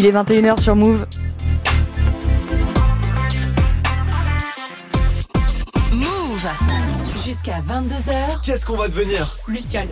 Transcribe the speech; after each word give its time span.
Il 0.00 0.06
est 0.06 0.12
21h 0.12 0.60
sur 0.60 0.76
Move. 0.76 1.08
Move 5.92 6.48
Jusqu'à 7.26 7.58
22h. 7.58 8.44
Qu'est-ce 8.44 8.64
qu'on 8.64 8.76
va 8.76 8.86
devenir 8.86 9.28
Luciole. 9.48 9.88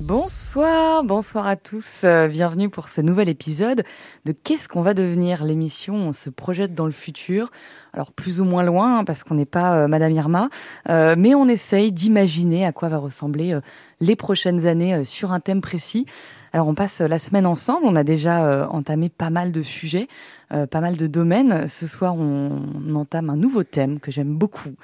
Bonsoir, 0.00 1.04
bonsoir 1.04 1.46
à 1.46 1.54
tous. 1.54 2.02
Euh, 2.02 2.26
bienvenue 2.26 2.68
pour 2.68 2.88
ce 2.88 3.00
nouvel 3.00 3.28
épisode 3.28 3.84
de 4.24 4.32
Qu'est-ce 4.32 4.66
qu'on 4.66 4.82
va 4.82 4.92
devenir 4.92 5.44
L'émission, 5.44 5.94
on 5.94 6.12
se 6.12 6.28
projette 6.28 6.74
dans 6.74 6.86
le 6.86 6.90
futur. 6.90 7.52
Alors 7.92 8.10
plus 8.10 8.40
ou 8.40 8.44
moins 8.44 8.64
loin, 8.64 8.98
hein, 8.98 9.04
parce 9.04 9.22
qu'on 9.22 9.36
n'est 9.36 9.46
pas 9.46 9.76
euh, 9.76 9.86
Madame 9.86 10.10
Irma, 10.10 10.48
euh, 10.88 11.14
mais 11.16 11.36
on 11.36 11.46
essaye 11.46 11.92
d'imaginer 11.92 12.66
à 12.66 12.72
quoi 12.72 12.88
va 12.88 12.98
ressembler 12.98 13.56
les 14.00 14.16
prochaines 14.16 14.66
années 14.66 15.04
sur 15.04 15.30
un 15.30 15.38
thème 15.38 15.60
précis. 15.60 16.06
Alors 16.52 16.68
on 16.68 16.74
passe 16.74 17.00
la 17.00 17.18
semaine 17.18 17.46
ensemble, 17.46 17.86
on 17.86 17.96
a 17.96 18.04
déjà 18.04 18.68
entamé 18.70 19.08
pas 19.08 19.30
mal 19.30 19.52
de 19.52 19.62
sujets, 19.62 20.06
pas 20.50 20.80
mal 20.80 20.96
de 20.96 21.06
domaines. 21.06 21.66
Ce 21.66 21.86
soir, 21.86 22.14
on 22.14 22.94
entame 22.94 23.30
un 23.30 23.36
nouveau 23.36 23.64
thème 23.64 24.00
que 24.00 24.10
j'aime 24.10 24.34
beaucoup. 24.36 24.74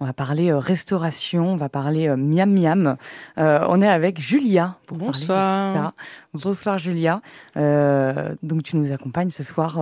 On 0.00 0.06
va 0.06 0.12
parler 0.12 0.50
euh, 0.50 0.58
restauration, 0.58 1.48
on 1.48 1.56
va 1.56 1.68
parler 1.68 2.08
euh, 2.08 2.16
miam 2.16 2.52
miam. 2.52 2.96
Euh, 3.36 3.64
on 3.68 3.82
est 3.82 3.88
avec 3.88 4.20
Julia 4.20 4.76
pour 4.86 4.96
Bonsoir. 4.96 5.36
parler 5.36 5.78
de 5.78 5.84
ça. 5.84 5.94
Bonsoir 6.34 6.78
Julia. 6.78 7.20
Euh, 7.56 8.34
donc 8.44 8.62
tu 8.62 8.76
nous 8.76 8.92
accompagnes 8.92 9.30
ce 9.30 9.42
soir 9.42 9.80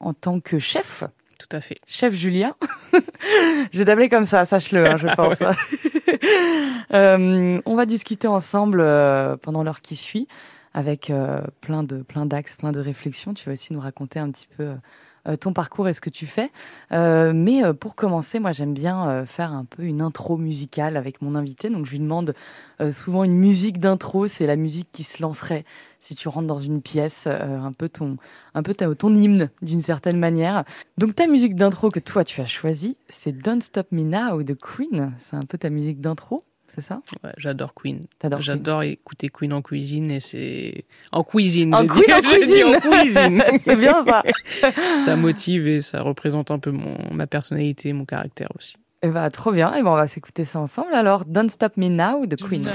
en 0.00 0.12
tant 0.12 0.40
que 0.40 0.58
chef. 0.58 1.04
Tout 1.38 1.56
à 1.56 1.60
fait. 1.60 1.76
Chef 1.86 2.12
Julia. 2.12 2.54
je 3.72 3.78
vais 3.78 3.86
t'appeler 3.86 4.08
comme 4.10 4.26
ça, 4.26 4.44
sache-le, 4.44 4.86
hein, 4.86 4.96
je 4.98 5.08
pense. 5.16 5.42
on 7.66 7.76
va 7.76 7.86
discuter 7.86 8.28
ensemble 8.28 8.84
pendant 9.40 9.62
l'heure 9.62 9.80
qui 9.80 9.96
suit 9.96 10.28
avec 10.74 11.12
plein 11.60 11.82
de 11.82 12.02
plein 12.02 12.26
d'axes, 12.26 12.56
plein 12.56 12.72
de 12.72 12.80
réflexions. 12.80 13.34
Tu 13.34 13.46
vas 13.46 13.52
aussi 13.52 13.72
nous 13.72 13.80
raconter 13.80 14.18
un 14.18 14.30
petit 14.30 14.48
peu 14.56 14.74
euh, 15.26 15.36
ton 15.36 15.54
parcours 15.54 15.88
et 15.88 15.94
ce 15.94 16.02
que 16.02 16.10
tu 16.10 16.26
fais. 16.26 16.50
Euh, 16.92 17.32
mais 17.34 17.64
euh, 17.64 17.72
pour 17.72 17.94
commencer, 17.94 18.38
moi 18.40 18.52
j'aime 18.52 18.74
bien 18.74 19.24
faire 19.24 19.52
un 19.52 19.64
peu 19.64 19.82
une 19.84 20.02
intro 20.02 20.36
musicale 20.36 20.96
avec 20.96 21.22
mon 21.22 21.34
invité. 21.34 21.70
Donc 21.70 21.86
je 21.86 21.92
lui 21.92 21.98
demande 22.00 22.34
souvent 22.90 23.24
une 23.24 23.36
musique 23.36 23.78
d'intro, 23.78 24.26
c'est 24.26 24.46
la 24.46 24.56
musique 24.56 24.88
qui 24.92 25.02
se 25.02 25.22
lancerait 25.22 25.64
si 26.00 26.14
tu 26.14 26.28
rentres 26.28 26.46
dans 26.46 26.58
une 26.58 26.82
pièce, 26.82 27.26
un 27.26 27.72
peu 27.72 27.88
ton, 27.88 28.16
un 28.54 28.62
peu 28.62 28.74
ton 28.74 29.14
hymne 29.14 29.50
d'une 29.62 29.80
certaine 29.80 30.18
manière. 30.18 30.64
Donc 30.98 31.14
ta 31.14 31.26
musique 31.26 31.56
d'intro 31.56 31.90
que 31.90 32.00
toi 32.00 32.24
tu 32.24 32.40
as 32.40 32.46
choisie, 32.46 32.96
c'est 33.08 33.32
Don't 33.32 33.62
Stop 33.62 33.92
Me 33.92 34.02
Now 34.02 34.42
de 34.42 34.54
Queen. 34.54 35.14
C'est 35.18 35.36
un 35.36 35.44
peu 35.44 35.56
ta 35.56 35.70
musique 35.70 36.00
d'intro 36.00 36.44
c'est 36.74 36.82
ça? 36.82 37.00
J'adore 37.36 37.74
Queen. 37.74 38.00
J'adore 38.38 38.82
écouter 38.82 39.28
Queen 39.28 39.52
en 39.52 39.62
cuisine 39.62 40.10
et 40.10 40.20
c'est 40.20 40.84
en 41.12 41.22
cuisine. 41.22 41.74
En, 41.74 41.86
Queen 41.86 42.12
en 42.12 42.20
cuisine. 42.20 43.44
c'est 43.58 43.76
bien 43.76 44.02
ça. 44.04 44.22
ça 45.00 45.16
motive 45.16 45.66
et 45.66 45.80
ça 45.80 46.02
représente 46.02 46.50
un 46.50 46.58
peu 46.58 46.70
mon, 46.70 46.96
ma 47.12 47.26
personnalité, 47.26 47.92
mon 47.92 48.04
caractère 48.04 48.48
aussi. 48.58 48.74
Et 49.02 49.08
eh 49.08 49.10
bah 49.10 49.28
trop 49.30 49.52
bien. 49.52 49.74
Et 49.74 49.82
ben 49.82 49.90
on 49.90 49.96
va 49.96 50.08
s'écouter 50.08 50.44
ça 50.44 50.58
ensemble. 50.60 50.94
Alors 50.94 51.24
Don't 51.26 51.48
Stop 51.48 51.76
Me 51.76 51.88
Now 51.88 52.26
de 52.26 52.36
Queen. 52.36 52.68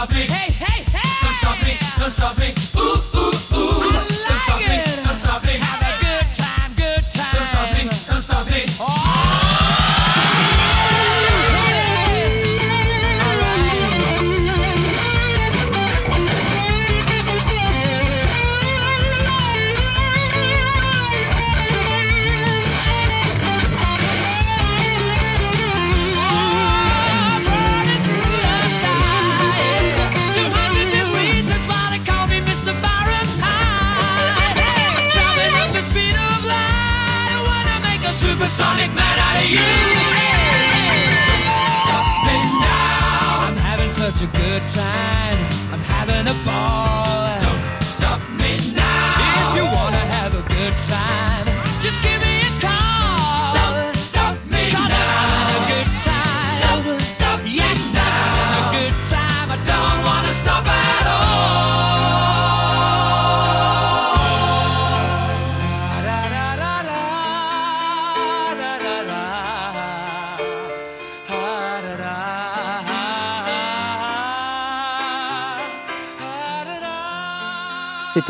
stop 0.00 0.16
me. 0.16 0.22
Hey, 0.22 0.50
hey, 0.52 0.82
hey. 0.84 1.00
Don't 1.22 1.34
stop 1.34 1.62
me. 1.62 1.76
Don't 1.98 2.10
stop 2.10 2.38
me. 2.38 2.54
Ooh, 2.80 3.18
ooh. 3.18 3.29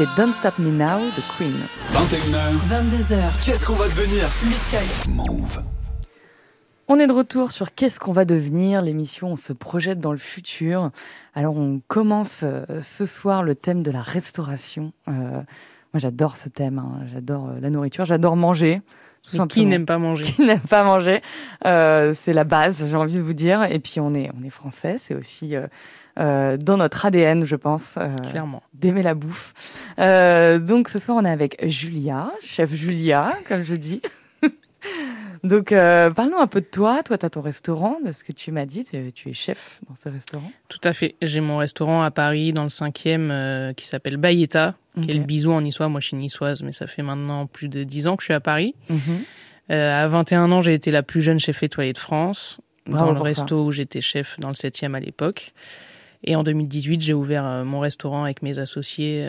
C'était 0.00 0.12
Don't 0.16 0.32
Stop 0.32 0.58
Me 0.58 0.70
Now 0.70 1.10
de 1.14 1.20
Queen. 1.36 1.66
21h. 1.92 2.56
22h. 2.70 3.44
Qu'est-ce 3.44 3.66
qu'on 3.66 3.74
va 3.74 3.86
devenir 3.86 4.30
Luciole. 4.44 4.82
Move. 5.10 5.62
On 6.88 6.98
est 6.98 7.06
de 7.06 7.12
retour 7.12 7.52
sur 7.52 7.74
Qu'est-ce 7.74 8.00
qu'on 8.00 8.12
va 8.14 8.24
devenir? 8.24 8.80
L'émission, 8.80 9.28
on 9.32 9.36
se 9.36 9.52
projette 9.52 10.00
dans 10.00 10.12
le 10.12 10.16
futur. 10.16 10.90
Alors, 11.34 11.54
on 11.54 11.82
commence 11.86 12.44
euh, 12.44 12.64
ce 12.80 13.04
soir 13.04 13.42
le 13.42 13.54
thème 13.54 13.82
de 13.82 13.90
la 13.90 14.00
restauration. 14.00 14.94
Euh, 15.08 15.12
moi, 15.12 15.96
j'adore 15.96 16.38
ce 16.38 16.48
thème. 16.48 16.78
Hein. 16.78 17.00
J'adore 17.12 17.50
euh, 17.50 17.60
la 17.60 17.68
nourriture. 17.68 18.06
J'adore 18.06 18.36
manger. 18.36 18.80
Tout 19.30 19.46
qui 19.48 19.66
n'aime 19.66 19.84
pas 19.84 19.98
manger? 19.98 20.24
Qui 20.24 20.42
n'aime 20.42 20.60
pas 20.60 20.82
manger? 20.82 21.20
Euh, 21.66 22.14
C'est 22.14 22.32
la 22.32 22.44
base, 22.44 22.86
j'ai 22.88 22.96
envie 22.96 23.16
de 23.16 23.20
vous 23.20 23.34
dire. 23.34 23.64
Et 23.64 23.80
puis, 23.80 24.00
on 24.00 24.14
est, 24.14 24.30
on 24.40 24.42
est 24.42 24.50
français. 24.50 24.96
C'est 24.96 25.14
aussi 25.14 25.56
euh, 26.18 26.56
dans 26.56 26.76
notre 26.76 27.06
ADN, 27.06 27.44
je 27.44 27.56
pense. 27.56 27.98
Clairement. 28.30 28.62
D'aimer 28.74 29.02
la 29.02 29.14
bouffe. 29.14 29.52
Donc, 30.00 30.88
ce 30.88 30.98
soir, 30.98 31.16
on 31.20 31.24
est 31.24 31.30
avec 31.30 31.56
Julia, 31.66 32.32
chef 32.40 32.74
Julia, 32.74 33.32
comme 33.48 33.64
je 33.64 33.74
dis. 33.74 34.02
Donc, 35.42 35.72
euh, 35.72 36.10
parle-nous 36.10 36.36
un 36.36 36.46
peu 36.46 36.60
de 36.60 36.66
toi. 36.66 37.02
Toi, 37.02 37.16
tu 37.16 37.24
as 37.24 37.30
ton 37.30 37.40
restaurant, 37.40 37.98
de 38.04 38.12
ce 38.12 38.24
que 38.24 38.32
tu 38.32 38.52
m'as 38.52 38.66
dit. 38.66 38.84
Tu 38.84 39.28
es 39.28 39.32
chef 39.32 39.80
dans 39.88 39.94
ce 39.94 40.08
restaurant. 40.08 40.50
Tout 40.68 40.80
à 40.84 40.92
fait. 40.92 41.16
J'ai 41.22 41.40
mon 41.40 41.56
restaurant 41.56 42.02
à 42.02 42.10
Paris, 42.10 42.52
dans 42.52 42.62
le 42.62 42.68
5e, 42.68 43.30
euh, 43.30 43.72
qui 43.72 43.86
s'appelle 43.86 44.16
Bayeta, 44.16 44.74
qui 45.00 45.10
est 45.10 45.14
le 45.14 45.24
bisou 45.24 45.52
en 45.52 45.62
niçois. 45.62 45.88
Moi, 45.88 46.00
je 46.00 46.08
suis 46.08 46.16
niçoise, 46.16 46.62
mais 46.62 46.72
ça 46.72 46.86
fait 46.86 47.02
maintenant 47.02 47.46
plus 47.46 47.68
de 47.68 47.84
10 47.84 48.06
ans 48.06 48.16
que 48.16 48.22
je 48.22 48.26
suis 48.26 48.34
à 48.34 48.40
Paris. 48.40 48.74
Mhm. 48.90 48.98
Euh, 49.70 50.04
à 50.04 50.08
21 50.08 50.50
ans, 50.52 50.60
j'ai 50.60 50.74
été 50.74 50.90
la 50.90 51.02
plus 51.02 51.22
jeune 51.22 51.38
chef 51.38 51.62
étoilée 51.62 51.92
de 51.92 51.98
France, 51.98 52.60
dans 52.86 53.12
le 53.12 53.20
resto 53.20 53.64
où 53.64 53.72
j'étais 53.72 54.00
chef 54.00 54.38
dans 54.40 54.48
le 54.48 54.54
7e 54.54 54.94
à 54.94 55.00
l'époque. 55.00 55.52
Et 56.24 56.36
en 56.36 56.42
2018, 56.42 57.00
j'ai 57.00 57.14
ouvert 57.14 57.64
mon 57.64 57.80
restaurant 57.80 58.24
avec 58.24 58.42
mes 58.42 58.58
associés 58.58 59.26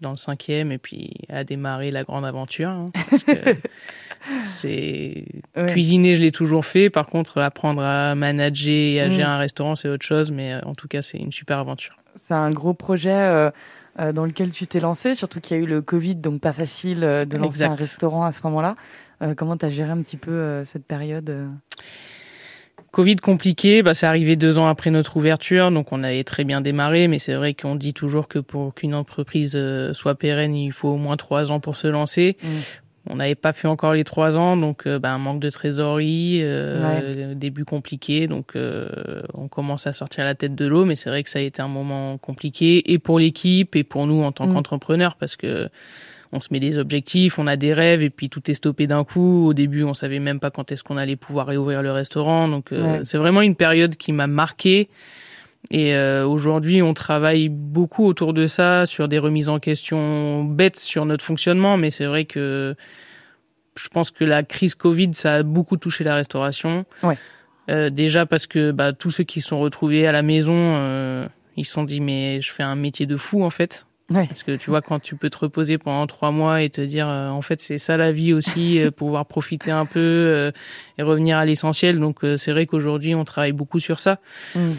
dans 0.00 0.10
le 0.10 0.16
cinquième 0.16 0.72
et 0.72 0.78
puis 0.78 1.12
a 1.28 1.44
démarré 1.44 1.90
la 1.90 2.04
grande 2.04 2.24
aventure. 2.24 2.68
Hein, 2.68 2.86
c'est 4.42 5.24
cuisiner, 5.68 6.14
je 6.14 6.20
l'ai 6.20 6.32
toujours 6.32 6.66
fait. 6.66 6.90
Par 6.90 7.06
contre, 7.06 7.40
apprendre 7.40 7.82
à 7.82 8.14
manager 8.14 8.68
et 8.68 9.00
à 9.00 9.08
mm. 9.08 9.10
gérer 9.10 9.28
un 9.28 9.38
restaurant, 9.38 9.74
c'est 9.74 9.88
autre 9.88 10.04
chose. 10.04 10.30
Mais 10.30 10.52
euh, 10.52 10.60
en 10.64 10.74
tout 10.74 10.88
cas, 10.88 11.02
c'est 11.02 11.18
une 11.18 11.32
super 11.32 11.58
aventure. 11.58 11.96
C'est 12.14 12.34
un 12.34 12.50
gros 12.50 12.74
projet 12.74 13.18
euh, 13.18 13.50
euh, 13.98 14.12
dans 14.12 14.24
lequel 14.24 14.50
tu 14.50 14.66
t'es 14.66 14.80
lancé, 14.80 15.14
surtout 15.14 15.40
qu'il 15.40 15.56
y 15.56 15.60
a 15.60 15.62
eu 15.62 15.66
le 15.66 15.82
Covid, 15.82 16.16
donc 16.16 16.40
pas 16.40 16.52
facile 16.52 17.00
de 17.00 17.36
lancer 17.36 17.64
un 17.64 17.74
restaurant 17.74 18.24
à 18.24 18.32
ce 18.32 18.40
moment-là. 18.44 18.76
comment 19.36 19.56
tu 19.56 19.66
as 19.66 19.70
géré 19.70 19.90
un 19.90 20.02
petit 20.02 20.16
peu 20.16 20.64
cette 20.64 20.86
période 20.86 21.48
Covid 22.96 23.16
compliqué, 23.16 23.82
bah, 23.82 23.92
c'est 23.92 24.06
arrivé 24.06 24.36
deux 24.36 24.56
ans 24.56 24.68
après 24.68 24.90
notre 24.90 25.18
ouverture, 25.18 25.70
donc 25.70 25.92
on 25.92 26.02
avait 26.02 26.24
très 26.24 26.44
bien 26.44 26.62
démarré, 26.62 27.08
mais 27.08 27.18
c'est 27.18 27.34
vrai 27.34 27.52
qu'on 27.52 27.76
dit 27.76 27.92
toujours 27.92 28.26
que 28.26 28.38
pour 28.38 28.74
qu'une 28.74 28.94
entreprise 28.94 29.52
euh, 29.54 29.92
soit 29.92 30.14
pérenne, 30.14 30.54
il 30.54 30.72
faut 30.72 30.88
au 30.88 30.96
moins 30.96 31.18
trois 31.18 31.52
ans 31.52 31.60
pour 31.60 31.76
se 31.76 31.88
lancer. 31.88 32.38
Mm. 32.42 32.46
On 33.10 33.16
n'avait 33.16 33.34
pas 33.34 33.52
fait 33.52 33.68
encore 33.68 33.92
les 33.92 34.04
trois 34.04 34.38
ans, 34.38 34.56
donc 34.56 34.86
euh, 34.86 34.98
bah, 34.98 35.12
un 35.12 35.18
manque 35.18 35.40
de 35.40 35.50
trésorerie, 35.50 36.40
euh, 36.40 37.34
début 37.34 37.66
compliqué, 37.66 38.28
donc 38.28 38.54
on 39.34 39.48
commence 39.48 39.86
à 39.86 39.92
sortir 39.92 40.24
la 40.24 40.34
tête 40.34 40.54
de 40.54 40.66
l'eau, 40.66 40.86
mais 40.86 40.96
c'est 40.96 41.10
vrai 41.10 41.22
que 41.22 41.28
ça 41.28 41.38
a 41.38 41.42
été 41.42 41.60
un 41.60 41.68
moment 41.68 42.16
compliqué, 42.16 42.94
et 42.94 42.98
pour 42.98 43.18
l'équipe, 43.18 43.76
et 43.76 43.84
pour 43.84 44.06
nous 44.06 44.22
en 44.22 44.32
tant 44.32 44.46
mm. 44.46 44.54
qu'entrepreneurs, 44.54 45.16
parce 45.16 45.36
que 45.36 45.68
on 46.32 46.40
se 46.40 46.48
met 46.50 46.60
des 46.60 46.78
objectifs, 46.78 47.38
on 47.38 47.46
a 47.46 47.56
des 47.56 47.72
rêves 47.72 48.02
et 48.02 48.10
puis 48.10 48.28
tout 48.28 48.50
est 48.50 48.54
stoppé 48.54 48.86
d'un 48.86 49.04
coup. 49.04 49.46
Au 49.46 49.54
début, 49.54 49.84
on 49.84 49.94
savait 49.94 50.18
même 50.18 50.40
pas 50.40 50.50
quand 50.50 50.72
est-ce 50.72 50.82
qu'on 50.84 50.96
allait 50.96 51.16
pouvoir 51.16 51.46
réouvrir 51.46 51.82
le 51.82 51.92
restaurant. 51.92 52.48
Donc 52.48 52.72
euh, 52.72 53.00
c'est 53.04 53.18
vraiment 53.18 53.42
une 53.42 53.56
période 53.56 53.96
qui 53.96 54.12
m'a 54.12 54.26
marqué. 54.26 54.88
Et 55.70 55.94
euh, 55.94 56.26
aujourd'hui, 56.26 56.82
on 56.82 56.94
travaille 56.94 57.48
beaucoup 57.48 58.06
autour 58.06 58.32
de 58.32 58.46
ça, 58.46 58.86
sur 58.86 59.08
des 59.08 59.18
remises 59.18 59.48
en 59.48 59.58
question 59.58 60.44
bêtes 60.44 60.78
sur 60.78 61.04
notre 61.06 61.24
fonctionnement. 61.24 61.76
Mais 61.76 61.90
c'est 61.90 62.06
vrai 62.06 62.24
que 62.24 62.76
je 63.76 63.88
pense 63.88 64.10
que 64.10 64.24
la 64.24 64.42
crise 64.42 64.74
Covid, 64.74 65.14
ça 65.14 65.34
a 65.34 65.42
beaucoup 65.42 65.76
touché 65.76 66.04
la 66.04 66.14
restauration. 66.14 66.84
Euh, 67.68 67.90
déjà 67.90 68.26
parce 68.26 68.46
que 68.46 68.70
bah, 68.70 68.92
tous 68.92 69.10
ceux 69.10 69.24
qui 69.24 69.40
sont 69.40 69.58
retrouvés 69.58 70.06
à 70.06 70.12
la 70.12 70.22
maison, 70.22 71.28
ils 71.56 71.64
se 71.64 71.72
sont 71.72 71.84
dit 71.84 72.00
mais 72.00 72.40
je 72.40 72.52
fais 72.52 72.62
un 72.62 72.76
métier 72.76 73.06
de 73.06 73.16
fou 73.16 73.42
en 73.42 73.50
fait. 73.50 73.85
Parce 74.12 74.44
que 74.44 74.54
tu 74.54 74.70
vois, 74.70 74.82
quand 74.82 75.00
tu 75.00 75.16
peux 75.16 75.30
te 75.30 75.38
reposer 75.38 75.78
pendant 75.78 76.06
trois 76.06 76.30
mois 76.30 76.62
et 76.62 76.70
te 76.70 76.80
dire, 76.80 77.08
euh, 77.08 77.28
en 77.28 77.42
fait, 77.42 77.60
c'est 77.60 77.78
ça 77.78 77.96
la 77.96 78.12
vie 78.12 78.32
aussi, 78.32 78.80
euh, 78.80 78.90
pouvoir 78.96 79.26
profiter 79.26 79.72
un 79.72 79.84
peu 79.84 79.98
euh, 80.00 80.52
et 80.96 81.02
revenir 81.02 81.38
à 81.38 81.44
l'essentiel. 81.44 81.98
Donc, 81.98 82.20
c'est 82.36 82.52
vrai 82.52 82.66
qu'aujourd'hui, 82.66 83.14
on 83.14 83.24
travaille 83.24 83.52
beaucoup 83.52 83.80
sur 83.80 83.98
ça. 83.98 84.18
Mm. 84.54 84.70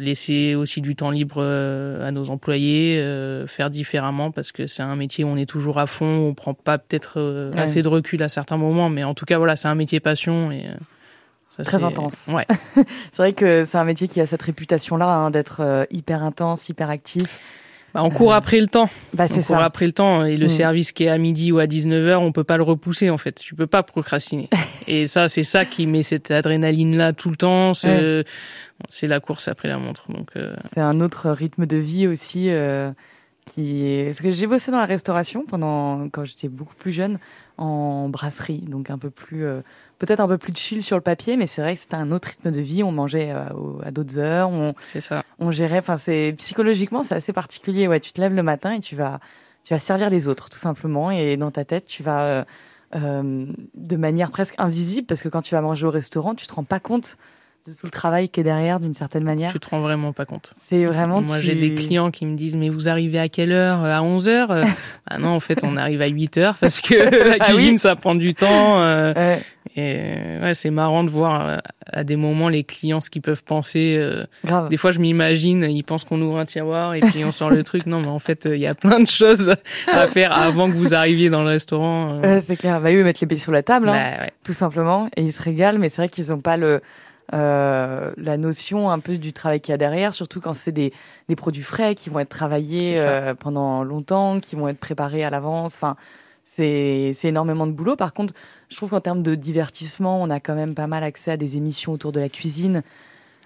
laisser 0.00 0.54
aussi 0.54 0.80
du 0.80 0.96
temps 0.96 1.10
libre 1.10 1.42
à 1.42 2.10
nos 2.10 2.30
employés, 2.30 3.02
faire 3.46 3.70
différemment 3.70 4.30
parce 4.30 4.52
que 4.52 4.66
c'est 4.66 4.82
un 4.82 4.96
métier 4.96 5.24
où 5.24 5.28
on 5.28 5.36
est 5.36 5.48
toujours 5.48 5.78
à 5.78 5.86
fond, 5.86 6.06
on 6.06 6.34
prend 6.34 6.54
pas 6.54 6.78
peut-être 6.78 7.52
assez 7.56 7.82
de 7.82 7.88
recul 7.88 8.22
à 8.22 8.28
certains 8.28 8.56
moments, 8.56 8.88
mais 8.88 9.04
en 9.04 9.14
tout 9.14 9.24
cas, 9.24 9.38
voilà, 9.38 9.56
c'est 9.56 9.68
un 9.68 9.74
métier 9.74 10.00
passion 10.00 10.50
et 10.52 10.66
ça, 11.56 11.64
très 11.64 11.84
intense. 11.84 12.28
Ouais. 12.32 12.46
c'est 13.12 13.16
vrai 13.18 13.32
que 13.32 13.64
c'est 13.64 13.78
un 13.78 13.84
métier 13.84 14.08
qui 14.08 14.20
a 14.20 14.26
cette 14.26 14.42
réputation-là 14.42 15.06
hein, 15.06 15.30
d'être 15.30 15.86
hyper 15.90 16.22
intense, 16.22 16.68
hyper 16.68 16.88
actif. 16.88 17.40
Bah, 17.94 18.02
on 18.02 18.10
court 18.10 18.34
après 18.34 18.60
le 18.60 18.66
temps. 18.66 18.88
Bah, 19.14 19.28
c'est 19.28 19.40
on 19.40 19.54
court 19.54 19.62
après 19.62 19.86
le 19.86 19.92
temps 19.92 20.24
et 20.24 20.36
le 20.36 20.46
mm. 20.46 20.50
service 20.50 20.92
qui 20.92 21.04
est 21.04 21.08
à 21.08 21.18
midi 21.18 21.52
ou 21.52 21.58
à 21.58 21.66
19h, 21.66 22.16
on 22.16 22.32
peut 22.32 22.44
pas 22.44 22.56
le 22.56 22.62
repousser 22.62 23.10
en 23.10 23.18
fait. 23.18 23.36
Tu 23.36 23.54
peux 23.54 23.66
pas 23.66 23.82
procrastiner. 23.82 24.48
et 24.86 25.06
ça, 25.06 25.28
c'est 25.28 25.42
ça 25.42 25.64
qui 25.64 25.86
met 25.86 26.02
cette 26.02 26.30
adrénaline 26.30 26.96
là 26.96 27.12
tout 27.12 27.30
le 27.30 27.36
temps. 27.36 27.72
C'est 27.74 29.06
la 29.06 29.20
course 29.20 29.48
après 29.48 29.68
la 29.68 29.78
montre. 29.78 30.10
Donc 30.10 30.30
euh, 30.36 30.54
c'est 30.60 30.80
un 30.80 31.00
autre 31.00 31.30
rythme 31.30 31.66
de 31.66 31.76
vie 31.76 32.06
aussi. 32.06 32.50
Euh, 32.50 32.90
qui 33.48 34.02
parce 34.04 34.20
que 34.20 34.30
j'ai 34.30 34.46
bossé 34.46 34.70
dans 34.70 34.78
la 34.78 34.86
restauration 34.86 35.44
pendant 35.46 36.08
quand 36.10 36.24
j'étais 36.24 36.48
beaucoup 36.48 36.74
plus 36.74 36.92
jeune 36.92 37.18
en 37.56 38.08
brasserie, 38.08 38.60
donc 38.60 38.90
un 38.90 38.98
peu 38.98 39.10
plus 39.10 39.44
euh, 39.44 39.62
peut-être 39.98 40.20
un 40.20 40.28
peu 40.28 40.38
plus 40.38 40.54
chill 40.56 40.82
sur 40.82 40.96
le 40.96 41.02
papier, 41.02 41.36
mais 41.36 41.46
c'est 41.46 41.60
vrai 41.60 41.74
que 41.74 41.80
c'était 41.80 41.96
un 41.96 42.12
autre 42.12 42.28
rythme 42.28 42.50
de 42.50 42.60
vie. 42.60 42.82
On 42.82 42.92
mangeait 42.92 43.30
euh, 43.32 43.48
à 43.84 43.90
d'autres 43.90 44.18
heures. 44.18 44.50
On, 44.50 44.74
c'est 44.82 45.00
ça. 45.00 45.24
On 45.38 45.50
gérait. 45.50 45.78
Enfin, 45.78 45.96
c'est 45.96 46.34
psychologiquement, 46.38 47.02
c'est 47.02 47.14
assez 47.14 47.32
particulier. 47.32 47.88
Ouais, 47.88 48.00
tu 48.00 48.12
te 48.12 48.20
lèves 48.20 48.34
le 48.34 48.42
matin 48.42 48.72
et 48.72 48.80
tu 48.80 48.96
vas, 48.96 49.20
tu 49.64 49.74
vas 49.74 49.80
servir 49.80 50.10
les 50.10 50.28
autres, 50.28 50.50
tout 50.50 50.58
simplement. 50.58 51.10
Et 51.10 51.36
dans 51.36 51.50
ta 51.50 51.64
tête, 51.64 51.84
tu 51.86 52.02
vas 52.02 52.22
euh, 52.22 52.44
euh, 52.96 53.46
de 53.74 53.96
manière 53.96 54.30
presque 54.30 54.54
invisible, 54.58 55.06
parce 55.06 55.22
que 55.22 55.28
quand 55.28 55.42
tu 55.42 55.54
vas 55.54 55.60
manger 55.60 55.86
au 55.86 55.90
restaurant, 55.90 56.34
tu 56.34 56.46
te 56.46 56.54
rends 56.54 56.64
pas 56.64 56.80
compte 56.80 57.16
de 57.66 57.72
tout 57.72 57.84
le 57.84 57.90
travail 57.90 58.30
qui 58.30 58.40
est 58.40 58.44
derrière 58.44 58.80
d'une 58.80 58.94
certaine 58.94 59.24
manière. 59.24 59.52
Tu 59.52 59.60
te 59.60 59.68
rends 59.68 59.80
vraiment 59.80 60.14
pas 60.14 60.24
compte. 60.24 60.54
C'est 60.58 60.86
vraiment. 60.86 61.20
Moi, 61.20 61.40
j'ai 61.40 61.54
des 61.54 61.74
clients 61.74 62.10
qui 62.10 62.24
me 62.24 62.34
disent 62.34 62.56
mais 62.56 62.70
vous 62.70 62.88
arrivez 62.88 63.18
à 63.18 63.28
quelle 63.28 63.52
heure 63.52 63.84
À 63.84 64.02
11 64.02 64.28
heures? 64.28 64.54
Ah 65.10 65.16
non, 65.16 65.30
en 65.30 65.40
fait, 65.40 65.60
on 65.62 65.78
arrive 65.78 66.02
à 66.02 66.06
8 66.06 66.36
heures 66.36 66.56
parce 66.60 66.82
que 66.82 66.94
la 67.28 67.36
ah 67.40 67.46
cuisine 67.46 67.78
ça 67.78 67.96
prend 67.96 68.14
du 68.14 68.34
temps. 68.34 68.78
Et 69.78 70.42
ouais, 70.42 70.54
c'est 70.54 70.70
marrant 70.70 71.04
de 71.04 71.10
voir 71.10 71.46
euh, 71.46 71.58
à 71.86 72.02
des 72.02 72.16
moments 72.16 72.48
les 72.48 72.64
clients 72.64 73.00
ce 73.00 73.10
qu'ils 73.10 73.22
peuvent 73.22 73.44
penser. 73.44 73.96
Euh. 73.96 74.24
Des 74.68 74.76
fois, 74.76 74.90
je 74.90 74.98
m'imagine, 74.98 75.62
ils 75.62 75.84
pensent 75.84 76.04
qu'on 76.04 76.20
ouvre 76.20 76.38
un 76.38 76.44
tiroir 76.44 76.94
et 76.94 77.00
puis 77.00 77.24
on 77.24 77.30
sort 77.30 77.50
le 77.50 77.62
truc. 77.62 77.86
Non, 77.86 78.00
mais 78.00 78.08
en 78.08 78.18
fait, 78.18 78.48
il 78.50 78.58
y 78.58 78.66
a 78.66 78.74
plein 78.74 78.98
de 78.98 79.06
choses 79.06 79.54
à 79.86 80.08
faire 80.08 80.32
avant 80.32 80.66
que 80.66 80.74
vous 80.74 80.94
arriviez 80.94 81.30
dans 81.30 81.42
le 81.42 81.50
restaurant. 81.50 82.20
Euh. 82.24 82.40
c'est 82.40 82.56
clair. 82.56 82.80
Bah, 82.80 82.92
eux, 82.92 83.04
mettre 83.04 83.20
les 83.22 83.28
pieds 83.28 83.38
sur 83.38 83.52
la 83.52 83.62
table, 83.62 83.88
hein, 83.88 84.16
bah, 84.18 84.26
tout 84.42 84.52
simplement. 84.52 85.08
Et 85.16 85.22
ils 85.22 85.32
se 85.32 85.42
régalent, 85.42 85.78
mais 85.78 85.90
c'est 85.90 86.02
vrai 86.02 86.08
qu'ils 86.08 86.30
n'ont 86.30 86.40
pas 86.40 86.56
le, 86.56 86.80
euh, 87.34 88.10
la 88.16 88.36
notion 88.36 88.90
un 88.90 88.98
peu 88.98 89.16
du 89.16 89.32
travail 89.32 89.60
qu'il 89.60 89.70
y 89.72 89.74
a 89.74 89.78
derrière, 89.78 90.12
surtout 90.12 90.40
quand 90.40 90.54
c'est 90.54 90.72
des, 90.72 90.92
des 91.28 91.36
produits 91.36 91.62
frais 91.62 91.94
qui 91.94 92.10
vont 92.10 92.18
être 92.18 92.28
travaillés 92.30 92.96
pendant 93.38 93.84
longtemps, 93.84 94.40
qui 94.40 94.56
vont 94.56 94.66
être 94.66 94.80
préparés 94.80 95.22
à 95.22 95.30
l'avance. 95.30 95.76
Enfin, 95.76 95.94
c'est 96.50 97.14
énormément 97.24 97.66
de 97.66 97.72
boulot. 97.72 97.96
Par 97.96 98.12
contre, 98.12 98.34
je 98.68 98.76
trouve 98.76 98.90
qu'en 98.90 99.00
termes 99.00 99.22
de 99.22 99.34
divertissement, 99.34 100.20
on 100.20 100.30
a 100.30 100.40
quand 100.40 100.54
même 100.54 100.74
pas 100.74 100.86
mal 100.86 101.04
accès 101.04 101.30
à 101.30 101.36
des 101.36 101.56
émissions 101.56 101.92
autour 101.92 102.10
de 102.10 102.20
la 102.20 102.28
cuisine, 102.28 102.82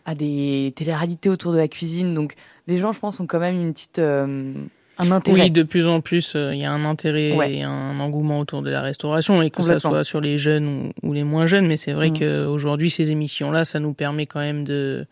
à 0.07 0.15
des 0.15 0.73
télé-réalités 0.77 1.29
autour 1.29 1.53
de 1.53 1.59
la 1.59 1.69
cuisine. 1.69 2.15
Donc, 2.15 2.35
les 2.67 2.79
gens, 2.79 2.93
je 2.93 3.01
pense, 3.01 3.21
ont 3.21 3.27
quand 3.27 3.41
même 3.41 3.61
une 3.61 3.73
petite. 3.73 3.99
Euh, 3.99 4.55
un 4.99 5.11
intérêt. 5.11 5.43
Oui, 5.43 5.51
de 5.51 5.63
plus 5.63 5.87
en 5.87 6.01
plus, 6.01 6.35
euh, 6.37 6.55
il 6.55 6.61
y 6.61 6.65
a 6.65 6.73
un 6.73 6.85
intérêt 6.85 7.31
et 7.51 7.63
un 7.63 7.99
engouement 7.99 8.39
autour 8.39 8.63
de 8.63 8.71
la 8.71 8.83
restauration, 8.83 9.43
et 9.43 9.51
que 9.51 9.63
ce 9.63 9.79
soit 9.79 10.05
sur 10.05 10.21
les 10.21 10.39
jeunes 10.39 10.93
ou, 11.03 11.13
les 11.13 11.25
moins 11.25 11.47
jeunes. 11.47 11.67
Mais 11.67 11.77
c'est 11.77 11.93
vrai 11.93 12.11
mm. 12.11 12.19
qu'aujourd'hui, 12.19 12.91
ces 12.91 13.11
émissions-là, 13.11 13.65
ça 13.65 13.81
nous 13.81 13.95
permet 13.95 14.27
quand 14.27 14.41
même 14.41 14.65
de, 14.65 15.07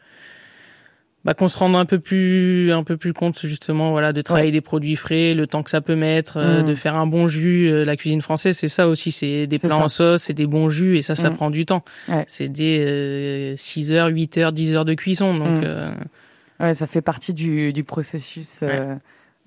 bah, 1.24 1.34
qu'on 1.34 1.48
se 1.48 1.58
rende 1.58 1.76
un 1.76 1.84
peu 1.84 1.98
plus 1.98 2.72
un 2.72 2.82
peu 2.82 2.96
plus 2.96 3.12
compte 3.12 3.38
justement 3.40 3.90
voilà 3.90 4.12
de 4.12 4.22
travailler 4.22 4.50
des 4.50 4.62
produits 4.62 4.96
frais 4.96 5.34
le 5.34 5.46
temps 5.46 5.62
que 5.62 5.70
ça 5.70 5.82
peut 5.82 5.94
mettre 5.94 6.38
euh, 6.38 6.62
mm. 6.62 6.66
de 6.66 6.74
faire 6.74 6.96
un 6.96 7.06
bon 7.06 7.28
jus 7.28 7.70
euh, 7.70 7.84
la 7.84 7.96
cuisine 7.96 8.22
française 8.22 8.56
c'est 8.56 8.68
ça 8.68 8.88
aussi 8.88 9.12
c'est 9.12 9.46
des 9.46 9.58
plats 9.58 9.76
en 9.76 9.88
sauce 9.88 10.22
c'est 10.22 10.32
des 10.32 10.46
bons 10.46 10.70
jus 10.70 10.96
et 10.96 11.02
ça 11.02 11.14
ça 11.14 11.28
mm. 11.28 11.36
prend 11.36 11.50
du 11.50 11.66
temps 11.66 11.84
c'est 12.26 12.48
des 12.48 13.54
6 13.56 13.92
euh, 13.92 13.94
heures 13.94 14.08
8 14.08 14.38
heures 14.38 14.52
10 14.52 14.74
heures 14.74 14.84
de 14.86 14.94
cuisson 14.94 15.36
donc 15.36 15.62
mm. 15.62 15.94
ouais 16.60 16.72
ça 16.72 16.86
fait 16.86 17.02
partie 17.02 17.34
du, 17.34 17.74
du 17.74 17.84
processus 17.84 18.64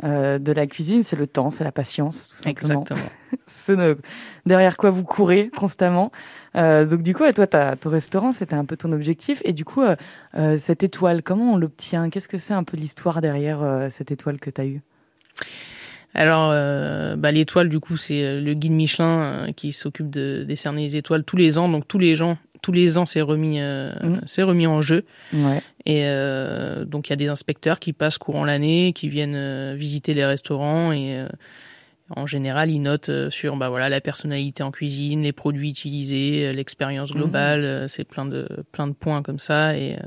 euh, 0.04 0.40
de 0.40 0.52
la 0.52 0.68
cuisine, 0.68 1.04
c'est 1.04 1.16
le 1.16 1.28
temps, 1.28 1.50
c'est 1.50 1.64
la 1.64 1.72
patience, 1.72 2.28
tout 2.30 2.36
simplement. 2.36 2.82
Exactement. 2.82 3.10
Ce 3.48 3.98
derrière 4.46 4.78
quoi 4.78 4.90
vous 4.90 5.04
courez 5.04 5.50
constamment. 5.56 6.12
Euh, 6.56 6.86
donc 6.86 7.04
du 7.04 7.14
coup, 7.16 7.24
toi, 7.32 7.48
ton 7.48 7.90
restaurant, 7.90 8.32
c'était 8.32 8.56
un 8.56 8.66
peu 8.66 8.78
ton 8.78 8.92
objectif. 8.92 9.42
Et 9.46 9.54
du 9.54 9.66
coup, 9.66 9.82
euh, 9.82 10.58
cette 10.58 10.84
étoile, 10.84 11.24
comment 11.24 11.54
on 11.54 11.58
l'obtient? 11.58 12.10
Qu'est-ce 12.10 12.28
que 12.28 12.38
c'est 12.38 12.54
un 12.54 12.64
peu 12.64 12.78
l'histoire 12.78 13.22
derrière 13.22 13.88
cette 13.90 14.12
étoile 14.12 14.40
que 14.40 14.50
tu 14.50 14.62
as 14.62 14.66
eue? 14.66 14.82
Alors, 16.16 16.52
euh, 16.52 17.16
bah, 17.16 17.32
l'étoile, 17.32 17.70
du 17.70 17.80
coup, 17.80 17.98
c'est 17.98 18.40
le 18.40 18.54
guide 18.54 18.74
Michelin 18.74 19.48
qui 19.56 19.74
s'occupe 19.74 20.10
de 20.10 20.44
décerner 20.48 20.84
les 20.84 20.96
étoiles 20.96 21.24
tous 21.24 21.38
les 21.38 21.58
ans. 21.58 21.68
Donc, 21.70 21.88
tous 21.88 21.98
les 21.98 22.16
gens, 22.16 22.38
tous 22.64 22.72
les 22.72 22.98
ans, 22.98 23.06
c'est 23.06 23.22
remis, 23.22 23.60
mmh. 23.60 24.22
c'est 24.26 24.42
remis 24.42 24.66
en 24.66 24.82
jeu. 24.82 25.06
Ouais. 25.34 25.62
Et 25.86 26.04
donc, 26.86 27.10
il 27.10 27.12
y 27.12 27.14
a 27.14 27.18
des 27.18 27.28
inspecteurs 27.28 27.80
qui 27.80 27.94
passent 27.94 28.18
courant 28.18 28.46
l'année, 28.46 28.94
qui 28.94 29.10
viennent 29.10 29.76
visiter 29.76 30.16
les 30.16 30.26
restaurants 30.26 30.92
et 30.92 31.24
en 32.16 32.28
général, 32.28 32.70
ils 32.70 32.82
notent 32.82 33.10
euh, 33.10 33.30
sur 33.30 33.56
bah 33.56 33.70
voilà 33.70 33.90
la 33.90 34.02
personnalité 34.02 34.62
en 34.62 34.72
cuisine, 34.72 35.22
les 35.22 35.32
produits 35.32 35.70
utilisés, 35.70 36.48
euh, 36.48 36.52
l'expérience 36.52 37.12
mhm. 37.12 37.18
globale. 37.18 37.64
Euh, 37.64 37.88
c'est 37.88 38.04
plein 38.04 38.26
de 38.26 38.48
plein 38.72 38.88
de 38.88 38.94
points 38.94 39.24
comme 39.24 39.40
ça 39.40 39.78
et, 39.78 39.98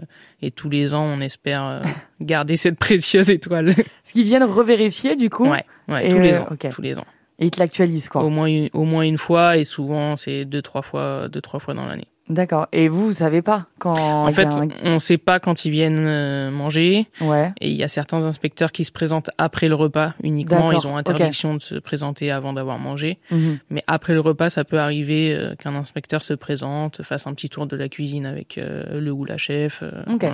et 0.43 0.51
tous 0.51 0.69
les 0.69 0.95
ans, 0.95 1.05
on 1.05 1.21
espère 1.21 1.83
garder 2.21 2.57
cette 2.57 2.79
précieuse 2.79 3.31
étoile. 3.31 3.75
Ce 4.05 4.13
qu'ils 4.13 4.25
viennent 4.25 4.45
revérifier 4.45 5.17
du 5.17 5.31
coup. 5.31 5.49
Ouais, 5.49 5.65
ouais 5.89 6.09
tous 6.09 6.19
les 6.19 6.39
ans, 6.39 6.49
tous 6.71 6.83
les 6.83 6.99
ans. 6.99 7.07
Et 7.39 7.47
ils 7.47 7.51
te 7.51 7.59
l'actualisent 7.59 8.09
quoi. 8.09 8.23
Au 8.23 8.31
moins 8.31 8.67
au 8.73 8.85
moins 8.85 9.03
une 9.03 9.19
fois 9.19 9.57
et 9.57 9.65
souvent 9.65 10.17
c'est 10.17 10.45
deux 10.45 10.63
trois 10.63 10.83
fois 10.83 11.29
deux 11.29 11.41
trois 11.41 11.61
fois 11.61 11.75
dans 11.75 11.87
l'année. 11.87 12.09
D'accord. 12.29 12.67
Et 12.73 12.89
vous, 12.89 13.07
vous 13.07 13.13
savez 13.13 13.41
pas 13.41 13.67
quand 13.79 13.97
En 13.97 14.31
fait, 14.33 14.49
on 14.83 14.99
sait 14.99 15.19
pas 15.19 15.39
quand 15.39 15.65
ils 15.65 15.71
viennent 15.71 16.05
euh, 16.07 16.51
manger. 16.51 17.07
Ouais. 17.21 17.53
Et 17.61 17.71
il 17.71 17.77
y 17.77 17.85
a 17.85 17.89
certains 17.89 18.25
inspecteurs 18.25 18.73
qui 18.73 18.85
se 18.85 18.91
présentent 18.91 19.31
après 19.39 19.69
le 19.69 19.77
repas 19.77 20.15
uniquement. 20.23 20.73
Ils 20.73 20.87
ont 20.87 20.97
interdiction 20.97 21.55
de 21.55 21.61
se 21.61 21.77
présenter 21.77 22.33
avant 22.33 22.53
d'avoir 22.53 22.79
mangé. 22.79 23.19
Mhm. 23.31 23.59
Mais 23.71 23.85
après 23.87 24.13
le 24.13 24.21
repas, 24.21 24.49
ça 24.51 24.65
peut 24.65 24.81
arriver 24.81 25.35
euh, 25.35 25.55
qu'un 25.55 25.77
inspecteur 25.77 26.23
se 26.23 26.35
présente, 26.35 27.03
fasse 27.03 27.27
un 27.27 27.35
petit 27.35 27.49
tour 27.49 27.67
de 27.67 27.77
la 27.77 27.89
cuisine 27.89 28.27
avec 28.27 28.59
euh, 28.59 29.01
le 29.01 29.13
ou 29.13 29.25
la 29.25 29.37
chef. 29.37 29.83
ok. 30.09 30.27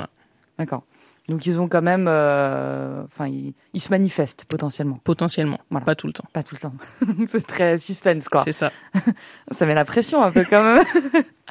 D'accord. 0.58 0.84
Donc 1.28 1.46
ils 1.46 1.60
ont 1.60 1.68
quand 1.68 1.82
même, 1.82 2.08
enfin 2.08 3.28
ils, 3.28 3.80
se 3.80 3.90
manifestent 3.90 4.44
potentiellement. 4.48 4.98
Potentiellement, 5.04 5.60
voilà. 5.70 5.86
pas 5.86 5.94
tout 5.94 6.08
le 6.08 6.12
temps. 6.12 6.24
Pas 6.32 6.42
tout 6.42 6.56
le 6.56 6.60
temps. 6.60 6.74
c'est 7.26 7.46
très 7.46 7.78
suspense 7.78 8.28
quoi. 8.28 8.42
C'est 8.44 8.52
ça. 8.52 8.72
ça 9.50 9.66
met 9.66 9.74
la 9.74 9.84
pression 9.84 10.22
un 10.22 10.32
peu 10.32 10.44
quand 10.48 10.62
même. 10.62 10.84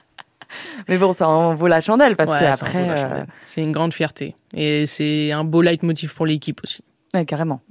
Mais 0.88 0.98
bon, 0.98 1.14
ça 1.14 1.28
en 1.28 1.56
vaut 1.56 1.68
la 1.68 1.82
chandelle 1.82 2.16
parce 2.16 2.34
que 2.34 2.44
après. 2.44 2.90
Euh, 2.90 3.24
c'est 3.46 3.62
une 3.62 3.72
grande 3.72 3.94
fierté. 3.94 4.36
Et 4.54 4.86
c'est 4.86 5.32
un 5.32 5.44
beau 5.44 5.62
leitmotiv 5.62 6.14
pour 6.14 6.26
l'équipe 6.26 6.62
aussi. 6.64 6.84
Ouais, 7.14 7.26
carrément. 7.26 7.62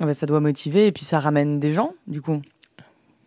Bah, 0.00 0.14
ça 0.14 0.26
doit 0.26 0.40
motiver 0.40 0.88
et 0.88 0.92
puis 0.92 1.04
ça 1.04 1.20
ramène 1.20 1.60
des 1.60 1.72
gens, 1.72 1.94
du 2.06 2.20
coup. 2.20 2.42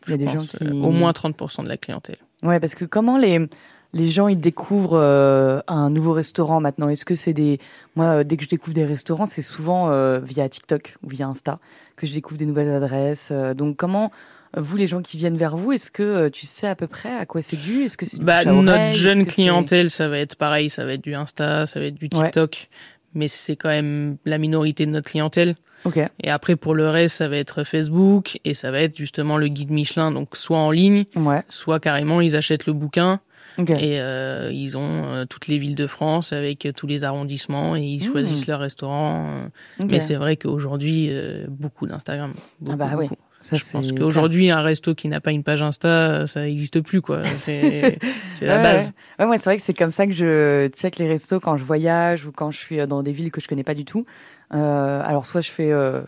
Il 0.07 0.11
y 0.11 0.13
a 0.13 0.17
des 0.17 0.27
gens 0.27 0.39
qui. 0.39 0.63
Euh, 0.63 0.71
au 0.71 0.91
moins 0.91 1.11
30% 1.11 1.63
de 1.63 1.69
la 1.69 1.77
clientèle. 1.77 2.17
Ouais, 2.43 2.59
parce 2.59 2.75
que 2.75 2.85
comment 2.85 3.17
les, 3.17 3.47
les 3.93 4.07
gens 4.09 4.27
ils 4.27 4.39
découvrent 4.39 4.99
euh, 4.99 5.61
un 5.67 5.89
nouveau 5.89 6.13
restaurant 6.13 6.59
maintenant? 6.59 6.89
Est-ce 6.89 7.05
que 7.05 7.15
c'est 7.15 7.33
des. 7.33 7.59
Moi, 7.95 8.23
dès 8.23 8.37
que 8.37 8.43
je 8.43 8.49
découvre 8.49 8.75
des 8.75 8.85
restaurants, 8.85 9.25
c'est 9.25 9.41
souvent 9.41 9.89
via 10.19 10.47
TikTok 10.47 10.97
ou 11.03 11.09
via 11.09 11.27
Insta 11.27 11.59
que 11.95 12.05
je 12.05 12.13
découvre 12.13 12.37
des 12.37 12.45
nouvelles 12.45 12.71
adresses. 12.71 13.31
donc, 13.55 13.77
comment 13.77 14.11
vous, 14.57 14.77
les 14.77 14.87
gens 14.87 15.01
qui 15.01 15.17
viennent 15.17 15.37
vers 15.37 15.55
vous, 15.55 15.71
est-ce 15.71 15.91
que 15.91 16.03
euh, 16.03 16.29
tu 16.29 16.45
sais 16.45 16.67
à 16.67 16.75
peu 16.75 16.87
près 16.87 17.13
à 17.13 17.25
quoi 17.25 17.41
c'est 17.41 17.57
dû? 17.57 17.83
Est-ce 17.83 17.97
que 17.97 18.05
c'est 18.05 18.21
bah, 18.21 18.45
notre 18.45 18.93
jeune 18.93 19.25
clientèle, 19.25 19.89
ça 19.89 20.07
va 20.07 20.19
être 20.19 20.35
pareil, 20.35 20.69
ça 20.69 20.85
va 20.85 20.93
être 20.93 21.03
du 21.03 21.13
Insta, 21.13 21.65
ça 21.65 21.79
va 21.79 21.87
être 21.87 21.95
du 21.95 22.09
TikTok, 22.09 22.69
mais 23.13 23.27
c'est 23.27 23.55
quand 23.55 23.69
même 23.69 24.17
la 24.25 24.37
minorité 24.37 24.85
de 24.85 24.91
notre 24.91 25.09
clientèle. 25.09 25.55
Okay. 25.83 26.07
Et 26.23 26.29
après, 26.29 26.55
pour 26.55 26.73
le 26.73 26.89
reste, 26.89 27.17
ça 27.17 27.27
va 27.27 27.37
être 27.37 27.63
Facebook 27.63 28.39
et 28.43 28.53
ça 28.53 28.71
va 28.71 28.81
être 28.81 28.97
justement 28.97 29.37
le 29.37 29.47
guide 29.47 29.71
Michelin, 29.71 30.11
donc 30.11 30.35
soit 30.35 30.57
en 30.57 30.71
ligne, 30.71 31.05
soit 31.49 31.79
carrément 31.79 32.21
ils 32.21 32.35
achètent 32.35 32.65
le 32.65 32.73
bouquin. 32.73 33.19
Et 33.57 34.01
euh, 34.01 34.51
ils 34.51 34.77
ont 34.77 35.05
euh, 35.05 35.23
toutes 35.23 35.47
les 35.47 35.57
villes 35.57 35.75
de 35.75 35.87
France 35.87 36.33
avec 36.33 36.67
tous 36.75 36.87
les 36.87 37.05
arrondissements 37.05 37.77
et 37.77 37.83
ils 37.83 38.05
mmh. 38.05 38.11
choisissent 38.11 38.47
leur 38.47 38.59
restaurant. 38.59 39.47
Mais 39.79 40.01
c'est 40.01 40.15
vrai 40.15 40.35
qu'aujourd'hui, 40.35 41.09
beaucoup 41.47 41.87
d'Instagram. 41.87 42.33
Ah 42.69 42.75
bah 42.75 42.91
oui 42.97 43.07
je 43.51 43.71
pense 43.71 43.91
qu'aujourd'hui, 43.91 44.49
un 44.49 44.61
resto 44.61 44.95
qui 44.95 45.07
n'a 45.07 45.21
pas 45.21 45.31
une 45.31 45.43
page 45.43 45.61
Insta, 45.61 46.27
ça 46.27 46.41
n'existe 46.41 46.81
plus, 46.81 47.01
quoi. 47.01 47.21
C'est 47.37 47.97
la 48.41 48.61
base. 48.61 48.91
Ouais, 49.19 49.25
ouais 49.25 49.37
c'est 49.37 49.45
vrai 49.45 49.57
que 49.57 49.63
c'est 49.63 49.73
comme 49.73 49.91
ça 49.91 50.07
que 50.07 50.13
je 50.13 50.67
check 50.69 50.97
les 50.97 51.07
restos 51.07 51.39
quand 51.39 51.57
je 51.57 51.63
voyage 51.63 52.25
ou 52.25 52.31
quand 52.31 52.51
je 52.51 52.57
suis 52.57 52.87
dans 52.87 53.03
des 53.03 53.11
villes 53.11 53.31
que 53.31 53.41
je 53.41 53.47
connais 53.47 53.63
pas 53.63 53.73
du 53.73 53.85
tout. 53.85 54.05
Euh, 54.53 55.01
alors, 55.03 55.25
soit 55.25 55.41
je 55.41 55.51
fais 55.51 55.71
euh, 55.71 56.01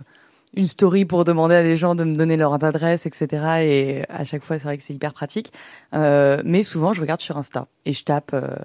une 0.56 0.68
story 0.68 1.06
pour 1.06 1.24
demander 1.24 1.56
à 1.56 1.64
des 1.64 1.76
gens 1.76 1.96
de 1.96 2.04
me 2.04 2.16
donner 2.16 2.38
leur 2.38 2.54
adresse, 2.54 3.06
etc. 3.06 3.28
Et 3.62 4.04
à 4.10 4.26
chaque 4.26 4.44
fois, 4.44 4.58
c'est 4.58 4.66
vrai 4.66 4.78
que 4.78 4.84
c'est 4.84 4.94
hyper 4.94 5.14
pratique. 5.14 5.52
Euh, 5.94 6.42
mais 6.46 6.64
souvent, 6.64 6.94
je 6.94 7.02
regarde 7.02 7.22
sur 7.22 7.38
Insta 7.38 7.68
et 7.86 7.94
je 7.94 8.04
tape 8.04 8.32
euh, 8.34 8.56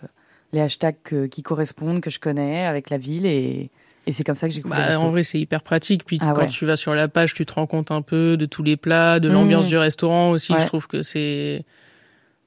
les 0.52 0.60
hashtags 0.60 1.28
qui 1.30 1.42
correspondent, 1.42 2.00
que 2.00 2.10
je 2.10 2.20
connais 2.20 2.64
avec 2.64 2.90
la 2.90 2.98
ville 2.98 3.26
et 3.26 3.70
et 4.06 4.12
c'est 4.12 4.24
comme 4.24 4.34
ça 4.34 4.48
que 4.48 4.54
j'ai 4.54 4.62
bah, 4.62 4.98
En 4.98 5.10
vrai, 5.10 5.22
c'est 5.22 5.38
hyper 5.38 5.62
pratique. 5.62 6.04
Puis 6.04 6.18
ah 6.20 6.32
quand 6.34 6.46
tu 6.46 6.66
vas 6.66 6.76
sur 6.76 6.94
la 6.94 7.08
page, 7.08 7.34
tu 7.34 7.46
te 7.46 7.54
rends 7.54 7.66
compte 7.66 7.90
un 7.90 8.02
peu 8.02 8.36
de 8.36 8.46
tous 8.46 8.62
les 8.62 8.76
plats, 8.76 9.20
de 9.20 9.28
l'ambiance 9.28 9.66
mmh. 9.66 9.68
du 9.68 9.78
restaurant 9.78 10.30
aussi. 10.30 10.52
Je 10.58 10.66
trouve 10.66 10.86
que 10.86 11.02
c'est 11.02 11.64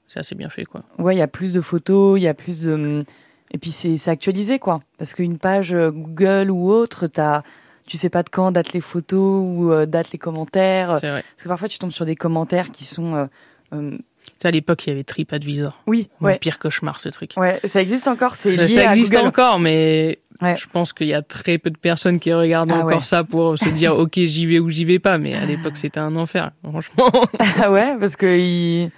c'est 0.07 0.19
assez 0.19 0.35
bien 0.35 0.49
fait, 0.49 0.65
quoi. 0.65 0.83
Ouais, 0.99 1.15
il 1.15 1.19
y 1.19 1.23
a 1.23 1.27
plus 1.27 1.51
de 1.51 1.61
photos, 1.61 2.19
il 2.19 2.23
y 2.23 2.27
a 2.27 2.33
plus 2.33 2.61
de 2.61 3.03
et 3.51 3.57
puis 3.57 3.71
c'est 3.71 4.09
actualisé, 4.09 4.59
quoi. 4.59 4.81
Parce 4.97 5.13
qu'une 5.13 5.37
page 5.37 5.73
euh, 5.73 5.91
Google 5.91 6.51
ou 6.51 6.69
autre, 6.69 7.07
t'as 7.07 7.41
tu 7.87 7.97
sais 7.97 8.09
pas 8.09 8.23
de 8.23 8.29
quand 8.29 8.51
date 8.51 8.73
les 8.73 8.81
photos 8.81 9.43
ou 9.45 9.71
euh, 9.71 9.85
date 9.85 10.11
les 10.11 10.17
commentaires. 10.17 10.97
C'est 10.99 11.09
vrai. 11.09 11.23
Parce 11.35 11.43
que 11.43 11.47
parfois 11.47 11.67
tu 11.67 11.79
tombes 11.79 11.91
sur 11.91 12.05
des 12.05 12.15
commentaires 12.15 12.71
qui 12.71 12.83
sont 12.83 13.27
euh, 13.73 13.97
à 14.43 14.51
l'époque, 14.51 14.85
il 14.85 14.89
y 14.89 14.93
avait 14.93 15.03
TripAdvisor. 15.03 15.81
Oui, 15.87 16.09
ouais. 16.21 16.37
pire 16.39 16.59
cauchemar, 16.59 16.99
ce 16.99 17.09
truc. 17.09 17.31
Ouais, 17.37 17.59
ça 17.63 17.81
existe 17.81 18.07
encore, 18.07 18.35
c'est 18.35 18.51
Ça, 18.51 18.67
ça 18.67 18.85
existe 18.85 19.15
encore, 19.15 19.59
mais 19.59 20.19
je 20.41 20.65
pense 20.67 20.93
qu'il 20.93 21.07
y 21.07 21.13
a 21.13 21.21
très 21.21 21.57
peu 21.57 21.69
de 21.69 21.77
personnes 21.77 22.19
qui 22.19 22.33
regardent 22.33 22.71
ah 22.71 22.83
encore 22.83 23.05
ça 23.05 23.23
pour 23.23 23.57
se 23.57 23.69
dire, 23.69 23.95
ok, 23.97 24.13
j'y 24.15 24.45
vais 24.45 24.59
ou 24.59 24.69
j'y 24.69 24.85
vais 24.85 24.99
pas. 24.99 25.17
Mais 25.17 25.33
à 25.33 25.45
l'époque, 25.45 25.77
c'était 25.77 25.99
un 25.99 26.15
enfer, 26.15 26.51
franchement. 26.63 27.11
Ah 27.61 27.71
ouais, 27.71 27.97
parce 27.99 28.15
que 28.15 28.37
il... 28.37 28.91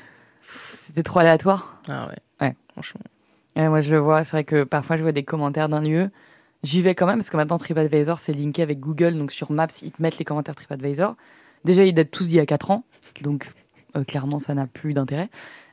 c'était 0.75 1.03
trop 1.03 1.19
aléatoire. 1.19 1.81
Ah 1.87 2.07
ouais. 2.07 2.47
Ouais. 2.47 2.55
Franchement. 2.71 3.01
moi, 3.55 3.81
je 3.81 3.91
le 3.91 3.99
vois. 3.99 4.23
C'est 4.23 4.31
vrai 4.31 4.43
que 4.43 4.63
parfois, 4.63 4.97
je 4.97 5.03
vois 5.03 5.11
des 5.11 5.23
commentaires 5.23 5.69
d'un 5.69 5.81
lieu. 5.81 6.09
J'y 6.63 6.81
vais 6.81 6.95
quand 6.95 7.05
même, 7.05 7.19
parce 7.19 7.29
que 7.29 7.37
maintenant, 7.37 7.57
TripAdvisor, 7.57 8.19
c'est 8.19 8.33
linké 8.33 8.61
avec 8.61 8.79
Google. 8.79 9.17
Donc, 9.17 9.31
sur 9.31 9.51
Maps, 9.51 9.67
ils 9.83 9.91
te 9.91 10.01
mettent 10.01 10.17
les 10.17 10.25
commentaires 10.25 10.55
TripAdvisor. 10.55 11.15
Déjà, 11.65 11.83
ils 11.83 11.93
datent 11.93 12.11
tous 12.11 12.27
d'il 12.27 12.37
y 12.37 12.39
a 12.39 12.45
4 12.45 12.71
ans. 12.71 12.83
Donc, 13.21 13.47
euh, 13.95 14.03
clairement, 14.03 14.39
ça 14.39 14.53
n'a 14.53 14.65
plus 14.65 14.93
d'intérêt. 14.93 15.29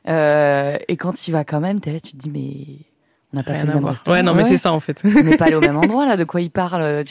Euh, 0.07 0.77
et 0.87 0.97
quand 0.97 1.27
il 1.27 1.31
va 1.31 1.43
quand 1.43 1.59
même, 1.59 1.79
tu 1.81 1.99
te 1.99 2.17
dis, 2.17 2.29
mais 2.29 2.85
n'a 3.35 3.43
pas 3.43 3.53
fait 3.55 3.67
le 3.67 3.73
même 3.73 3.85
restaurant. 3.85 4.17
Ouais, 4.17 4.23
non, 4.23 4.33
mais 4.33 4.43
c'est 4.43 4.57
ça 4.57 4.71
en 4.71 4.79
fait. 4.79 5.01
on 5.03 5.23
n'est 5.23 5.37
pas 5.37 5.45
allé 5.45 5.55
au 5.55 5.61
même 5.61 5.77
endroit 5.83 6.05
là, 6.05 6.17
de 6.17 6.23
quoi 6.23 6.41
il 6.41 6.51
parle. 6.51 6.81
Euh, 6.81 7.03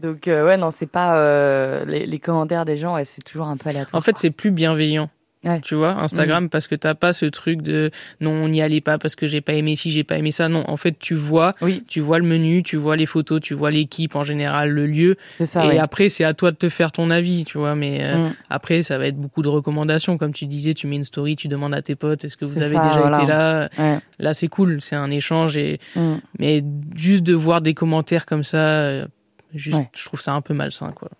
Donc 0.00 0.24
ouais, 0.26 0.56
non, 0.56 0.70
c'est 0.70 0.86
pas 0.86 1.84
les, 1.84 2.06
les, 2.06 2.18
commentaires 2.18 2.64
des 2.64 2.76
gens, 2.76 2.96
c'est 3.04 3.22
toujours 3.22 3.46
un 3.46 3.56
peu 3.56 3.70
aléatoire. 3.70 3.98
En 3.98 4.02
fait, 4.02 4.18
c'est 4.18 4.30
plus 4.30 4.50
bienveillant. 4.50 5.08
Tu 5.62 5.74
vois, 5.74 5.92
Instagram, 6.02 6.44
mm. 6.44 6.48
parce 6.48 6.68
que 6.68 6.74
t'as 6.74 6.94
pas 6.94 7.12
ce 7.12 7.26
truc 7.26 7.62
de 7.62 7.90
non, 8.20 8.30
on 8.30 8.48
n'y 8.48 8.62
allait 8.62 8.80
pas 8.80 8.98
parce 8.98 9.14
que 9.14 9.26
j'ai 9.26 9.40
pas 9.40 9.52
aimé 9.52 9.76
ci, 9.76 9.90
j'ai 9.90 10.04
pas 10.04 10.16
aimé 10.16 10.30
ça. 10.30 10.48
Non, 10.48 10.64
en 10.68 10.76
fait, 10.76 10.98
tu 10.98 11.14
vois, 11.14 11.54
oui. 11.60 11.82
tu 11.86 12.00
vois 12.00 12.18
le 12.18 12.24
menu, 12.24 12.62
tu 12.62 12.76
vois 12.76 12.96
les 12.96 13.06
photos, 13.06 13.40
tu 13.40 13.54
vois 13.54 13.70
l'équipe 13.70 14.16
en 14.16 14.24
général, 14.24 14.70
le 14.70 14.86
lieu. 14.86 15.16
C'est 15.32 15.46
ça. 15.46 15.72
Et 15.72 15.78
après, 15.78 16.08
c'est 16.08 16.24
à 16.24 16.34
toi 16.34 16.50
de 16.50 16.56
te 16.56 16.68
faire 16.68 16.92
ton 16.92 17.10
avis, 17.10 17.44
tu 17.44 17.58
vois. 17.58 17.74
Mais 17.74 17.98
euh, 18.02 18.28
mm. 18.28 18.34
après, 18.50 18.82
ça 18.82 18.98
va 18.98 19.06
être 19.06 19.16
beaucoup 19.16 19.42
de 19.42 19.48
recommandations. 19.48 20.18
Comme 20.18 20.32
tu 20.32 20.46
disais, 20.46 20.74
tu 20.74 20.86
mets 20.86 20.96
une 20.96 21.04
story, 21.04 21.36
tu 21.36 21.48
demandes 21.48 21.74
à 21.74 21.82
tes 21.82 21.94
potes, 21.94 22.24
est-ce 22.24 22.36
que 22.36 22.44
vous 22.44 22.62
avez 22.62 22.76
déjà 22.76 23.08
été 23.08 23.26
là? 23.26 23.68
Là, 24.18 24.34
c'est 24.34 24.48
cool, 24.48 24.80
c'est 24.80 24.96
un 24.96 25.10
échange. 25.10 25.56
Et 25.56 25.78
mm. 25.96 26.14
mais 26.38 26.64
juste 26.94 27.22
de 27.24 27.34
voir 27.34 27.60
des 27.60 27.74
commentaires 27.74 28.26
comme 28.26 28.44
ça, 28.44 28.58
euh, 28.58 29.06
juste, 29.54 29.88
je 29.94 30.04
trouve 30.04 30.20
ça 30.20 30.32
un 30.32 30.40
peu 30.40 30.54
malsain, 30.54 30.92
quoi 30.92 31.10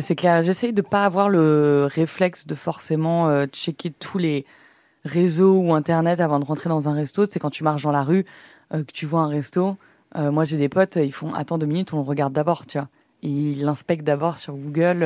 c'est 0.00 0.14
clair. 0.14 0.42
J'essaye 0.42 0.72
de 0.72 0.82
pas 0.82 1.04
avoir 1.04 1.28
le 1.28 1.88
réflexe 1.90 2.46
de 2.46 2.54
forcément 2.54 3.28
euh, 3.28 3.46
checker 3.46 3.90
tous 3.90 4.18
les 4.18 4.44
réseaux 5.04 5.58
ou 5.58 5.74
internet 5.74 6.20
avant 6.20 6.40
de 6.40 6.44
rentrer 6.44 6.68
dans 6.70 6.88
un 6.88 6.94
resto. 6.94 7.26
C'est 7.26 7.38
quand 7.38 7.50
tu 7.50 7.64
marches 7.64 7.82
dans 7.82 7.92
la 7.92 8.02
rue, 8.02 8.24
euh, 8.72 8.82
que 8.82 8.92
tu 8.92 9.06
vois 9.06 9.20
un 9.20 9.28
resto. 9.28 9.76
Euh, 10.16 10.30
moi, 10.30 10.44
j'ai 10.44 10.56
des 10.56 10.68
potes, 10.68 10.96
ils 10.96 11.12
font 11.12 11.34
attends 11.34 11.58
deux 11.58 11.66
minutes, 11.66 11.92
on 11.92 11.98
le 11.98 12.02
regarde 12.02 12.32
d'abord, 12.32 12.66
tu 12.66 12.78
vois. 12.78 12.88
Ils 13.22 13.62
l'inspectent 13.62 14.04
d'abord 14.04 14.38
sur 14.38 14.54
Google. 14.54 14.98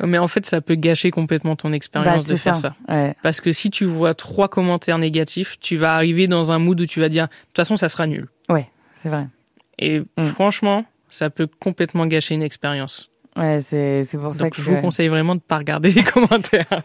Mais 0.00 0.18
en 0.18 0.28
fait, 0.28 0.46
ça 0.46 0.60
peut 0.60 0.76
gâcher 0.76 1.10
complètement 1.10 1.56
ton 1.56 1.72
expérience 1.72 2.24
bah, 2.24 2.32
de 2.32 2.38
faire 2.38 2.56
ça. 2.56 2.76
Parce 3.24 3.40
que 3.40 3.52
si 3.52 3.68
tu 3.70 3.84
vois 3.84 4.14
trois 4.14 4.46
commentaires 4.46 4.98
négatifs, 4.98 5.58
tu 5.58 5.76
vas 5.76 5.94
arriver 5.94 6.28
dans 6.28 6.52
un 6.52 6.60
mood 6.60 6.80
où 6.80 6.86
tu 6.86 7.00
vas 7.00 7.08
dire 7.08 7.24
de 7.24 7.30
toute 7.30 7.56
façon, 7.56 7.76
ça 7.76 7.88
sera 7.88 8.06
nul. 8.06 8.28
Ouais, 8.48 8.70
c'est 8.94 9.08
vrai. 9.08 9.26
Et 9.80 10.00
mm. 10.00 10.22
franchement, 10.22 10.84
ça 11.10 11.30
peut 11.30 11.48
complètement 11.58 12.06
gâcher 12.06 12.36
une 12.36 12.42
expérience. 12.42 13.10
Ouais, 13.38 13.60
c'est, 13.60 14.04
c'est 14.04 14.18
pour 14.18 14.34
ça 14.34 14.50
que 14.50 14.60
je 14.60 14.70
vous 14.70 14.80
conseille 14.80 15.08
vraiment 15.08 15.34
de 15.34 15.40
pas 15.40 15.58
regarder 15.58 15.90
les 15.92 16.02
commentaires. 16.14 16.82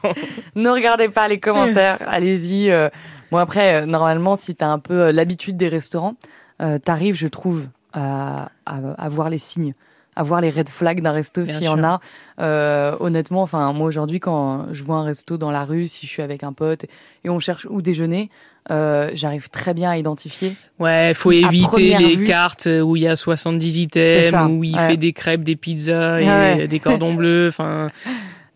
ne 0.56 0.70
regardez 0.70 1.10
pas 1.10 1.28
les 1.28 1.40
commentaires, 1.40 1.98
allez-y. 2.08 2.70
Euh. 2.70 2.90
Bon 3.32 3.40
après, 3.40 3.82
euh, 3.82 3.86
normalement, 3.88 4.36
si 4.36 4.56
tu 4.56 4.64
as 4.64 4.70
un 4.70 4.78
peu 4.78 5.06
euh, 5.06 5.12
l'habitude 5.12 5.58
des 5.58 5.68
restaurants, 5.68 6.14
euh, 6.62 6.78
t'arrives, 6.78 7.16
je 7.16 7.28
trouve, 7.28 7.68
à, 7.94 8.50
à, 8.66 9.10
voir 9.10 9.30
les 9.30 9.38
signes, 9.38 9.74
à 10.16 10.24
voir 10.24 10.42
les 10.42 10.50
red 10.50 10.70
flags 10.70 11.02
d'un 11.02 11.12
resto 11.12 11.44
s'il 11.44 11.64
y 11.64 11.68
en 11.68 11.84
a. 11.84 12.00
Euh, 12.40 12.96
honnêtement, 13.00 13.42
enfin 13.42 13.72
moi 13.74 13.88
aujourd'hui, 13.88 14.20
quand 14.20 14.68
je 14.72 14.84
vois 14.84 14.98
un 14.98 15.04
resto 15.04 15.38
dans 15.38 15.52
la 15.52 15.64
rue, 15.64 15.88
si 15.88 16.06
je 16.06 16.12
suis 16.12 16.22
avec 16.22 16.44
un 16.44 16.54
pote 16.54 16.86
et 17.24 17.30
on 17.30 17.40
cherche 17.40 17.68
où 17.70 17.82
déjeuner, 17.82 18.30
euh, 18.72 19.12
j'arrive 19.14 19.50
très 19.50 19.74
bien 19.74 19.92
à 19.92 19.98
identifier. 19.98 20.56
Ouais, 20.80 21.14
faut 21.16 21.32
éviter 21.32 21.98
les 21.98 22.24
cartes 22.24 22.68
où 22.68 22.96
il 22.96 23.04
y 23.04 23.08
a 23.08 23.16
70 23.16 23.78
items, 23.80 24.34
où 24.50 24.64
il 24.64 24.78
fait 24.78 24.98
des 24.98 25.14
crêpes, 25.14 25.44
des 25.44 25.56
pizzas, 25.56 26.20
et 26.58 26.68
des 26.68 26.80
cordons 26.80 27.14
bleus, 27.14 27.48
enfin. 27.50 27.90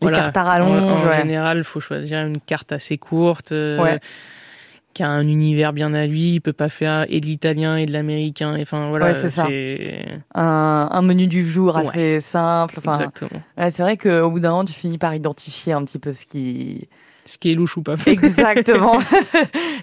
Les 0.00 0.12
cartes 0.12 0.36
à 0.36 0.44
rallonge. 0.44 0.80
En, 0.80 1.12
général, 1.12 1.58
il 1.58 1.64
faut 1.64 1.80
choisir 1.80 2.20
une 2.20 2.40
carte 2.40 2.72
assez 2.72 2.98
courte. 2.98 3.50
Euh, 3.52 3.98
qui 4.94 5.02
a 5.02 5.08
un 5.08 5.28
univers 5.28 5.72
bien 5.72 5.92
à 5.94 6.06
lui, 6.06 6.34
il 6.34 6.40
peut 6.40 6.52
pas 6.52 6.68
faire 6.68 7.04
et 7.08 7.20
de 7.20 7.26
l'italien 7.26 7.76
et 7.76 7.86
de 7.86 7.92
l'américain. 7.92 8.56
Enfin 8.60 8.88
voilà, 8.88 9.14
c'est 9.14 9.28
ça. 9.28 9.46
Un, 10.34 10.88
un, 10.90 11.02
menu 11.02 11.26
du 11.26 11.48
jour 11.48 11.76
assez 11.76 12.18
simple. 12.20 12.76
Enfin, 12.78 12.94
Exactement. 12.94 13.42
c'est 13.56 13.82
vrai 13.82 13.96
qu'au 13.96 14.30
bout 14.30 14.40
d'un 14.40 14.52
an, 14.52 14.64
tu 14.64 14.72
finis 14.72 14.98
par 14.98 15.14
identifier 15.14 15.72
un 15.72 15.84
petit 15.84 15.98
peu 15.98 16.12
ce 16.12 16.26
qui 16.26 16.88
ce 17.28 17.38
qui 17.38 17.52
est 17.52 17.54
louche 17.54 17.76
ou 17.76 17.82
pas 17.82 17.94
Exactement. 18.06 18.98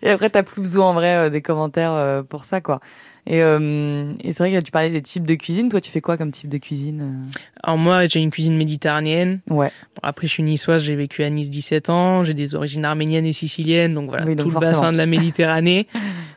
et 0.02 0.10
après, 0.10 0.30
t'as 0.30 0.44
plus 0.44 0.62
besoin 0.62 0.90
en 0.90 0.94
vrai 0.94 1.16
euh, 1.16 1.30
des 1.30 1.42
commentaires 1.42 1.94
euh, 1.94 2.24
pour 2.24 2.44
ça, 2.44 2.62
quoi. 2.62 2.80
Et, 3.28 3.42
euh, 3.42 4.14
et 4.20 4.34
c'est 4.34 4.44
vrai 4.44 4.52
que 4.52 4.64
tu 4.64 4.72
parlais 4.72 4.92
des 4.92 5.02
types 5.02 5.26
de 5.26 5.34
cuisine. 5.34 5.70
Toi, 5.70 5.82
tu 5.82 5.90
fais 5.90 6.02
quoi 6.02 6.16
comme 6.16 6.30
type 6.30 6.50
de 6.50 6.60
cuisine 6.60 7.26
Alors 7.64 7.78
moi, 7.78 8.06
j'ai 8.06 8.20
une 8.20 8.30
cuisine 8.30 8.56
méditerranéenne. 8.56 9.40
Ouais. 9.50 9.72
après, 10.04 10.28
je 10.28 10.34
suis 10.34 10.44
niçoise, 10.44 10.84
j'ai 10.84 10.96
vécu 10.96 11.24
à 11.24 11.30
Nice 11.32 11.50
17 11.50 11.90
ans. 11.90 12.22
J'ai 12.22 12.36
des 12.36 12.54
origines 12.54 12.86
arméniennes 12.86 13.26
et 13.26 13.34
siciliennes, 13.34 13.96
donc 13.96 14.10
voilà, 14.10 14.26
tout 14.36 14.50
le 14.50 14.60
bassin 14.60 14.92
de 14.92 14.98
la 14.98 15.06
Méditerranée. 15.08 15.88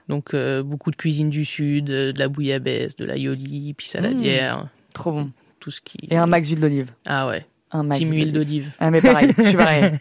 donc 0.08 0.34
beaucoup 0.64 0.90
de 0.90 0.96
cuisine 0.96 1.28
du 1.28 1.44
sud, 1.44 1.84
de 1.84 2.14
la 2.16 2.28
bouillabaisse, 2.28 2.96
de 2.96 3.04
la 3.04 3.18
yoli, 3.18 3.74
puis 3.76 3.86
saladière. 3.86 4.64
Mmh, 4.64 4.68
trop 4.94 5.12
bon. 5.12 5.30
Tout 5.60 5.70
ce 5.70 5.82
qui. 5.82 5.98
Et 6.10 6.16
un 6.16 6.26
max 6.26 6.48
d'huile 6.48 6.60
d'olive. 6.60 6.90
Ah 7.04 7.26
ouais. 7.28 7.44
Un 7.70 7.82
max 7.82 7.98
Team 7.98 8.12
huile 8.12 8.32
d'olive. 8.32 8.70
Ah 8.80 8.90
mais 8.90 9.02
pareil, 9.02 9.30
je 9.36 9.42
suis 9.42 9.56
pareil. 9.56 9.92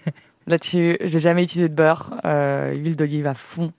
Là-dessus, 0.48 0.98
j'ai 1.02 1.20
jamais 1.20 1.44
utilisé 1.44 1.68
de 1.68 1.74
beurre, 1.74 2.20
euh, 2.26 2.74
huile 2.74 2.96
d'olive 2.96 3.28
à 3.28 3.34
fond. 3.34 3.74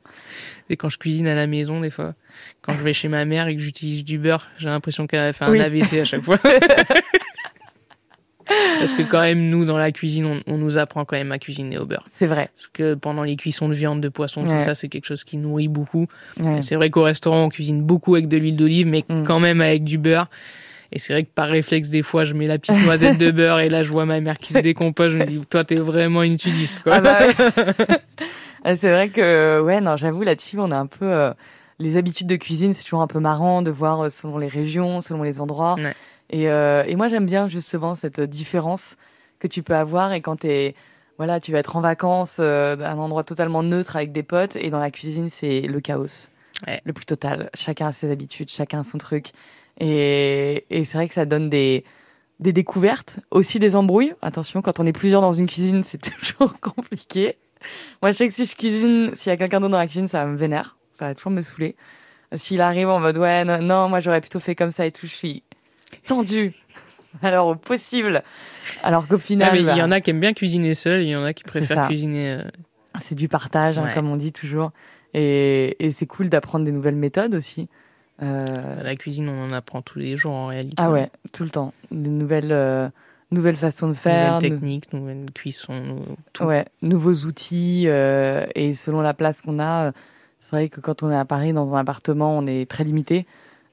Et 0.69 0.77
quand 0.77 0.91
je 0.91 0.99
cuisine 0.99 1.27
à 1.27 1.35
la 1.35 1.47
maison, 1.47 1.81
des 1.81 1.89
fois, 1.89 2.15
quand 2.61 2.73
je 2.73 2.83
vais 2.83 2.93
chez 2.93 3.09
ma 3.09 3.25
mère 3.25 3.49
et 3.49 3.57
que 3.57 3.63
j'utilise 3.63 4.05
du 4.05 4.19
beurre, 4.19 4.49
j'ai 4.59 4.69
l'impression 4.69 5.07
qu'elle 5.07 5.21
a 5.21 5.33
fait 5.33 5.47
un 5.47 5.59
AVC 5.59 5.95
à 6.01 6.05
chaque 6.05 6.21
fois. 6.23 6.39
Parce 8.79 8.95
que 8.95 9.03
quand 9.03 9.21
même, 9.21 9.49
nous, 9.49 9.65
dans 9.65 9.77
la 9.77 9.93
cuisine, 9.93 10.43
on, 10.47 10.57
nous 10.57 10.79
apprend 10.79 11.05
quand 11.05 11.17
même 11.17 11.33
à 11.33 11.39
cuisiner 11.39 11.79
au 11.79 11.87
beurre. 11.87 12.05
C'est 12.07 12.27
vrai. 12.27 12.49
Parce 12.55 12.69
que 12.69 12.95
pendant 12.95 13.23
les 13.23 13.37
cuissons 13.37 13.69
de 13.69 13.75
viande, 13.75 14.01
de 14.01 14.09
poisson, 14.09 14.45
tout 14.45 14.59
ça, 14.59 14.75
c'est 14.75 14.89
quelque 14.89 15.07
chose 15.07 15.25
qui 15.25 15.37
nourrit 15.37 15.69
beaucoup. 15.69 16.07
C'est 16.61 16.77
vrai 16.77 16.91
qu'au 16.91 17.03
restaurant, 17.03 17.45
on 17.45 17.49
cuisine 17.49 17.83
beaucoup 17.83 18.15
avec 18.15 18.29
de 18.29 18.37
l'huile 18.37 18.57
d'olive, 18.57 18.87
mais 18.87 19.05
mm. 19.09 19.25
quand 19.25 19.41
même 19.41 19.61
avec 19.61 19.85
du 19.85 19.99
beurre. 19.99 20.29
Et 20.92 20.99
c'est 20.99 21.12
vrai 21.12 21.25
que 21.25 21.30
par 21.30 21.49
réflexe, 21.49 21.90
des 21.90 22.02
fois, 22.02 22.25
je 22.25 22.33
mets 22.35 22.47
la 22.47 22.59
petite 22.59 22.83
noisette 22.85 23.18
de 23.18 23.30
beurre 23.30 23.61
et 23.61 23.68
là, 23.68 23.83
je 23.83 23.90
vois 23.90 24.07
ma 24.07 24.21
mère 24.21 24.38
qui 24.38 24.52
se 24.52 24.59
décompose. 24.59 25.12
Je 25.12 25.18
me 25.18 25.26
dis, 25.26 25.40
toi, 25.40 25.64
t'es 25.64 25.76
vraiment 25.76 26.23
une 26.23 26.38
sudiste, 26.38 26.83
quoi. 26.83 26.95
Ah 26.97 27.00
bah 27.00 27.18
ah, 28.64 28.76
c'est 28.76 28.90
vrai 28.90 29.11
que, 29.11 29.61
ouais, 29.61 29.80
non, 29.80 29.97
j'avoue, 29.97 30.23
là-dessus, 30.23 30.59
on 30.59 30.71
a 30.71 30.76
un 30.76 30.87
peu, 30.87 31.04
euh, 31.04 31.33
les 31.78 31.99
habitudes 31.99 32.26
de 32.26 32.37
cuisine, 32.37 32.73
c'est 32.73 32.85
toujours 32.85 33.02
un 33.02 33.07
peu 33.07 33.21
marrant 33.21 33.61
de 33.61 33.71
voir 33.71 34.04
euh, 34.04 34.09
selon 34.09 34.38
les 34.38 34.49
régions, 34.49 35.02
selon 35.02 35.23
les 35.23 35.40
endroits. 35.40 35.76
Et, 36.30 36.49
euh, 36.49 36.85
et 36.87 36.97
moi, 36.97 37.09
j'aime 37.09 37.26
bien 37.26 37.49
justement 37.49 37.95
cette 37.95 38.21
différence 38.21 38.97
que 39.40 39.47
tu 39.47 39.62
peux 39.62 39.75
avoir 39.75 40.12
et 40.12 40.21
quand 40.21 40.37
t'es, 40.37 40.75
voilà, 41.18 41.38
tu 41.38 41.52
vas 41.52 41.59
être 41.59 41.76
en 41.76 41.80
vacances 41.80 42.40
à 42.40 42.73
un 42.73 42.99
endroit 42.99 43.25
totalement 43.25 43.62
neutre 43.62 43.97
avec 43.97 44.12
des 44.12 44.23
potes 44.23 44.57
et 44.57 44.71
dans 44.71 44.80
la 44.80 44.90
cuisine, 44.90 45.28
c'est 45.28 45.61
le 45.61 45.80
chaos. 45.80 46.28
Le 46.85 46.92
plus 46.92 47.07
total. 47.07 47.50
Chacun 47.54 47.88
a 47.88 47.92
ses 47.92 48.11
habitudes, 48.11 48.50
chacun 48.50 48.80
a 48.80 48.83
son 48.83 48.99
truc. 48.99 49.30
Et, 49.81 50.65
et 50.71 50.85
c'est 50.85 50.99
vrai 50.99 51.09
que 51.09 51.15
ça 51.15 51.25
donne 51.25 51.49
des, 51.49 51.85
des 52.41 52.53
découvertes, 52.53 53.21
aussi 53.31 53.59
des 53.59 53.77
embrouilles. 53.77 54.15
Attention, 54.23 54.63
quand 54.63 54.81
on 54.81 54.87
est 54.87 54.93
plusieurs 54.93 55.21
dans 55.21 55.33
une 55.33 55.47
cuisine, 55.47 55.83
c'est 55.83 55.99
toujours 56.39 56.59
compliqué. 56.61 57.37
Moi, 58.03 58.13
je 58.13 58.17
sais 58.17 58.29
que 58.29 58.35
si 58.35 58.47
je 58.47 58.57
cuisine, 58.57 59.15
s'il 59.15 59.31
y 59.31 59.33
a 59.33 59.37
quelqu'un 59.37 59.61
d'autre 59.61 59.73
dans 59.73 59.79
la 59.79 59.87
cuisine, 59.87 60.07
ça 60.07 60.25
va 60.25 60.31
me 60.31 60.37
vénère. 60.37 60.77
Ça 60.93 61.07
va 61.07 61.15
toujours 61.15 61.33
me 61.33 61.41
saouler. 61.41 61.77
S'il 62.35 62.61
arrive 62.61 62.89
en 62.89 63.01
mode, 63.01 63.17
ouais, 63.17 63.45
non, 63.45 63.89
moi, 63.89 64.01
j'aurais 64.01 64.21
plutôt 64.21 64.41
fait 64.41 64.55
comme 64.55 64.71
ça 64.71 64.85
et 64.85 64.93
tout, 64.93 65.07
je 65.07 65.14
suis 65.14 65.43
tendue. 66.07 66.53
Alors, 67.23 67.49
au 67.49 67.55
possible. 67.55 68.23
Alors 68.83 69.09
qu'au 69.09 69.19
final. 69.19 69.57
il 69.57 69.62
y 69.62 69.64
bah 69.64 69.85
en 69.85 69.91
a 69.91 70.01
qui 70.01 70.11
aiment 70.11 70.21
bien 70.21 70.35
cuisiner 70.35 70.75
seul, 70.75 71.03
il 71.03 71.09
y 71.09 71.17
en 71.17 71.25
a 71.25 71.33
qui 71.33 71.43
préfèrent 71.43 71.87
cuisiner. 71.87 72.33
Euh, 72.33 72.43
c'est 72.99 73.14
du 73.14 73.29
partage, 73.29 73.79
hein, 73.79 73.91
comme 73.95 74.11
on 74.11 74.17
dit 74.17 74.33
toujours. 74.33 74.73
Et, 75.14 75.77
et 75.85 75.91
c'est 75.91 76.07
cool 76.07 76.29
d'apprendre 76.29 76.67
des 76.67 76.73
nouvelles 76.73 76.97
méthodes 76.97 77.35
aussi. 77.35 77.69
Euh... 78.22 78.83
La 78.83 78.96
cuisine, 78.96 79.28
on 79.28 79.44
en 79.44 79.52
apprend 79.52 79.83
tous 79.83 79.98
les 79.98 80.16
jours 80.16 80.33
en 80.33 80.46
réalité. 80.46 80.76
Ah 80.78 80.90
ouais, 80.90 81.11
tout 81.33 81.44
le 81.44 81.50
temps. 81.50 81.72
De 81.90 82.09
nouvelles, 82.09 82.52
euh, 82.52 82.88
nouvelles 83.31 83.57
façons 83.57 83.88
de 83.88 83.94
faire. 83.94 84.35
Nouvelles 84.35 84.50
techniques, 84.52 84.92
nouvelles 84.92 85.26
cuissons. 85.35 86.00
Tout. 86.33 86.44
Ouais, 86.44 86.66
nouveaux 86.83 87.14
outils. 87.26 87.85
Euh, 87.87 88.46
et 88.54 88.74
selon 88.74 89.00
la 89.00 89.14
place 89.14 89.42
qu'on 89.42 89.59
a, 89.59 89.87
euh, 89.87 89.92
c'est 90.40 90.57
vrai 90.57 90.68
que 90.68 90.81
quand 90.81 91.02
on 91.02 91.11
est 91.11 91.16
à 91.16 91.24
Paris, 91.24 91.52
dans 91.52 91.74
un 91.74 91.81
appartement, 91.81 92.37
on 92.37 92.46
est 92.46 92.68
très 92.68 92.85
limité. 92.85 93.26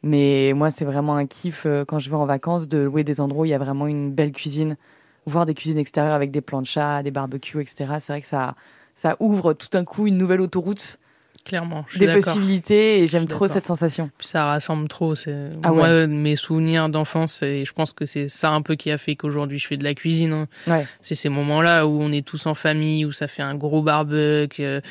Mais 0.04 0.54
moi, 0.56 0.70
c'est 0.70 0.86
vraiment 0.86 1.16
un 1.16 1.26
kiff 1.26 1.66
quand 1.88 1.98
je 1.98 2.12
vais 2.12 2.16
en 2.16 2.28
vacances 2.28 2.68
de 2.68 2.78
louer 2.78 3.04
des 3.04 3.20
endroits 3.20 3.42
où 3.42 3.46
il 3.46 3.50
y 3.50 3.56
a 3.56 3.60
vraiment 3.60 3.88
une 3.88 4.12
belle 4.12 4.32
cuisine. 4.32 4.78
Voir 5.26 5.48
des 5.48 5.56
cuisines 5.56 5.80
extérieures 5.80 6.14
avec 6.14 6.30
des 6.30 6.42
planchas, 6.42 7.02
des 7.02 7.10
barbecues, 7.10 7.60
etc. 7.60 7.96
C'est 8.00 8.14
vrai 8.14 8.22
que 8.22 8.28
ça, 8.28 8.54
ça 8.94 9.16
ouvre 9.20 9.54
tout 9.54 9.68
d'un 9.72 9.84
coup 9.84 10.06
une 10.06 10.18
nouvelle 10.18 10.42
autoroute 10.42 11.00
clairement. 11.46 11.86
des 11.98 12.08
possibilités 12.08 13.00
et 13.00 13.08
j'aime 13.08 13.28
trop 13.28 13.48
cette 13.48 13.64
sensation. 13.64 14.10
Ça 14.20 14.46
rassemble 14.46 14.88
trop. 14.88 15.16
C'est 15.16 15.52
ah 15.64 15.72
moi 15.72 16.08
mes 16.08 16.36
souvenirs 16.36 16.90
d'enfance 16.90 17.42
et 17.44 17.64
je 17.64 17.72
pense 17.72 17.94
que 17.94 18.06
c'est 18.06 18.28
ça 18.28 18.50
un 18.50 18.62
peu 18.62 18.76
qui 18.76 18.92
a 18.92 18.98
fait 18.98 19.16
qu'aujourd'hui 19.16 19.60
je 19.60 19.68
fais 19.68 19.78
de 19.78 19.84
la 19.84 19.94
cuisine. 19.94 20.34
Hein. 20.34 20.48
Ouais. 20.68 20.86
C'est 21.02 21.16
ces 21.16 21.30
moments-là 21.30 21.88
où 21.88 22.02
on 22.02 22.12
est 22.12 22.26
tous 22.26 22.46
en 22.48 22.54
famille, 22.54 23.06
où 23.06 23.12
ça 23.12 23.28
fait 23.28 23.44
un 23.44 23.56
gros 23.56 23.82
barbecue, 23.82 24.64
euh, 24.64 24.82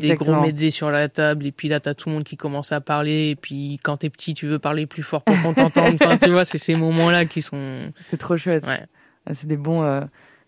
des 0.00 0.14
gros 0.14 0.40
mezzés 0.40 0.70
sur 0.70 0.90
la 0.90 1.08
table 1.08 1.46
et 1.46 1.52
puis 1.52 1.68
là 1.68 1.78
t'as 1.78 1.94
tout 1.94 2.08
le 2.08 2.16
monde 2.16 2.24
qui 2.24 2.36
commence 2.36 2.72
à 2.72 2.80
parler 2.80 3.30
et 3.30 3.36
puis 3.36 3.78
quand 3.82 3.98
t'es 3.98 4.10
petit 4.10 4.34
tu 4.34 4.46
veux 4.46 4.58
parler 4.58 4.86
plus 4.86 5.02
fort 5.02 5.22
pour 5.22 5.40
qu'on 5.42 5.54
t'entende. 5.54 5.94
enfin 6.00 6.16
tu 6.16 6.30
vois 6.30 6.44
c'est 6.44 6.58
ces 6.58 6.74
moments-là 6.74 7.26
qui 7.26 7.42
sont. 7.42 7.92
C'est 8.02 8.18
trop 8.18 8.36
chouette. 8.36 8.66
C'est 9.30 9.46
des 9.46 9.56
bons. 9.58 9.82
Euh 9.82 10.00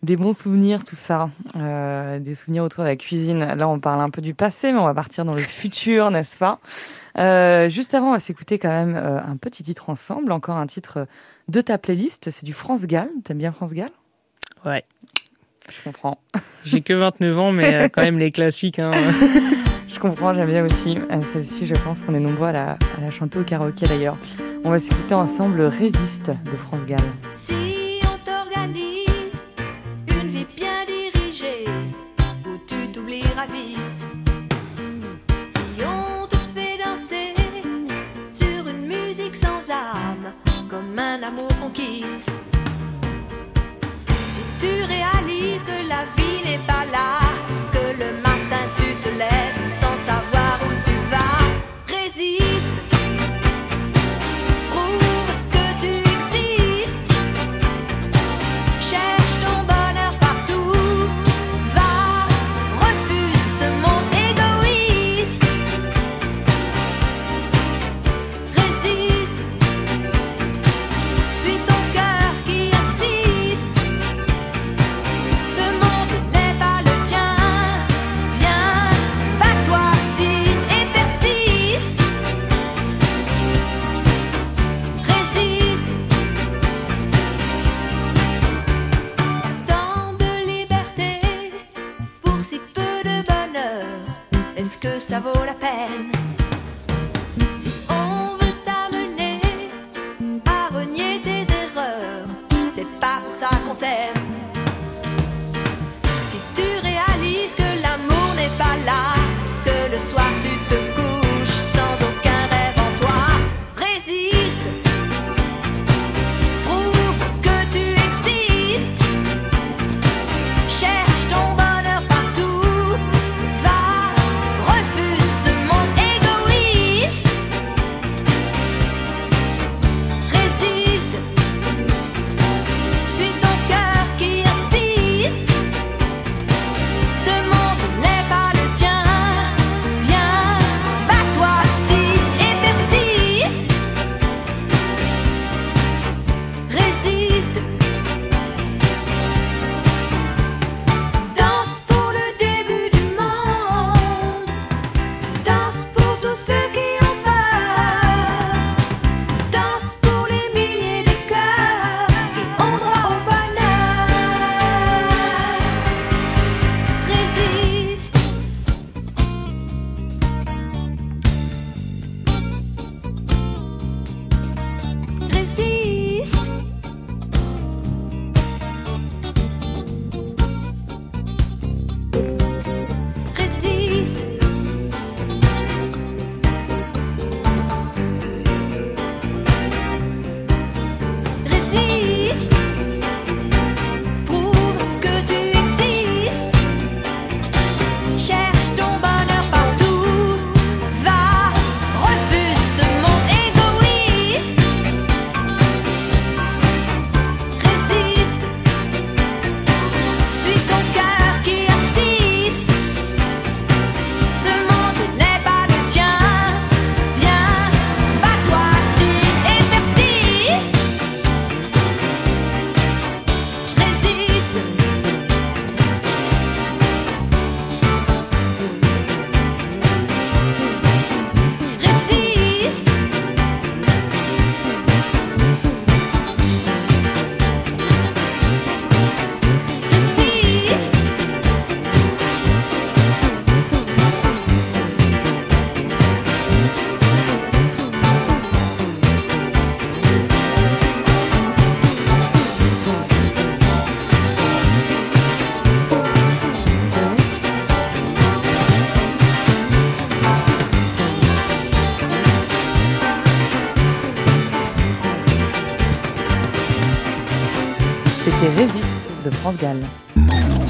des 0.02 0.16
bons 0.16 0.36
souvenirs, 0.36 0.84
tout 0.84 0.96
ça, 0.96 1.30
euh, 1.56 2.18
des 2.18 2.34
souvenirs 2.34 2.64
autour 2.64 2.84
de 2.84 2.88
la 2.88 2.96
cuisine. 2.96 3.38
Là, 3.44 3.68
on 3.68 3.78
parle 3.78 4.00
un 4.00 4.10
peu 4.10 4.22
du 4.22 4.34
passé, 4.34 4.72
mais 4.72 4.78
on 4.78 4.86
va 4.86 4.94
partir 4.94 5.24
dans 5.24 5.34
le 5.34 5.40
futur, 5.40 6.10
n'est-ce 6.10 6.38
pas? 6.38 6.58
Euh, 7.18 7.68
Juste 7.68 7.94
avant, 7.94 8.08
on 8.08 8.12
va 8.12 8.20
s'écouter 8.20 8.58
quand 8.58 8.68
même 8.68 8.96
euh, 8.96 9.20
un 9.22 9.36
petit 9.36 9.62
titre 9.62 9.90
ensemble, 9.90 10.32
encore 10.32 10.56
un 10.56 10.66
titre 10.66 11.06
de 11.48 11.60
ta 11.60 11.76
playlist. 11.76 12.30
C'est 12.30 12.46
du 12.46 12.54
France 12.54 12.86
Gall. 12.86 13.08
T'aimes 13.24 13.38
bien 13.38 13.52
France 13.52 13.72
Gall? 13.72 13.90
Ouais. 14.64 14.84
Je 15.70 15.82
comprends. 15.84 16.18
J'ai 16.64 16.80
que 16.80 16.94
29 16.94 17.38
ans, 17.38 17.52
mais 17.52 17.90
quand 17.90 18.02
même 18.02 18.18
les 18.18 18.32
classiques. 18.32 18.78
Hein. 18.78 18.92
je 19.88 19.98
comprends, 19.98 20.32
j'aime 20.32 20.48
bien 20.48 20.64
aussi. 20.64 20.98
Celle-ci, 21.32 21.66
je 21.66 21.74
pense 21.74 22.00
qu'on 22.00 22.14
est 22.14 22.20
nombreux 22.20 22.48
à 22.48 22.52
la, 22.52 22.70
à 22.72 23.00
la 23.00 23.10
chanter 23.10 23.38
au 23.38 23.44
karaoké 23.44 23.86
d'ailleurs. 23.86 24.16
On 24.64 24.70
va 24.70 24.78
s'écouter 24.78 25.14
ensemble 25.14 25.62
Résiste 25.62 26.32
de 26.50 26.56
France 26.56 26.84
Gall. 26.86 27.00
Si 27.34 27.69
on 35.82 36.26
te 36.26 36.36
fait 36.54 36.76
danser 36.84 37.34
sur 38.32 38.68
une 38.68 38.86
musique 38.86 39.34
sans 39.34 39.70
âme, 39.70 40.32
comme 40.68 40.98
un 40.98 41.22
amour 41.22 41.48
qu'on 41.60 41.70
quitte. 41.70 42.49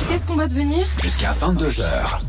Qu'est-ce 0.08 0.26
qu'on 0.26 0.34
va 0.34 0.46
devenir 0.46 0.86
Jusqu'à 0.98 1.32
22h. 1.32 2.20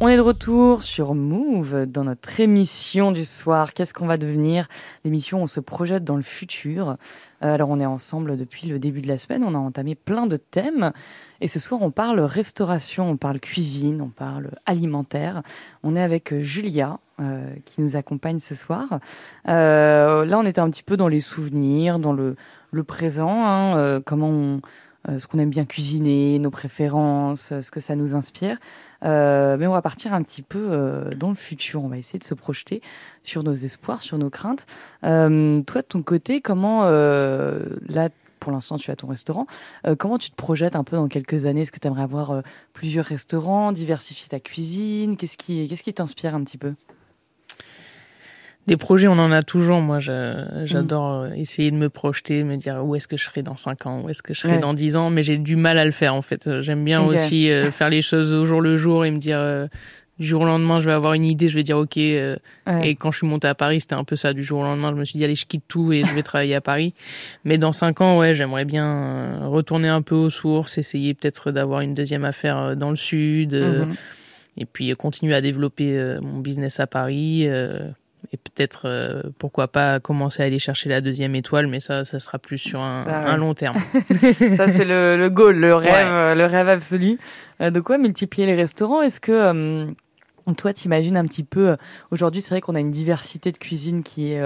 On 0.00 0.08
est 0.08 0.16
de 0.16 0.20
retour 0.20 0.82
sur 0.82 1.14
Move 1.14 1.86
dans 1.86 2.04
notre 2.04 2.40
émission 2.40 3.12
du 3.12 3.24
soir. 3.24 3.72
Qu'est-ce 3.72 3.94
qu'on 3.94 4.06
va 4.06 4.16
devenir 4.16 4.66
L'émission, 5.04 5.40
on 5.40 5.46
se 5.46 5.60
projette 5.60 6.02
dans 6.02 6.16
le 6.16 6.22
futur. 6.22 6.96
Euh, 7.42 7.54
alors, 7.54 7.70
on 7.70 7.78
est 7.78 7.86
ensemble 7.86 8.36
depuis 8.36 8.66
le 8.66 8.78
début 8.78 9.02
de 9.02 9.08
la 9.08 9.18
semaine. 9.18 9.44
On 9.44 9.54
a 9.54 9.58
entamé 9.58 9.94
plein 9.94 10.26
de 10.26 10.36
thèmes. 10.36 10.92
Et 11.40 11.48
ce 11.48 11.60
soir, 11.60 11.82
on 11.82 11.92
parle 11.92 12.18
restauration, 12.20 13.08
on 13.08 13.16
parle 13.16 13.38
cuisine, 13.38 14.02
on 14.02 14.08
parle 14.08 14.50
alimentaire. 14.66 15.42
On 15.84 15.94
est 15.94 16.02
avec 16.02 16.34
Julia, 16.40 16.98
euh, 17.20 17.54
qui 17.64 17.80
nous 17.80 17.96
accompagne 17.96 18.40
ce 18.40 18.54
soir. 18.54 19.00
Euh, 19.48 20.26
là, 20.26 20.38
on 20.38 20.44
était 20.44 20.60
un 20.60 20.68
petit 20.68 20.82
peu 20.82 20.98
dans 20.98 21.08
les 21.08 21.20
souvenirs, 21.20 21.98
dans 21.98 22.12
le, 22.12 22.36
le 22.76 22.84
présent, 22.84 23.44
hein, 23.46 24.00
comment 24.04 24.28
on 24.28 24.60
euh, 25.08 25.18
ce 25.18 25.26
qu'on 25.26 25.38
aime 25.38 25.50
bien 25.50 25.64
cuisiner, 25.64 26.38
nos 26.38 26.50
préférences, 26.50 27.52
euh, 27.52 27.62
ce 27.62 27.70
que 27.70 27.80
ça 27.80 27.94
nous 27.94 28.14
inspire. 28.14 28.58
Euh, 29.04 29.56
mais 29.56 29.66
on 29.66 29.72
va 29.72 29.82
partir 29.82 30.12
un 30.12 30.22
petit 30.22 30.42
peu 30.42 31.10
dans 31.16 31.28
le 31.28 31.34
futur. 31.34 31.84
On 31.84 31.88
va 31.88 31.98
essayer 31.98 32.18
de 32.18 32.24
se 32.24 32.34
projeter 32.34 32.82
sur 33.22 33.42
nos 33.42 33.52
espoirs, 33.52 34.02
sur 34.02 34.18
nos 34.18 34.30
craintes. 34.30 34.66
toi, 35.02 35.10
de 35.10 35.86
ton 35.88 36.02
côté, 36.02 36.40
comment 36.40 36.84
là 36.84 38.08
pour 38.40 38.52
l'instant 38.52 38.78
tu 38.78 38.90
as 38.90 38.96
ton 38.96 39.06
restaurant. 39.06 39.46
comment 39.98 40.18
tu 40.18 40.30
te 40.30 40.36
projettes 40.36 40.76
un 40.76 40.84
peu 40.84 40.96
dans 40.96 41.08
quelques 41.08 41.44
années? 41.46 41.62
Est-ce 41.62 41.72
que 41.72 41.78
tu 41.78 41.86
aimerais 41.86 42.02
avoir 42.02 42.42
plusieurs 42.72 43.04
restaurants, 43.04 43.72
diversifier 43.72 44.28
ta 44.28 44.40
cuisine? 44.40 45.16
Qu'est-ce 45.16 45.36
qui 45.36 45.68
qu'est-ce 45.68 45.82
qui 45.82 45.92
t'inspire 45.92 46.34
un 46.34 46.42
petit 46.42 46.58
peu? 46.58 46.74
Des 48.66 48.76
projets, 48.76 49.06
on 49.06 49.12
en 49.12 49.30
a 49.30 49.42
toujours. 49.42 49.80
Moi, 49.80 50.00
j'adore 50.00 51.24
mm. 51.24 51.34
essayer 51.34 51.70
de 51.70 51.76
me 51.76 51.88
projeter, 51.88 52.42
me 52.42 52.56
dire 52.56 52.84
où 52.84 52.96
est-ce 52.96 53.06
que 53.06 53.16
je 53.16 53.24
serai 53.24 53.42
dans 53.42 53.56
5 53.56 53.86
ans, 53.86 54.02
où 54.02 54.08
est-ce 54.08 54.22
que 54.22 54.34
je 54.34 54.40
serai 54.40 54.58
dans 54.58 54.74
10 54.74 54.96
ans, 54.96 55.10
mais 55.10 55.22
j'ai 55.22 55.38
du 55.38 55.56
mal 55.56 55.78
à 55.78 55.84
le 55.84 55.92
faire 55.92 56.14
en 56.14 56.22
fait. 56.22 56.60
J'aime 56.60 56.84
bien 56.84 57.02
aussi 57.02 57.50
euh, 57.50 57.70
faire 57.70 57.90
les 57.90 58.02
choses 58.02 58.34
au 58.34 58.44
jour 58.44 58.60
le 58.60 58.76
jour 58.76 59.04
et 59.04 59.10
me 59.10 59.18
dire 59.18 59.38
euh, 59.38 59.66
du 60.18 60.26
jour 60.26 60.42
au 60.42 60.44
lendemain, 60.46 60.80
je 60.80 60.86
vais 60.86 60.94
avoir 60.94 61.12
une 61.12 61.24
idée, 61.24 61.48
je 61.48 61.54
vais 61.54 61.62
dire 61.62 61.78
ok. 61.78 61.98
Euh, 61.98 62.36
et 62.82 62.94
quand 62.94 63.12
je 63.12 63.18
suis 63.18 63.26
montée 63.26 63.48
à 63.48 63.54
Paris, 63.54 63.82
c'était 63.82 63.94
un 63.94 64.04
peu 64.04 64.16
ça. 64.16 64.32
Du 64.32 64.42
jour 64.42 64.60
au 64.60 64.62
lendemain, 64.64 64.90
je 64.90 64.96
me 64.96 65.04
suis 65.04 65.18
dit 65.18 65.24
allez, 65.24 65.34
je 65.34 65.46
quitte 65.46 65.64
tout 65.68 65.92
et 65.92 66.02
je 66.02 66.14
vais 66.14 66.22
travailler 66.22 66.54
à 66.54 66.60
Paris. 66.60 66.94
Mais 67.44 67.58
dans 67.58 67.72
5 67.72 68.00
ans, 68.00 68.18
ouais, 68.18 68.34
j'aimerais 68.34 68.64
bien 68.64 69.46
retourner 69.46 69.88
un 69.88 70.02
peu 70.02 70.14
aux 70.14 70.30
sources, 70.30 70.78
essayer 70.78 71.14
peut-être 71.14 71.52
d'avoir 71.52 71.82
une 71.82 71.94
deuxième 71.94 72.24
affaire 72.24 72.76
dans 72.76 72.90
le 72.90 72.96
sud. 72.96 73.54
Mm-hmm. 73.54 73.94
Et 74.58 74.64
puis 74.64 74.90
continuer 74.94 75.34
à 75.34 75.42
développer 75.42 76.16
mon 76.22 76.40
business 76.40 76.80
à 76.80 76.86
Paris 76.86 77.46
et 78.32 78.36
peut-être 78.36 78.82
euh, 78.86 79.22
pourquoi 79.38 79.68
pas 79.68 80.00
commencer 80.00 80.42
à 80.42 80.46
aller 80.46 80.58
chercher 80.58 80.88
la 80.88 81.00
deuxième 81.00 81.34
étoile, 81.34 81.66
mais 81.66 81.80
ça, 81.80 82.04
ça 82.04 82.18
sera 82.20 82.38
plus 82.38 82.58
sur 82.58 82.80
un, 82.80 83.36
long 83.36 83.54
terme. 83.54 83.76
ça 84.56 84.68
c'est 84.68 84.84
le, 84.84 85.16
le, 85.16 85.30
goal, 85.30 85.56
le 85.56 85.74
rêve, 85.74 86.36
le 86.36 86.44
rêve 86.44 86.68
absolu. 86.68 87.18
Euh, 87.60 87.70
de 87.70 87.80
quoi 87.80 87.98
multiplier 87.98 88.46
les 88.46 88.54
restaurants? 88.54 89.02
Est-ce 89.02 89.20
que 89.20 89.32
euh, 89.32 89.86
toi, 90.56 90.72
t'imagines 90.72 91.16
un 91.16 91.24
petit 91.24 91.44
peu 91.44 91.76
Aujourd'hui, 92.10 92.40
c'est 92.40 92.50
vrai 92.50 92.60
qu'on 92.60 92.74
a 92.74 92.80
une 92.80 92.90
diversité 92.90 93.52
de 93.52 93.58
cuisine 93.58 94.02
qui 94.02 94.32
est 94.32 94.42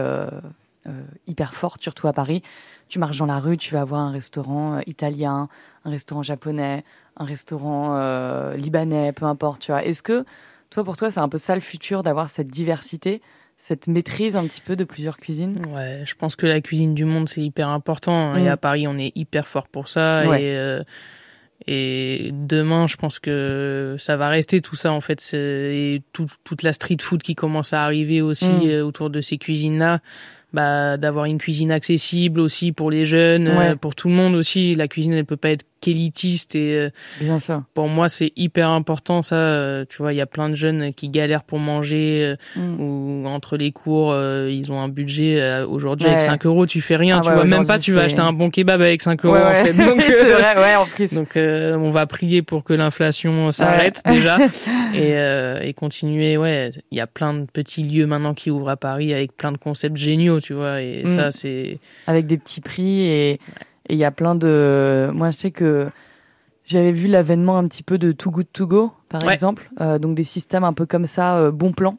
hyper 1.27 1.55
forte, 1.55 1.83
surtout 1.83 2.09
à 2.09 2.13
Paris. 2.13 2.43
Tu 2.89 2.99
marches 2.99 3.19
dans 3.19 3.27
la 3.27 3.39
rue, 3.39 3.57
tu 3.57 3.75
vas 3.75 3.83
avoir 3.83 4.01
un 4.01 4.11
restaurant 4.11 4.81
italien, 4.87 5.49
un 5.85 5.91
restaurant 5.91 6.23
japonais, 6.23 6.85
un 7.19 7.25
restaurant 7.25 8.53
libanais, 8.55 9.13
peu 9.13 9.27
importe. 9.27 9.61
Tu 9.61 9.73
vois. 9.73 9.85
Est-ce 9.85 10.03
que 10.03 10.25
toi, 10.71 10.85
pour 10.85 10.97
toi, 10.97 11.11
c'est 11.11 11.21
un 11.21 11.29
peu 11.29 11.37
ça 11.37 11.55
le 11.55 11.61
futur 11.61 12.03
d'avoir 12.03 12.31
cette 12.31 12.49
diversité? 12.49 13.21
Cette 13.63 13.89
maîtrise 13.89 14.37
un 14.37 14.47
petit 14.47 14.63
peu 14.63 14.75
de 14.75 14.85
plusieurs 14.85 15.19
cuisines 15.19 15.55
Ouais, 15.69 16.03
je 16.07 16.15
pense 16.15 16.35
que 16.35 16.47
la 16.47 16.63
cuisine 16.63 16.95
du 16.95 17.05
monde, 17.05 17.29
c'est 17.29 17.43
hyper 17.43 17.69
important. 17.69 18.35
Et 18.35 18.45
mm. 18.45 18.49
à 18.49 18.57
Paris, 18.57 18.89
on 18.89 18.97
est 18.97 19.13
hyper 19.15 19.47
fort 19.47 19.69
pour 19.69 19.89
ça. 19.89 20.25
Et, 20.39 20.57
euh, 20.57 20.83
et 21.67 22.31
demain, 22.33 22.87
je 22.87 22.97
pense 22.97 23.19
que 23.19 23.97
ça 23.99 24.17
va 24.17 24.31
rester 24.31 24.63
tout 24.63 24.77
ça, 24.77 24.93
en 24.93 25.03
fait. 25.03 25.35
Et 25.35 26.03
toute 26.15 26.63
la 26.63 26.73
street 26.73 26.97
food 27.03 27.23
qui 27.23 27.35
commence 27.35 27.75
à 27.75 27.85
arriver 27.85 28.23
aussi 28.23 28.47
mm. 28.47 28.63
euh, 28.65 28.83
autour 28.83 29.11
de 29.11 29.21
ces 29.21 29.37
cuisines-là 29.37 30.01
bah, 30.53 30.97
d'avoir 30.97 31.27
une 31.27 31.39
cuisine 31.39 31.71
accessible 31.71 32.41
aussi 32.41 32.73
pour 32.73 32.91
les 32.91 33.05
jeunes, 33.05 33.47
euh, 33.47 33.77
pour 33.77 33.95
tout 33.95 34.09
le 34.09 34.15
monde 34.15 34.35
aussi. 34.35 34.75
La 34.75 34.89
cuisine, 34.89 35.13
elle 35.13 35.25
peut 35.25 35.37
pas 35.37 35.51
être 35.51 35.67
qu'élitiste 35.81 36.55
et 36.55 36.75
euh, 36.75 36.91
Bien 37.21 37.39
pour 37.75 37.89
moi, 37.89 38.09
c'est 38.09 38.33
hyper 38.37 38.69
important 38.71 39.23
ça. 39.23 39.37
Euh, 39.37 39.85
tu 39.89 39.99
vois, 39.99 40.13
il 40.13 40.17
y 40.17 40.21
a 40.21 40.27
plein 40.27 40.49
de 40.49 40.55
jeunes 40.55 40.93
qui 40.93 41.09
galèrent 41.09 41.43
pour 41.43 41.59
manger 41.59 42.35
mm. 42.57 42.81
ou 42.81 43.27
entre 43.27 43.57
les 43.57 43.73
cours, 43.73 44.15
ils 44.15 44.73
ont 44.73 44.81
un 44.81 44.89
budget 44.89 45.63
aujourd'hui 45.63 46.09
avec 46.09 46.21
5 46.21 46.47
euros, 46.47 46.67
tu 46.67 46.81
fais 46.81 46.97
rien. 46.97 47.19
Ah 47.19 47.27
tu 47.27 47.33
vois, 47.33 47.45
même 47.45 47.67
pas, 47.67 47.79
tu 47.79 47.93
vas 47.93 48.03
acheter 48.03 48.21
un 48.21 48.33
bon 48.33 48.51
kebab 48.51 48.81
avec 48.81 49.03
5 49.03 49.25
euros 49.25 49.37
en 49.37 49.55
fait. 49.55 49.73
Donc, 49.81 50.03
c'est 50.03 50.25
vrai, 50.25 50.57
ouais, 50.57 50.77
en 50.77 50.87
plus. 50.87 51.15
Donc, 51.15 51.33
on 51.37 51.91
va 51.91 52.07
prier 52.07 52.43
pour 52.43 52.65
que 52.65 52.73
l'inflation 52.73 53.51
s'arrête 53.53 54.03
déjà 54.07 54.39
et, 54.95 55.15
et 55.63 55.73
continuer. 55.75 56.37
Ouais, 56.37 56.71
il 56.91 56.99
y 56.99 57.01
a 57.01 57.07
plein 57.07 57.35
de 57.35 57.47
petits 57.47 57.83
lieux 57.83 58.07
maintenant 58.07 58.35
qui 58.35 58.51
ouvrent 58.51 58.71
à 58.71 58.77
Paris 58.77 59.13
avec 59.13 59.37
plein 59.37 59.53
de 59.53 59.59
concepts 59.59 59.97
géniaux 59.97 60.41
tu 60.41 60.55
vois. 60.55 60.81
Et 60.81 61.05
mm. 61.05 61.09
ça, 61.09 61.31
c'est. 61.31 61.79
Avec 62.07 62.27
des 62.27 62.37
petits 62.37 62.61
prix 62.61 63.03
et 63.03 63.41
il 63.93 63.99
y 63.99 64.05
a 64.05 64.11
plein 64.11 64.35
de. 64.35 65.11
Moi, 65.13 65.31
je 65.31 65.37
sais 65.39 65.51
que 65.51 65.89
j'avais 66.65 66.93
vu 66.93 67.09
l'avènement 67.09 67.59
un 67.59 67.67
petit 67.67 67.83
peu 67.83 67.99
de 67.99 68.13
Too 68.13 68.31
Good 68.31 68.47
To 68.53 68.67
Go, 68.67 68.93
par 69.09 69.29
exemple. 69.31 69.71
Euh, 69.81 69.99
donc 69.99 70.15
des 70.15 70.25
systèmes 70.25 70.65
un 70.65 70.73
peu 70.73 70.87
comme 70.87 71.07
ça, 71.07 71.37
euh, 71.39 71.51
bon 71.51 71.73
plan. 71.73 71.97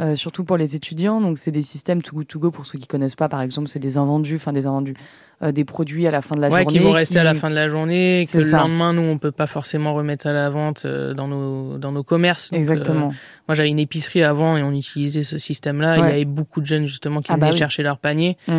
euh, 0.00 0.16
surtout 0.16 0.42
pour 0.42 0.56
les 0.56 0.74
étudiants. 0.74 1.20
Donc, 1.20 1.38
c'est 1.38 1.52
des 1.52 1.62
systèmes 1.62 2.02
to 2.02 2.16
go 2.16 2.24
to 2.24 2.40
go 2.40 2.50
pour 2.50 2.66
ceux 2.66 2.80
qui 2.80 2.88
connaissent 2.88 3.14
pas. 3.14 3.28
Par 3.28 3.40
exemple, 3.42 3.68
c'est 3.68 3.78
des 3.78 3.96
invendus, 3.96 4.34
enfin 4.36 4.52
des 4.52 4.66
invendus, 4.66 4.94
euh, 5.40 5.52
des 5.52 5.64
produits 5.64 6.04
à 6.08 6.10
la 6.10 6.20
fin 6.20 6.34
de 6.34 6.40
la 6.40 6.48
ouais, 6.48 6.62
journée. 6.64 6.72
qui 6.78 6.84
vont 6.84 6.90
rester 6.90 7.20
à 7.20 7.22
la 7.22 7.34
fin 7.34 7.48
de 7.48 7.54
la 7.54 7.68
journée, 7.68 8.22
et 8.22 8.24
que 8.26 8.32
C'est 8.32 8.38
le 8.40 8.44
ça. 8.50 8.58
lendemain, 8.58 8.92
nous, 8.92 9.02
on 9.02 9.18
peut 9.18 9.30
pas 9.30 9.46
forcément 9.46 9.94
remettre 9.94 10.26
à 10.26 10.32
la 10.32 10.50
vente 10.50 10.82
euh, 10.84 11.14
dans 11.14 11.28
nos 11.28 11.78
dans 11.78 11.92
nos 11.92 12.02
commerces. 12.02 12.50
Donc, 12.50 12.58
Exactement. 12.58 13.12
moi, 13.46 13.54
j'avais 13.54 13.68
une 13.68 13.78
épicerie 13.78 14.24
avant 14.24 14.56
et 14.56 14.64
on 14.64 14.72
utilisait 14.72 15.22
ce 15.22 15.38
système-là. 15.38 15.98
Il 15.98 16.00
y 16.00 16.08
avait 16.08 16.24
beaucoup 16.24 16.60
de 16.60 16.66
jeunes 16.66 16.86
justement 16.86 17.20
qui 17.20 17.30
Ah 17.30 17.36
bah 17.36 17.46
venaient 17.46 17.52
oui. 17.52 17.58
chercher 17.58 17.84
leur 17.84 17.98
panier. 17.98 18.36
Mm. 18.48 18.52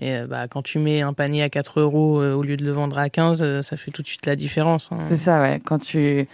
Et 0.00 0.14
euh, 0.14 0.26
bah, 0.26 0.48
quand 0.48 0.62
tu 0.62 0.78
mets 0.78 1.02
un 1.02 1.12
panier 1.12 1.42
à 1.42 1.50
4 1.50 1.78
euros 1.80 2.20
euh, 2.20 2.32
au 2.34 2.42
lieu 2.42 2.56
de 2.56 2.64
le 2.64 2.72
vendre 2.72 2.96
à 2.98 3.08
15, 3.10 3.42
euh, 3.42 3.62
ça 3.62 3.76
fait 3.76 3.90
tout 3.90 4.00
de 4.02 4.06
suite 4.06 4.24
la 4.26 4.34
différence. 4.34 4.88
hein. 4.90 4.96
C'est 4.96 5.16
ça, 5.16 5.40
ouais. 5.40 5.60
Quand 5.64 5.78
tu 5.78 6.26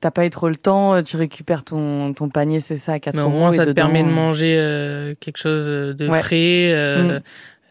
t'as 0.00 0.10
pas 0.10 0.24
eu 0.26 0.30
trop 0.30 0.48
le 0.48 0.56
temps, 0.56 1.02
tu 1.02 1.16
récupères 1.16 1.64
ton, 1.64 2.14
ton 2.14 2.28
panier, 2.30 2.60
c'est 2.60 2.78
ça, 2.78 2.94
à 2.94 2.98
4 2.98 3.14
Mais 3.14 3.20
au 3.22 3.26
euros. 3.26 3.36
moins, 3.38 3.52
et 3.52 3.56
ça 3.56 3.64
te 3.64 3.68
dedans, 3.68 3.82
permet 3.84 4.02
de 4.02 4.08
manger 4.08 4.56
euh, 4.58 5.14
quelque 5.20 5.36
chose 5.38 5.66
de 5.66 6.08
Ouais. 6.08 6.22
frais, 6.22 6.72
euh, 6.72 7.18
Mm. 7.18 7.22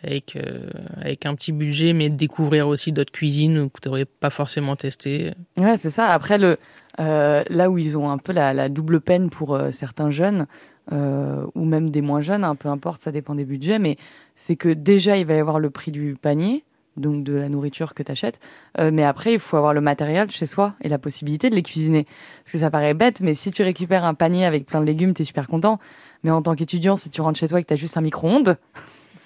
avec, 0.07 0.35
euh, 0.35 0.69
avec 1.01 1.25
un 1.25 1.35
petit 1.35 1.51
budget, 1.51 1.93
mais 1.93 2.09
de 2.09 2.15
découvrir 2.15 2.67
aussi 2.67 2.91
d'autres 2.91 3.11
cuisines 3.11 3.69
que 3.71 3.79
tu 3.81 3.89
n'aurais 3.89 4.05
pas 4.05 4.29
forcément 4.29 4.75
testé. 4.75 5.33
Ouais, 5.57 5.77
c'est 5.77 5.89
ça. 5.89 6.07
Après, 6.09 6.37
le, 6.37 6.57
là 6.99 7.69
où 7.69 7.77
ils 7.77 7.97
ont 7.97 8.09
un 8.09 8.17
peu 8.19 8.31
la, 8.33 8.53
la 8.53 8.69
double 8.69 9.01
peine 9.01 9.29
pour 9.29 9.59
certains 9.71 10.11
jeunes, 10.11 10.45
euh, 10.91 11.45
ou 11.55 11.65
même 11.65 11.89
des 11.89 12.01
moins 12.01 12.21
jeunes, 12.21 12.43
hein, 12.43 12.55
peu 12.55 12.69
importe, 12.69 13.01
ça 13.01 13.11
dépend 13.11 13.35
des 13.35 13.45
budgets, 13.45 13.79
mais 13.79 13.97
c'est 14.35 14.55
que 14.55 14.69
déjà, 14.69 15.17
il 15.17 15.25
va 15.25 15.35
y 15.35 15.39
avoir 15.39 15.59
le 15.59 15.69
prix 15.69 15.91
du 15.91 16.15
panier, 16.21 16.63
donc 16.97 17.23
de 17.23 17.33
la 17.33 17.47
nourriture 17.49 17.93
que 17.93 18.03
tu 18.03 18.11
achètes, 18.11 18.39
mais 18.79 19.03
après, 19.03 19.33
il 19.33 19.39
faut 19.39 19.55
avoir 19.55 19.73
le 19.73 19.79
matériel 19.81 20.29
chez 20.29 20.45
soi 20.45 20.73
et 20.81 20.89
la 20.89 20.97
possibilité 20.97 21.49
de 21.49 21.55
les 21.55 21.61
cuisiner. 21.63 22.05
Parce 22.43 22.51
que 22.53 22.57
ça 22.57 22.69
paraît 22.69 22.93
bête, 22.93 23.21
mais 23.21 23.33
si 23.33 23.51
tu 23.51 23.63
récupères 23.63 24.03
un 24.03 24.13
panier 24.13 24.45
avec 24.45 24.65
plein 24.65 24.81
de 24.81 24.85
légumes, 24.85 25.13
tu 25.13 25.21
es 25.21 25.25
super 25.25 25.47
content. 25.47 25.79
Mais 26.23 26.31
en 26.31 26.41
tant 26.41 26.53
qu'étudiant, 26.55 26.95
si 26.97 27.09
tu 27.09 27.21
rentres 27.21 27.39
chez 27.39 27.47
toi 27.47 27.59
et 27.59 27.63
que 27.63 27.67
tu 27.69 27.73
as 27.73 27.77
juste 27.77 27.95
un 27.97 28.01
micro-ondes, 28.01 28.57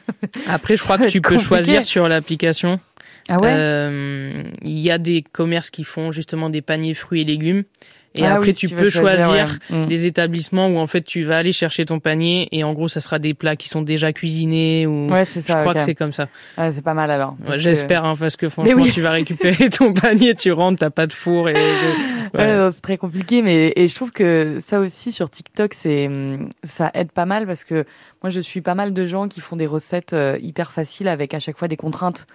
Après, 0.47 0.75
je 0.77 0.83
crois 0.83 0.97
que 0.99 1.07
tu 1.07 1.19
peux 1.21 1.29
compliqué. 1.29 1.47
choisir 1.47 1.85
sur 1.85 2.07
l'application. 2.07 2.79
ah 3.27 3.39
ouais? 3.39 3.49
Euh, 3.51 4.43
Il 4.61 4.77
y 4.79 4.91
a 4.91 4.99
des 4.99 5.23
commerces 5.23 5.71
qui 5.71 5.83
font 5.83 6.11
justement 6.11 6.51
des 6.51 6.61
paniers 6.61 6.93
fruits 6.93 7.21
et 7.21 7.25
légumes. 7.25 7.63
Et 8.17 8.25
Ah 8.25 8.36
après, 8.36 8.47
oui, 8.47 8.54
tu 8.54 8.69
peux 8.69 8.89
choisir 8.89 9.32
ouais. 9.69 9.78
Mm. 9.78 9.86
des 9.88 10.06
établissements 10.06 10.67
où 10.69 10.78
en 10.78 10.88
fait 10.88 11.01
tu 11.01 11.23
vas 11.23 11.38
aller 11.38 11.51
chercher 11.51 11.86
ton 11.86 11.99
panier 11.99 12.47
et 12.51 12.63
en 12.63 12.73
gros 12.73 12.88
ça 12.88 12.99
sera 13.01 13.19
des 13.19 13.34
plats 13.34 13.56
qui 13.56 13.67
sont 13.69 13.82
déjà 13.82 14.13
cuisinés 14.13 14.88
ou 14.88 15.10
Ouais, 15.12 15.25
c'est 15.25 15.41
je 15.41 15.47
ça. 15.47 15.60
crois 15.60 15.73
ok. 15.73 15.78
que 15.80 15.84
c'est 15.84 15.95
comme 15.95 16.13
ça. 16.13 16.28
Ouais, 16.58 16.71
c'est 16.71 16.82
pas 16.84 16.93
mal 16.93 17.12
alors. 17.12 17.32
Ouais, 17.32 17.38
parce 17.45 17.56
que- 17.58 17.62
J'espère 17.63 18.06
hein, 18.06 18.13
parce 18.17 18.36
que 18.38 18.47
franchement 18.49 18.82
oui. 18.82 18.91
tu 18.91 19.01
vas 19.01 19.12
récupérer 19.12 19.69
ton 19.69 19.93
panier, 20.01 20.34
tu 20.34 20.51
rentres, 20.51 20.80
t'as 20.80 20.89
pas 20.89 21.08
de 21.08 21.13
four 21.13 21.49
et 21.49 21.54
je- 21.56 22.38
Ouais, 22.38 22.69
c'est 22.71 22.82
très 22.82 22.97
compliqué, 22.97 23.41
mais 23.41 23.71
et 23.75 23.88
je 23.88 23.95
trouve 23.95 24.12
que 24.12 24.58
ça 24.60 24.80
aussi 24.80 25.12
sur 25.12 25.30
TikTok, 25.30 25.73
c'est 25.73 26.08
hum, 26.08 26.49
ça 26.63 26.91
aide 26.93 27.12
pas 27.12 27.25
mal 27.25 27.45
parce 27.47 27.63
que 27.63 27.86
moi 28.23 28.30
je 28.30 28.39
suis 28.39 28.62
pas 28.62 28.75
mal 28.75 28.93
de 28.93 29.06
gens 29.06 29.28
qui 29.28 29.41
font 29.41 29.56
des 29.56 29.67
recettes 29.67 30.13
euh, 30.13 30.38
hyper 30.41 30.71
faciles 30.71 31.08
avec 31.08 31.34
à 31.34 31.39
chaque 31.39 31.58
fois 31.58 31.67
des 31.67 31.78
contraintes. 31.78 32.28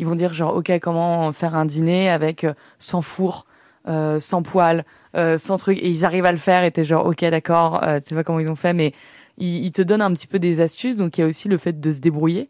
Ils 0.00 0.06
vont 0.06 0.16
dire 0.16 0.32
genre 0.34 0.56
ok 0.56 0.72
comment 0.80 1.30
faire 1.32 1.54
un 1.54 1.64
dîner 1.66 2.10
avec 2.10 2.42
euh, 2.44 2.52
sans 2.78 3.00
four, 3.00 3.46
euh, 3.86 4.18
sans 4.18 4.42
poêle, 4.42 4.84
euh, 5.14 5.36
sans 5.38 5.56
truc 5.56 5.78
et 5.78 5.88
ils 5.88 6.04
arrivent 6.04 6.24
à 6.26 6.32
le 6.32 6.38
faire 6.38 6.64
et 6.64 6.70
t'es 6.70 6.84
genre 6.84 7.06
ok 7.06 7.24
d'accord, 7.26 7.82
euh, 7.84 8.00
tu 8.00 8.08
sais 8.08 8.14
pas 8.14 8.24
comment 8.24 8.40
ils 8.40 8.50
ont 8.50 8.56
fait 8.56 8.72
mais 8.72 8.92
ils, 9.38 9.64
ils 9.64 9.72
te 9.72 9.82
donnent 9.82 10.02
un 10.02 10.12
petit 10.12 10.26
peu 10.26 10.38
des 10.38 10.60
astuces 10.60 10.96
donc 10.96 11.16
il 11.18 11.22
y 11.22 11.24
a 11.24 11.26
aussi 11.26 11.48
le 11.48 11.58
fait 11.58 11.80
de 11.80 11.92
se 11.92 12.00
débrouiller, 12.00 12.48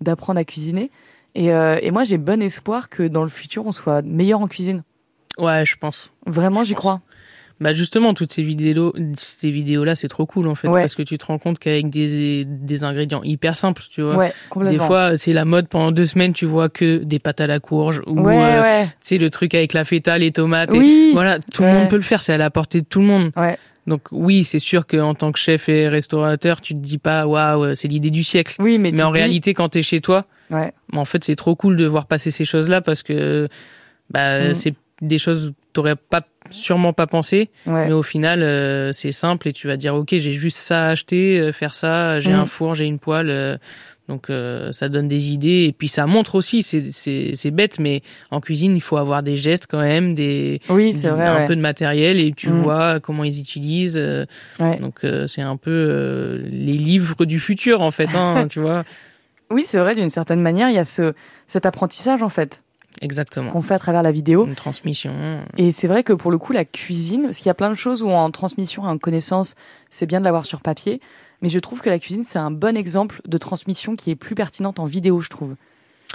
d'apprendre 0.00 0.40
à 0.40 0.44
cuisiner 0.44 0.90
et, 1.34 1.52
euh, 1.52 1.78
et 1.82 1.90
moi 1.90 2.04
j'ai 2.04 2.18
bon 2.18 2.40
espoir 2.42 2.88
que 2.88 3.02
dans 3.02 3.22
le 3.22 3.28
futur 3.28 3.66
on 3.66 3.72
soit 3.72 4.02
meilleur 4.02 4.40
en 4.40 4.48
cuisine. 4.48 4.82
ouais, 5.38 5.64
je 5.66 5.76
pense. 5.76 6.10
Vraiment 6.26 6.64
j'y 6.64 6.74
crois. 6.74 7.00
Bah 7.58 7.72
justement 7.72 8.12
toutes 8.12 8.30
ces 8.32 8.42
vidéos 8.42 8.92
ces 9.14 9.50
vidéos 9.50 9.82
là, 9.84 9.96
c'est 9.96 10.08
trop 10.08 10.26
cool 10.26 10.46
en 10.46 10.54
fait 10.54 10.68
Ouais. 10.68 10.82
parce 10.82 10.94
que 10.94 11.02
tu 11.02 11.16
te 11.16 11.24
rends 11.24 11.38
compte 11.38 11.58
qu'avec 11.58 11.88
des 11.88 12.44
des 12.44 12.84
ingrédients 12.84 13.22
hyper 13.22 13.56
simples, 13.56 13.82
tu 13.90 14.02
vois. 14.02 14.16
Ouais, 14.16 14.32
Des 14.68 14.76
fois, 14.78 15.16
c'est 15.16 15.32
la 15.32 15.46
mode 15.46 15.66
pendant 15.68 15.90
deux 15.90 16.04
semaines, 16.04 16.34
tu 16.34 16.44
vois 16.44 16.68
que 16.68 16.98
des 16.98 17.18
pâtes 17.18 17.40
à 17.40 17.46
la 17.46 17.58
courge 17.58 18.02
ou 18.06 18.20
ouais, 18.20 18.36
euh, 18.36 18.84
sais 19.00 19.16
le 19.16 19.30
truc 19.30 19.54
avec 19.54 19.72
la 19.72 19.84
feta, 19.84 20.18
les 20.18 20.32
tomates. 20.32 20.74
et- 20.74 20.78
Oui. 20.78 21.10
Voilà, 21.14 21.38
tout 21.38 21.62
le 21.62 21.68
monde 21.72 21.88
peut 21.88 21.96
le 21.96 22.02
faire, 22.02 22.20
c'est 22.20 22.34
à 22.34 22.38
la 22.38 22.50
portée 22.50 22.82
de 22.82 22.86
tout 22.86 23.00
le 23.00 23.06
monde. 23.06 23.30
Ouais. 23.36 23.56
Donc 23.86 24.02
oui, 24.10 24.44
c'est 24.44 24.58
sûr 24.58 24.86
qu'en 24.86 25.14
tant 25.14 25.32
que 25.32 25.38
chef 25.38 25.68
et 25.70 25.88
restaurateur, 25.88 26.60
tu 26.60 26.74
te 26.74 26.78
dis 26.80 26.98
pas 26.98 27.26
waouh, 27.26 27.74
c'est 27.74 27.88
l'idée 27.88 28.10
du 28.10 28.22
siècle. 28.24 28.56
Oui, 28.58 28.78
mais, 28.78 28.90
Mais 28.92 29.00
en 29.02 29.12
dis- 29.12 29.18
réalité, 29.20 29.54
quand 29.54 29.68
t'es 29.70 29.82
chez 29.82 30.00
toi, 30.00 30.26
ouais, 30.50 30.72
en 30.92 31.04
fait, 31.06 31.24
c'est 31.24 31.36
trop 31.36 31.54
cool 31.56 31.76
de 31.76 31.86
voir 31.86 32.06
passer 32.06 32.30
ces 32.32 32.44
choses-là 32.44 32.80
parce 32.82 33.02
que 33.02 33.48
bah, 34.10 34.50
Mm. 34.50 34.54
c'est 34.54 34.74
des 35.02 35.18
choses 35.18 35.52
t'aurais 35.76 35.96
pas 35.96 36.22
sûrement 36.50 36.92
pas 36.92 37.06
pensé, 37.06 37.50
ouais. 37.66 37.86
mais 37.88 37.92
au 37.92 38.02
final, 38.02 38.42
euh, 38.42 38.92
c'est 38.92 39.12
simple 39.12 39.48
et 39.48 39.52
tu 39.52 39.66
vas 39.66 39.76
dire 39.76 39.94
ok, 39.94 40.08
j'ai 40.10 40.32
juste 40.32 40.58
ça 40.58 40.86
à 40.86 40.90
acheter, 40.90 41.38
euh, 41.38 41.52
faire 41.52 41.74
ça, 41.74 42.18
j'ai 42.20 42.32
Mm. 42.32 42.36
un 42.40 42.46
four, 42.46 42.74
j'ai 42.74 42.84
une 42.86 42.98
poêle. 42.98 43.30
euh, 43.30 43.56
donc 44.08 44.28
ça 44.70 44.88
donne 44.88 45.08
des 45.08 45.32
idées 45.32 45.64
et 45.68 45.72
puis 45.72 45.88
ça 45.88 46.06
montre 46.06 46.36
aussi, 46.36 46.62
c'est 46.62 47.50
bête, 47.50 47.80
mais 47.80 48.02
en 48.30 48.40
cuisine 48.40 48.76
il 48.76 48.80
faut 48.80 48.98
avoir 48.98 49.24
des 49.24 49.34
gestes 49.36 49.66
quand 49.68 49.80
même, 49.80 50.14
des 50.14 50.60
Oui, 50.68 50.92
c'est 50.92 51.08
vrai. 51.10 51.26
un 51.26 51.36
ouais. 51.38 51.46
peu 51.48 51.56
de 51.56 51.60
matériel 51.60 52.20
et 52.20 52.30
tu 52.32 52.50
Mm. 52.50 52.62
vois 52.62 53.00
comment 53.00 53.24
ils 53.24 53.40
utilisent. 53.40 53.98
Ouais. 54.60 54.76
donc 54.76 55.00
c'est 55.26 55.42
un 55.42 55.56
peu 55.56 56.40
les 56.44 56.74
livres 56.78 57.24
du 57.24 57.40
futur 57.40 57.80
en 57.82 57.90
fait, 57.90 58.14
hein, 58.14 58.46
tu 58.48 58.60
vois. 58.60 58.84
Oui, 59.50 59.64
c'est 59.66 59.78
vrai, 59.78 59.96
d'une 59.96 60.10
certaine 60.10 60.40
manière, 60.40 60.68
il 60.68 60.74
y 60.76 60.78
a 60.78 60.84
ce, 60.84 61.12
cet 61.48 61.66
apprentissage, 61.66 62.22
en 62.22 62.28
fait, 62.28 62.62
Exactement. 63.02 63.50
qu'on 63.50 63.60
fait 63.62 63.74
à 63.74 63.78
travers 63.78 64.02
la 64.02 64.12
vidéo. 64.12 64.46
Une 64.46 64.54
transmission. 64.54 65.12
Et 65.58 65.72
c'est 65.72 65.86
vrai 65.88 66.02
que 66.02 66.12
pour 66.12 66.30
le 66.30 66.38
coup, 66.38 66.52
la 66.52 66.64
cuisine, 66.64 67.24
parce 67.24 67.36
qu'il 67.38 67.46
y 67.46 67.50
a 67.50 67.54
plein 67.54 67.70
de 67.70 67.74
choses 67.74 68.02
où 68.02 68.10
en 68.10 68.30
transmission 68.30 68.84
et 68.84 68.88
en 68.88 68.98
connaissance, 68.98 69.54
c'est 69.90 70.06
bien 70.06 70.20
de 70.20 70.24
l'avoir 70.24 70.46
sur 70.46 70.60
papier, 70.60 71.00
mais 71.42 71.48
je 71.48 71.58
trouve 71.58 71.80
que 71.82 71.90
la 71.90 71.98
cuisine, 71.98 72.24
c'est 72.24 72.38
un 72.38 72.50
bon 72.50 72.76
exemple 72.76 73.20
de 73.26 73.36
transmission 73.38 73.96
qui 73.96 74.10
est 74.10 74.16
plus 74.16 74.34
pertinente 74.34 74.78
en 74.78 74.84
vidéo, 74.84 75.20
je 75.20 75.28
trouve. 75.28 75.54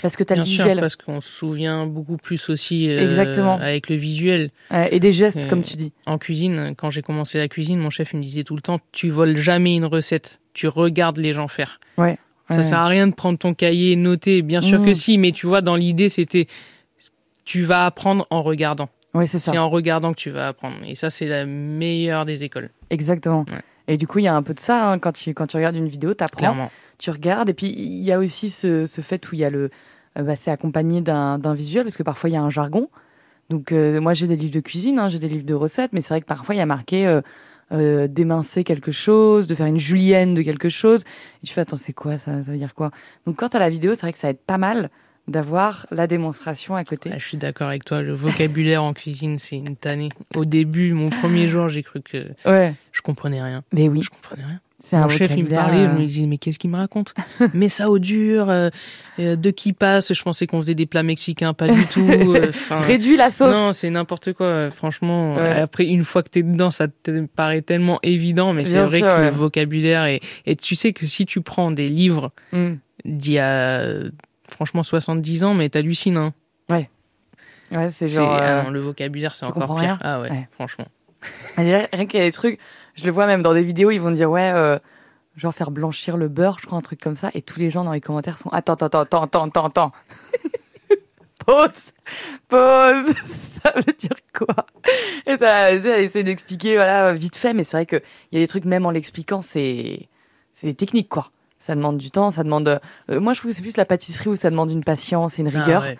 Parce 0.01 0.15
que 0.15 0.23
tu 0.23 0.31
as 0.33 0.37
le 0.37 0.43
Bien 0.43 0.51
sûr, 0.51 0.63
visuel 0.63 0.79
parce 0.79 0.95
qu'on 0.95 1.19
se 1.19 1.29
souvient 1.29 1.85
beaucoup 1.85 2.15
plus 2.17 2.49
aussi 2.49 2.89
euh, 2.89 3.01
Exactement. 3.01 3.57
avec 3.59 3.89
le 3.89 3.97
visuel. 3.97 4.49
euh, 4.71 4.87
et 4.89 4.99
des 5.01 5.11
gestes, 5.11 5.41
Euh, 5.45 5.49
comme 5.49 5.63
tu 5.63 5.75
dis. 5.75 5.91
En 6.05 6.17
cuisine, 6.17 6.73
quand 6.77 6.89
j'ai 6.91 7.01
commencé 7.01 7.37
la 7.37 7.49
cuisine, 7.49 7.77
mon 7.77 7.89
chef 7.89 8.13
il 8.13 8.17
me 8.17 8.23
disait 8.23 8.43
tout 8.45 8.55
le 8.55 8.61
temps 8.61 8.79
tu 8.93 9.09
voles 9.09 9.35
jamais 9.35 9.75
une 9.75 9.85
recette, 9.85 10.39
tu 10.53 10.67
regardes 10.69 11.17
les 11.17 11.33
gens 11.33 11.49
faire. 11.49 11.79
Ouais. 11.97 12.17
Ça 12.51 12.57
Ouais. 12.57 12.63
sert 12.63 12.79
à 12.79 12.87
rien 12.87 13.07
de 13.07 13.13
prendre 13.13 13.37
ton 13.39 13.53
cahier, 13.53 13.95
noter. 13.95 14.41
Bien 14.41 14.61
sûr 14.61 14.79
Mm. 14.81 14.85
que 14.85 14.93
si, 14.93 15.17
mais 15.17 15.31
tu 15.31 15.47
vois, 15.47 15.61
dans 15.61 15.75
l'idée, 15.75 16.09
c'était 16.09 16.47
tu 17.45 17.63
vas 17.63 17.85
apprendre 17.85 18.27
en 18.29 18.43
regardant. 18.43 18.89
Ouais, 19.13 19.27
c'est 19.27 19.39
ça. 19.39 19.51
C'est 19.51 19.57
en 19.57 19.69
regardant 19.69 20.11
que 20.13 20.17
tu 20.19 20.29
vas 20.29 20.47
apprendre. 20.49 20.75
Et 20.85 20.95
ça, 20.95 21.09
c'est 21.09 21.25
la 21.27 21.45
meilleure 21.45 22.25
des 22.25 22.43
écoles, 22.43 22.69
Exactement. 22.89 23.45
Ouais. 23.51 23.61
Et 23.87 23.97
du 23.97 24.07
coup, 24.07 24.19
il 24.19 24.23
y 24.25 24.27
a 24.27 24.35
un 24.35 24.43
peu 24.43 24.53
de 24.53 24.59
ça, 24.59 24.89
hein, 24.89 24.99
quand, 24.99 25.11
tu, 25.11 25.33
quand 25.33 25.47
tu 25.47 25.57
regardes 25.57 25.75
une 25.75 25.87
vidéo, 25.87 26.13
tu 26.13 26.23
apprends. 26.23 26.37
clairement. 26.39 26.71
tu 26.97 27.09
regardes 27.09 27.49
et 27.49 27.53
puis 27.53 27.67
il 27.75 28.03
y 28.03 28.11
a 28.11 28.19
aussi 28.19 28.49
ce, 28.49 28.85
ce 28.85 29.01
fait 29.01 29.27
où 29.29 29.35
il 29.35 29.39
y 29.39 29.43
a 29.43 29.49
le 29.49 29.71
euh, 30.19 30.23
bah, 30.23 30.35
c'est 30.35 30.51
accompagné 30.51 31.01
d'un 31.01 31.39
d'un 31.39 31.55
visuel 31.55 31.83
parce 31.83 31.97
que 31.97 32.03
parfois 32.03 32.29
il 32.29 32.33
y 32.33 32.35
a 32.35 32.41
un 32.43 32.49
jargon 32.51 32.89
donc 33.49 33.71
euh, 33.71 33.99
moi 33.99 34.13
j'ai 34.13 34.27
des 34.27 34.35
livres 34.35 34.53
de 34.53 34.59
cuisine 34.59 34.99
hein, 34.99 35.09
j'ai 35.09 35.17
des 35.17 35.27
livres 35.27 35.45
de 35.45 35.53
recettes 35.55 35.93
mais 35.93 36.01
c'est 36.01 36.09
vrai 36.13 36.21
que 36.21 36.27
parfois 36.27 36.53
il 36.53 36.59
y 36.59 36.61
a 36.61 36.65
marqué 36.67 37.07
euh, 37.07 37.21
euh, 37.71 38.07
d'émincer 38.07 38.63
quelque 38.63 38.91
chose 38.91 39.47
de 39.47 39.55
faire 39.55 39.65
une 39.67 39.79
julienne 39.79 40.33
de 40.33 40.41
quelque 40.41 40.69
chose 40.69 41.03
et 41.43 41.47
tu 41.47 41.53
fais 41.53 41.61
attends 41.61 41.77
c'est 41.77 41.93
quoi 41.93 42.17
ça? 42.17 42.41
Ça 42.43 42.51
veut 42.51 42.57
dire 42.57 42.73
quoi? 42.75 42.91
Donc 43.25 43.37
quand 43.37 43.49
tu 43.49 43.57
as 43.57 43.59
la 43.59 43.69
vidéo 43.69 43.95
c'est 43.95 44.01
vrai 44.01 44.13
que 44.13 44.19
ça 44.19 44.29
aide 44.29 44.39
pas 44.39 44.57
mal 44.57 44.89
d'avoir 45.27 45.85
la 45.91 46.07
démonstration 46.07 46.75
à 46.75 46.83
côté 46.83 47.11
je 47.17 47.25
suis 47.25 47.37
d'accord 47.37 47.67
avec 47.67 47.85
toi. 47.85 48.01
Le 48.01 48.13
vocabulaire 48.13 48.83
en 48.83 48.93
cuisine, 48.93 49.37
c'est 49.37 49.57
une 49.57 49.75
tannée. 49.75 50.09
Au 50.35 50.45
début, 50.45 50.93
mon 50.93 51.09
premier 51.09 51.47
jour, 51.47 51.69
j'ai 51.69 51.83
cru 51.83 52.01
que 52.01 52.27
ouais 52.45 52.73
je 52.91 53.01
comprenais 53.01 53.41
rien. 53.41 53.63
mais 53.71 53.87
oui 53.87 54.01
Je 54.01 54.09
comprenais 54.09 54.43
rien. 54.43 54.59
Mon 54.91 55.07
chef, 55.09 55.33
il 55.37 55.43
me 55.43 55.49
parlait, 55.49 55.85
je 55.85 55.89
euh, 55.89 55.93
me 55.93 56.05
disais, 56.05 56.25
mais 56.25 56.37
qu'est-ce 56.37 56.57
qu'il 56.57 56.69
me 56.71 56.77
raconte 56.77 57.13
Mais 57.53 57.69
ça 57.69 57.89
au 57.91 57.99
dur, 57.99 58.49
euh, 58.49 58.69
euh, 59.19 59.35
de 59.35 59.51
qui 59.51 59.73
passe 59.73 60.13
Je 60.13 60.23
pensais 60.23 60.47
qu'on 60.47 60.59
faisait 60.59 60.73
des 60.75 60.85
plats 60.87 61.03
mexicains, 61.03 61.53
pas 61.53 61.67
du 61.67 61.85
tout. 61.85 62.09
euh, 62.09 62.51
réduis 62.71 63.15
la 63.15 63.29
sauce 63.29 63.53
non, 63.55 63.73
c'est 63.73 63.89
n'importe 63.89 64.33
quoi. 64.33 64.71
Franchement, 64.71 65.35
Ouais. 65.35 65.51
après, 65.61 65.85
une 65.85 66.03
fois 66.03 66.23
que 66.23 66.29
t'es 66.29 66.41
dedans, 66.43 66.71
ça 66.71 66.87
te 66.87 67.25
paraît 67.27 67.61
tellement 67.61 67.99
évident, 68.03 68.53
mais 68.53 68.65
c'est 68.65 68.81
vrai 68.81 68.97
sûr, 68.99 69.07
que 69.07 69.17
ouais. 69.19 69.25
le 69.29 69.35
vocabulaire 69.35 70.05
est... 70.05 70.19
Et 70.45 70.55
tu 70.55 70.75
sais 70.75 70.93
que 70.93 71.05
si 71.05 71.25
tu 71.25 71.41
prends 71.41 71.71
des 71.71 71.87
livres 71.87 72.31
Mm. 72.51 72.73
d'il 73.05 73.33
y 73.33 73.39
a, 73.39 73.85
franchement, 74.49 74.83
70 74.83 75.43
ans, 75.43 75.53
mais 75.53 75.69
t'hallucines, 75.69 76.17
hein. 76.17 76.33
ouais 76.69 76.89
c'est 77.71 77.89
C'est- 78.05 78.07
genre 78.17 78.33
ah 78.33 78.63
non, 78.63 78.69
le 78.71 78.79
vocabulaire, 78.81 79.35
c'est 79.35 79.45
encore 79.45 79.67
pire. 79.75 79.75
rien 79.77 79.97
Ah 80.01 80.19
ouais, 80.21 80.29
Ouais. 80.29 80.47
franchement. 80.51 80.87
Rien 81.55 81.85
qu'il 82.07 82.19
y 82.19 82.23
a 82.23 82.25
des 82.25 82.31
trucs, 82.31 82.59
je 82.95 83.05
le 83.05 83.11
vois 83.11 83.25
même 83.27 83.41
dans 83.41 83.53
des 83.53 83.63
vidéos, 83.63 83.91
ils 83.91 83.99
vont 83.99 84.11
dire 84.11 84.29
ouais, 84.29 84.51
euh, 84.53 84.77
genre 85.35 85.53
faire 85.53 85.71
blanchir 85.71 86.17
le 86.17 86.27
beurre, 86.27 86.57
je 86.61 86.65
crois 86.67 86.77
un 86.77 86.81
truc 86.81 86.99
comme 87.01 87.15
ça, 87.15 87.29
et 87.33 87.41
tous 87.41 87.59
les 87.59 87.69
gens 87.69 87.83
dans 87.83 87.93
les 87.93 88.01
commentaires 88.01 88.37
sont 88.37 88.49
attends, 88.49 88.73
attends, 88.73 89.01
attends, 89.01 89.21
attends, 89.23 89.43
attends, 89.45 89.65
attends. 89.65 89.91
pause, 91.45 91.91
pause, 92.49 93.15
ça 93.25 93.73
veut 93.75 93.93
dire 93.97 94.11
quoi? 94.33 94.55
Et 95.25 95.37
t'as, 95.37 95.71
essaie 95.73 96.23
d'expliquer, 96.23 96.75
voilà, 96.75 97.13
vite 97.13 97.35
fait, 97.35 97.53
mais 97.53 97.63
c'est 97.63 97.77
vrai 97.77 97.85
que 97.85 98.01
il 98.31 98.37
y 98.37 98.41
a 98.41 98.43
des 98.43 98.47
trucs 98.47 98.65
même 98.65 98.85
en 98.85 98.91
l'expliquant, 98.91 99.41
c'est, 99.41 100.07
c'est 100.53 100.67
des 100.67 100.75
techniques 100.75 101.09
quoi. 101.09 101.31
Ça 101.57 101.75
demande 101.75 101.97
du 101.99 102.09
temps, 102.09 102.31
ça 102.31 102.43
demande. 102.43 102.81
euh, 103.11 103.19
moi, 103.19 103.33
je 103.33 103.39
trouve 103.39 103.51
que 103.51 103.55
c'est 103.55 103.61
plus 103.61 103.77
la 103.77 103.85
pâtisserie 103.85 104.31
où 104.31 104.35
ça 104.35 104.49
demande 104.49 104.71
une 104.71 104.83
patience 104.83 105.37
et 105.37 105.43
une 105.43 105.47
Ah 105.55 105.59
rigueur. 105.59 105.83
ouais. 105.83 105.97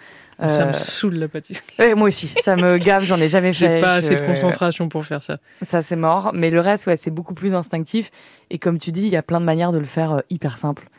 Ça 0.50 0.64
Euh, 0.64 0.68
me 0.70 0.74
saoule 0.74 1.16
la 1.16 1.28
pâtisserie. 1.28 1.74
ouais, 1.80 1.96
moi 1.96 2.08
aussi, 2.08 2.28
ça 2.44 2.56
me 2.56 2.78
gave, 2.78 3.04
j'en 3.04 3.20
ai 3.20 3.30
jamais 3.30 3.54
fait. 3.54 3.76
J'ai 3.76 3.82
pas 3.82 3.96
assez 3.96 4.16
de 4.16 4.22
concentration 4.26 4.90
pour 4.90 5.06
faire 5.06 5.22
ça. 5.22 5.38
Ça, 5.62 5.82
c'est 5.82 5.96
mort. 5.96 6.32
Mais 6.34 6.50
le 6.50 6.60
reste, 6.60 6.88
ouais, 6.88 6.98
c'est 6.98 7.12
beaucoup 7.12 7.34
plus 7.34 7.54
instinctif. 7.54 8.10
Et 8.50 8.58
comme 8.58 8.78
tu 8.80 8.92
dis, 8.92 9.02
il 9.02 9.10
y 9.10 9.16
a 9.18 9.24
plein 9.24 9.40
de 9.40 9.46
manières 9.46 9.72
de 9.72 9.78
le 9.80 9.86
faire 9.86 10.12
euh, 10.14 10.20
hyper 10.30 10.58
simple. 10.58 10.90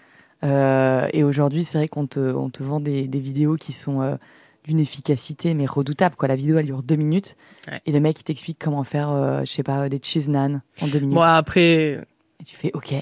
Euh, 0.45 1.09
et 1.13 1.23
aujourd'hui, 1.25 1.63
c'est 1.65 1.79
vrai 1.79 1.89
qu'on 1.89 2.07
te, 2.07 2.19
on 2.21 2.51
te 2.51 2.63
vend 2.63 2.81
des, 2.81 3.07
des 3.07 3.21
vidéos 3.21 3.57
qui 3.57 3.73
sont 3.73 4.03
euh, 4.03 4.17
d'une 4.65 4.81
efficacité, 4.81 5.55
mais 5.55 5.67
redoutable. 5.67 6.15
Quoi. 6.17 6.29
La 6.29 6.37
vidéo, 6.37 6.59
elle 6.59 6.67
dure 6.67 6.83
deux 6.83 6.97
minutes. 6.97 7.37
Ouais. 7.71 7.81
Et 7.87 7.93
le 7.93 8.01
mec, 8.01 8.19
il 8.21 8.25
t'explique 8.25 8.59
comment 8.61 8.85
faire, 8.85 9.11
euh, 9.11 9.41
je 9.45 9.51
sais 9.53 9.63
pas, 9.63 9.89
des 9.89 10.01
cheese 10.03 10.29
naan 10.29 10.63
en 10.81 10.87
deux 10.89 10.99
minutes. 11.01 11.15
Bon, 11.15 11.21
après, 11.23 12.01
Et 12.41 12.45
tu 12.45 12.57
fais 12.57 12.71
OK. 12.75 12.93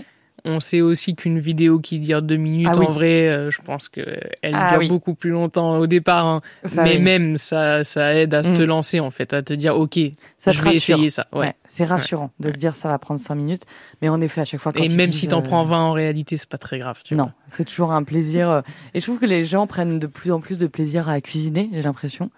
On 0.44 0.61
sait 0.61 0.81
aussi 0.81 1.14
qu'une 1.14 1.38
vidéo 1.38 1.79
qui 1.81 2.00
dure 2.00 2.22
deux 2.22 2.37
minutes, 2.37 2.68
Ah 2.70 2.79
oui. 2.79 2.87
en 2.87 2.90
vrai, 2.90 3.29
euh, 3.29 3.50
je 3.50 3.61
pense 3.62 3.88
que 3.88 4.00
elle 4.42 4.55
Ah 4.55 4.70
dure 4.70 4.79
oui. 4.81 4.88
beaucoup 4.88 5.14
plus 5.14 5.31
longtemps 5.31 5.79
au 5.79 5.87
départ. 5.87 6.26
hein. 6.26 6.40
Mais 6.76 6.96
oui. 6.96 6.98
même, 6.98 7.37
ça, 7.37 7.85
ça 7.85 8.14
aide 8.14 8.35
à 8.35 8.40
Mm. 8.42 8.55
te 8.55 8.62
lancer, 8.62 9.00
en 9.00 9.11
fait, 9.11 9.33
à 9.33 9.42
te 9.42 9.53
dire, 9.53 9.76
OK, 9.76 9.98
ça 10.38 10.50
je 10.50 10.59
vais 10.62 10.70
rassure. 10.70 10.94
essayer 10.96 11.09
ça. 11.09 11.26
Ouais. 11.33 11.38
Ouais, 11.40 11.55
c'est 11.66 11.85
rassurant 11.85 12.31
de 12.40 12.50
se 12.50 12.57
dire 12.57 12.74
ça 12.74 12.88
va 12.88 12.98
prendre 12.98 13.20
cinq 13.20 13.35
minutes. 13.37 13.62
Mais 14.03 14.09
en 14.09 14.20
effet, 14.20 14.40
à 14.40 14.44
chaque 14.44 14.61
fois, 14.61 14.72
quand 14.72 14.83
Et 14.83 14.88
même 14.88 15.07
disent, 15.11 15.20
si 15.20 15.29
t'en 15.29 15.40
euh, 15.40 15.42
prends 15.42 15.64
20 15.64 15.79
en 15.79 15.92
réalité, 15.92 16.37
c'est 16.37 16.48
pas 16.48 16.59
très 16.59 16.79
grave. 16.79 17.00
Tu 17.05 17.14
Non, 17.14 17.31
c'est 17.46 17.64
toujours 17.64 17.92
un 17.92 18.03
plaisir. 18.03 18.48
euh, 18.50 18.61
Et 18.94 19.00
je 19.00 19.05
trouve 19.07 19.18
que 19.18 19.26
les 19.26 19.44
gens 19.44 19.66
prennent 19.66 19.98
de 19.98 20.07
plus 20.07 20.31
en 20.33 20.40
plus 20.40 20.59
de 20.59 20.66
plaisir 20.66 21.09
à 21.09 21.20
cuisiner, 21.20 21.68
j'ai 21.72 21.83
l'impression. 21.83 22.31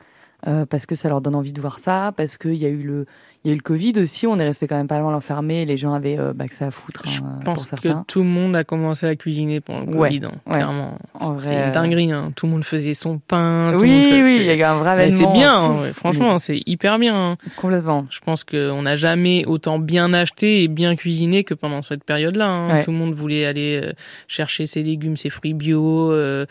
Euh, 0.48 0.66
parce 0.66 0.86
que 0.86 0.96
ça 0.96 1.08
leur 1.08 1.20
donne 1.20 1.36
envie 1.36 1.52
de 1.52 1.60
voir 1.60 1.78
ça, 1.78 2.12
parce 2.16 2.36
qu'il 2.36 2.54
y 2.56 2.66
a 2.66 2.68
eu 2.68 2.82
le, 2.82 3.06
il 3.44 3.48
y 3.48 3.50
a 3.50 3.54
eu 3.54 3.56
le 3.56 3.62
Covid 3.62 3.92
aussi, 3.98 4.26
on 4.26 4.38
est 4.38 4.44
resté 4.44 4.68
quand 4.68 4.76
même 4.76 4.86
pas 4.86 4.98
loin 5.00 5.10
l'enfermé, 5.10 5.64
les 5.64 5.76
gens 5.76 5.92
avaient 5.94 6.18
euh, 6.18 6.32
bah, 6.32 6.46
que 6.46 6.54
ça 6.54 6.66
à 6.66 6.70
foutre 6.70 7.02
Je 7.06 7.20
hein, 7.20 7.40
pour 7.44 7.54
pense 7.54 7.70
que 7.72 7.88
tout 8.06 8.20
le 8.22 8.28
monde 8.28 8.54
a 8.54 8.62
commencé 8.64 9.06
à 9.06 9.16
cuisiner 9.16 9.60
pendant 9.60 9.80
le 9.90 9.96
Ouais, 9.98 10.08
Covid, 10.10 10.26
hein, 10.26 10.32
ouais. 10.46 10.54
clairement. 10.54 10.98
En 11.14 11.38
C'est 11.38 11.46
vrai, 11.46 11.56
euh, 11.56 11.66
une 11.66 11.72
dinguerie. 11.72 12.12
hein. 12.12 12.32
Tout 12.36 12.46
le 12.46 12.52
monde 12.52 12.64
faisait 12.64 12.94
son 12.94 13.18
pain. 13.18 13.72
tout 13.74 13.80
Oui, 13.82 13.90
monde 13.90 14.02
faisait- 14.04 14.22
oui, 14.22 14.36
il 14.40 14.46
y 14.46 14.50
a 14.50 14.54
eu 14.54 14.62
un 14.62 14.76
vrai 14.76 14.96
Mais 14.96 15.10
c'est 15.10 15.26
bien, 15.32 15.52
hein, 15.54 15.82
ouais. 15.82 15.92
franchement, 15.92 16.38
c'est 16.38 16.62
hyper 16.66 16.98
bien. 16.98 17.32
hein. 17.32 17.36
Complètement. 17.56 18.06
Je 18.10 18.20
pense 18.20 18.44
qu'on 18.44 18.82
n'a 18.82 18.94
jamais 18.94 19.44
autant 19.46 19.78
bien 19.78 20.12
acheté 20.12 20.62
et 20.62 20.68
bien 20.68 20.94
cuisiné 20.96 21.42
que 21.44 21.54
pendant 21.54 21.82
cette 21.82 22.04
période-là. 22.04 22.82
Tout 22.84 22.92
le 22.92 22.96
monde 22.96 23.14
voulait 23.14 23.44
aller 23.44 23.80
euh, 23.82 23.92
chercher 24.28 24.66
ses 24.66 24.82
légumes, 24.82 25.16
ses 25.16 25.30
fruits 25.30 25.54
bio. 25.54 26.12
euh, 26.12 26.46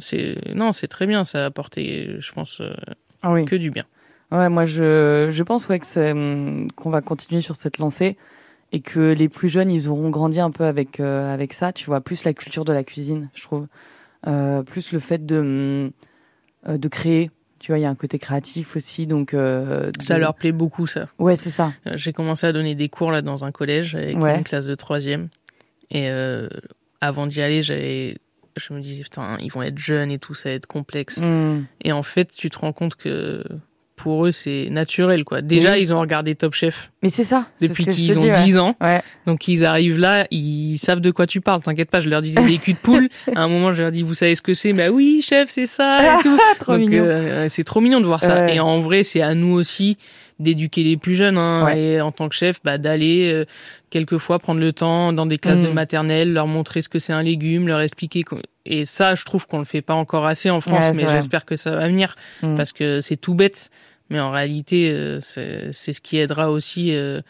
c'est 0.00 0.36
non, 0.54 0.72
c'est 0.72 0.88
très 0.88 1.06
bien. 1.06 1.24
Ça 1.24 1.42
a 1.42 1.46
apporté, 1.46 2.16
je 2.20 2.32
pense, 2.32 2.60
euh, 2.60 2.72
Ah 3.22 3.32
oui. 3.32 3.44
que 3.44 3.56
du 3.56 3.70
bien. 3.70 3.84
Ouais, 4.32 4.48
moi 4.48 4.64
je, 4.66 5.28
je 5.30 5.42
pense 5.42 5.68
ouais, 5.68 5.78
que 5.78 6.12
hum, 6.12 6.66
qu'on 6.72 6.90
va 6.90 7.00
continuer 7.02 7.42
sur 7.42 7.54
cette 7.56 7.78
lancée 7.78 8.16
et 8.72 8.80
que 8.80 9.12
les 9.12 9.28
plus 9.28 9.48
jeunes 9.50 9.70
ils 9.70 9.88
auront 9.88 10.08
grandi 10.10 10.40
un 10.40 10.50
peu 10.50 10.64
avec 10.64 10.98
euh, 11.00 11.32
avec 11.32 11.52
ça. 11.52 11.72
Tu 11.72 11.84
vois, 11.86 12.00
plus 12.00 12.24
la 12.24 12.32
culture 12.32 12.64
de 12.64 12.72
la 12.72 12.82
cuisine, 12.84 13.28
je 13.34 13.42
trouve, 13.42 13.66
Euh, 14.28 14.62
plus 14.62 14.92
le 14.92 14.98
fait 15.00 15.26
de 15.26 15.36
hum, 15.38 15.90
euh, 16.68 16.78
de 16.78 16.88
créer. 16.88 17.30
Tu 17.58 17.70
vois, 17.72 17.78
il 17.78 17.82
y 17.82 17.84
a 17.84 17.90
un 17.90 17.94
côté 17.94 18.18
créatif 18.18 18.74
aussi, 18.76 19.06
donc 19.06 19.34
euh, 19.34 19.90
de- 19.92 20.02
Ça 20.02 20.18
leur 20.18 20.34
plaît 20.34 20.50
beaucoup, 20.52 20.86
ça. 20.88 21.08
Ouais, 21.18 21.36
c'est 21.36 21.50
ça. 21.50 21.72
J'ai 21.94 22.12
commencé 22.12 22.44
à 22.46 22.52
donner 22.52 22.74
des 22.74 22.88
cours 22.88 23.12
là 23.12 23.22
dans 23.22 23.44
un 23.44 23.52
collège 23.52 23.94
avec 23.94 24.16
Ouais. 24.18 24.36
une 24.36 24.42
classe 24.44 24.66
de 24.66 24.74
troisième. 24.74 25.28
Et 25.90 26.08
avant 27.00 27.26
d'y 27.26 27.40
aller, 27.42 27.62
j'avais, 27.62 28.16
je 28.56 28.72
me 28.72 28.80
disais 28.80 29.02
putain, 29.04 29.36
ils 29.40 29.52
vont 29.52 29.62
être 29.62 29.78
jeunes 29.78 30.10
et 30.10 30.18
tout, 30.18 30.34
ça 30.34 30.48
va 30.48 30.54
être 30.54 30.66
complexe. 30.66 31.18
Hum, 31.18 31.66
Et 31.84 31.92
en 31.92 32.02
fait, 32.02 32.32
tu 32.32 32.48
te 32.50 32.58
rends 32.58 32.72
compte 32.72 32.96
que 32.96 33.44
pour 34.02 34.26
eux, 34.26 34.32
c'est 34.32 34.66
naturel 34.70 35.22
quoi. 35.24 35.42
Déjà, 35.42 35.72
Oui. 35.72 35.80
ils 35.80 35.94
ont 35.94 36.00
regardé 36.00 36.34
Top 36.34 36.54
Chef 36.54 36.90
Mais 37.04 37.08
c'est 37.08 37.22
ça. 37.22 37.46
depuis 37.60 37.86
qu'ils 37.86 38.18
ont 38.18 38.22
dis, 38.22 38.30
ouais. 38.30 38.44
10 38.44 38.58
ans. 38.58 38.74
Ouais. 38.80 39.00
Donc 39.26 39.46
ils 39.46 39.64
arrivent 39.64 40.00
là, 40.00 40.26
ils 40.32 40.76
savent 40.78 41.00
de 41.00 41.10
quoi 41.12 41.26
tu 41.28 41.40
parles, 41.40 41.60
t'inquiète 41.62 41.90
pas, 41.90 42.00
je 42.00 42.08
leur 42.08 42.20
disais 42.20 42.42
les 42.42 42.58
culs 42.58 42.72
de 42.74 42.78
poule. 42.78 43.08
À 43.36 43.42
un 43.42 43.48
moment, 43.48 43.72
je 43.72 43.82
leur 43.82 43.92
dis, 43.92 44.02
vous 44.02 44.14
savez 44.14 44.34
ce 44.34 44.42
que 44.42 44.54
c'est? 44.54 44.72
Bah 44.72 44.88
oui, 44.90 45.22
chef, 45.22 45.48
c'est 45.50 45.66
ça 45.66 46.18
et 46.18 46.22
tout. 46.22 46.36
Ah, 46.40 46.54
trop 46.58 46.72
Donc, 46.72 46.80
mignon. 46.80 47.04
euh, 47.06 47.46
c'est 47.48 47.64
trop 47.64 47.80
mignon 47.80 48.00
de 48.00 48.06
voir 48.06 48.22
ça. 48.24 48.34
Ouais. 48.46 48.56
Et 48.56 48.60
en 48.60 48.80
vrai, 48.80 49.04
c'est 49.04 49.22
à 49.22 49.34
nous 49.34 49.52
aussi 49.54 49.96
d'éduquer 50.40 50.82
les 50.82 50.96
plus 50.96 51.14
jeunes. 51.14 51.38
Hein, 51.38 51.64
Ouais. 51.64 51.80
Et 51.80 52.00
en 52.00 52.10
tant 52.10 52.28
que 52.28 52.34
chef, 52.34 52.56
bah, 52.64 52.76
d'aller 52.78 53.30
euh, 53.32 53.44
quelquefois 53.90 54.38
prendre 54.40 54.58
le 54.60 54.72
temps 54.72 55.12
dans 55.12 55.26
des 55.26 55.36
classes 55.38 55.60
de 55.60 55.68
Mm. 55.68 55.72
maternelle, 55.74 56.32
leur 56.32 56.46
montrer 56.48 56.80
ce 56.80 56.88
que 56.88 56.98
c'est 56.98 57.12
un 57.12 57.22
légume, 57.22 57.68
leur 57.68 57.80
expliquer. 57.80 58.24
Et 58.66 58.84
ça, 58.84 59.14
je 59.14 59.24
trouve 59.24 59.46
qu'on 59.46 59.58
le 59.60 59.64
fait 59.64 59.82
pas 59.82 59.94
encore 59.94 60.26
assez 60.26 60.50
en 60.50 60.60
France, 60.60 60.86
Ouais, 60.86 60.92
mais 60.94 61.06
j'espère 61.08 61.44
que 61.44 61.54
ça 61.54 61.76
va 61.76 61.86
venir 61.86 62.16
Mm. 62.42 62.56
parce 62.56 62.72
que 62.72 63.00
c'est 63.00 63.16
tout 63.16 63.34
bête. 63.34 63.70
Mais 64.12 64.20
en 64.20 64.30
réalité, 64.30 64.90
euh, 64.90 65.20
c'est 65.20 65.72
ce 65.72 66.00
qui 66.00 66.18
aidera 66.18 66.50
aussi. 66.50 66.94
euh, 66.94 67.20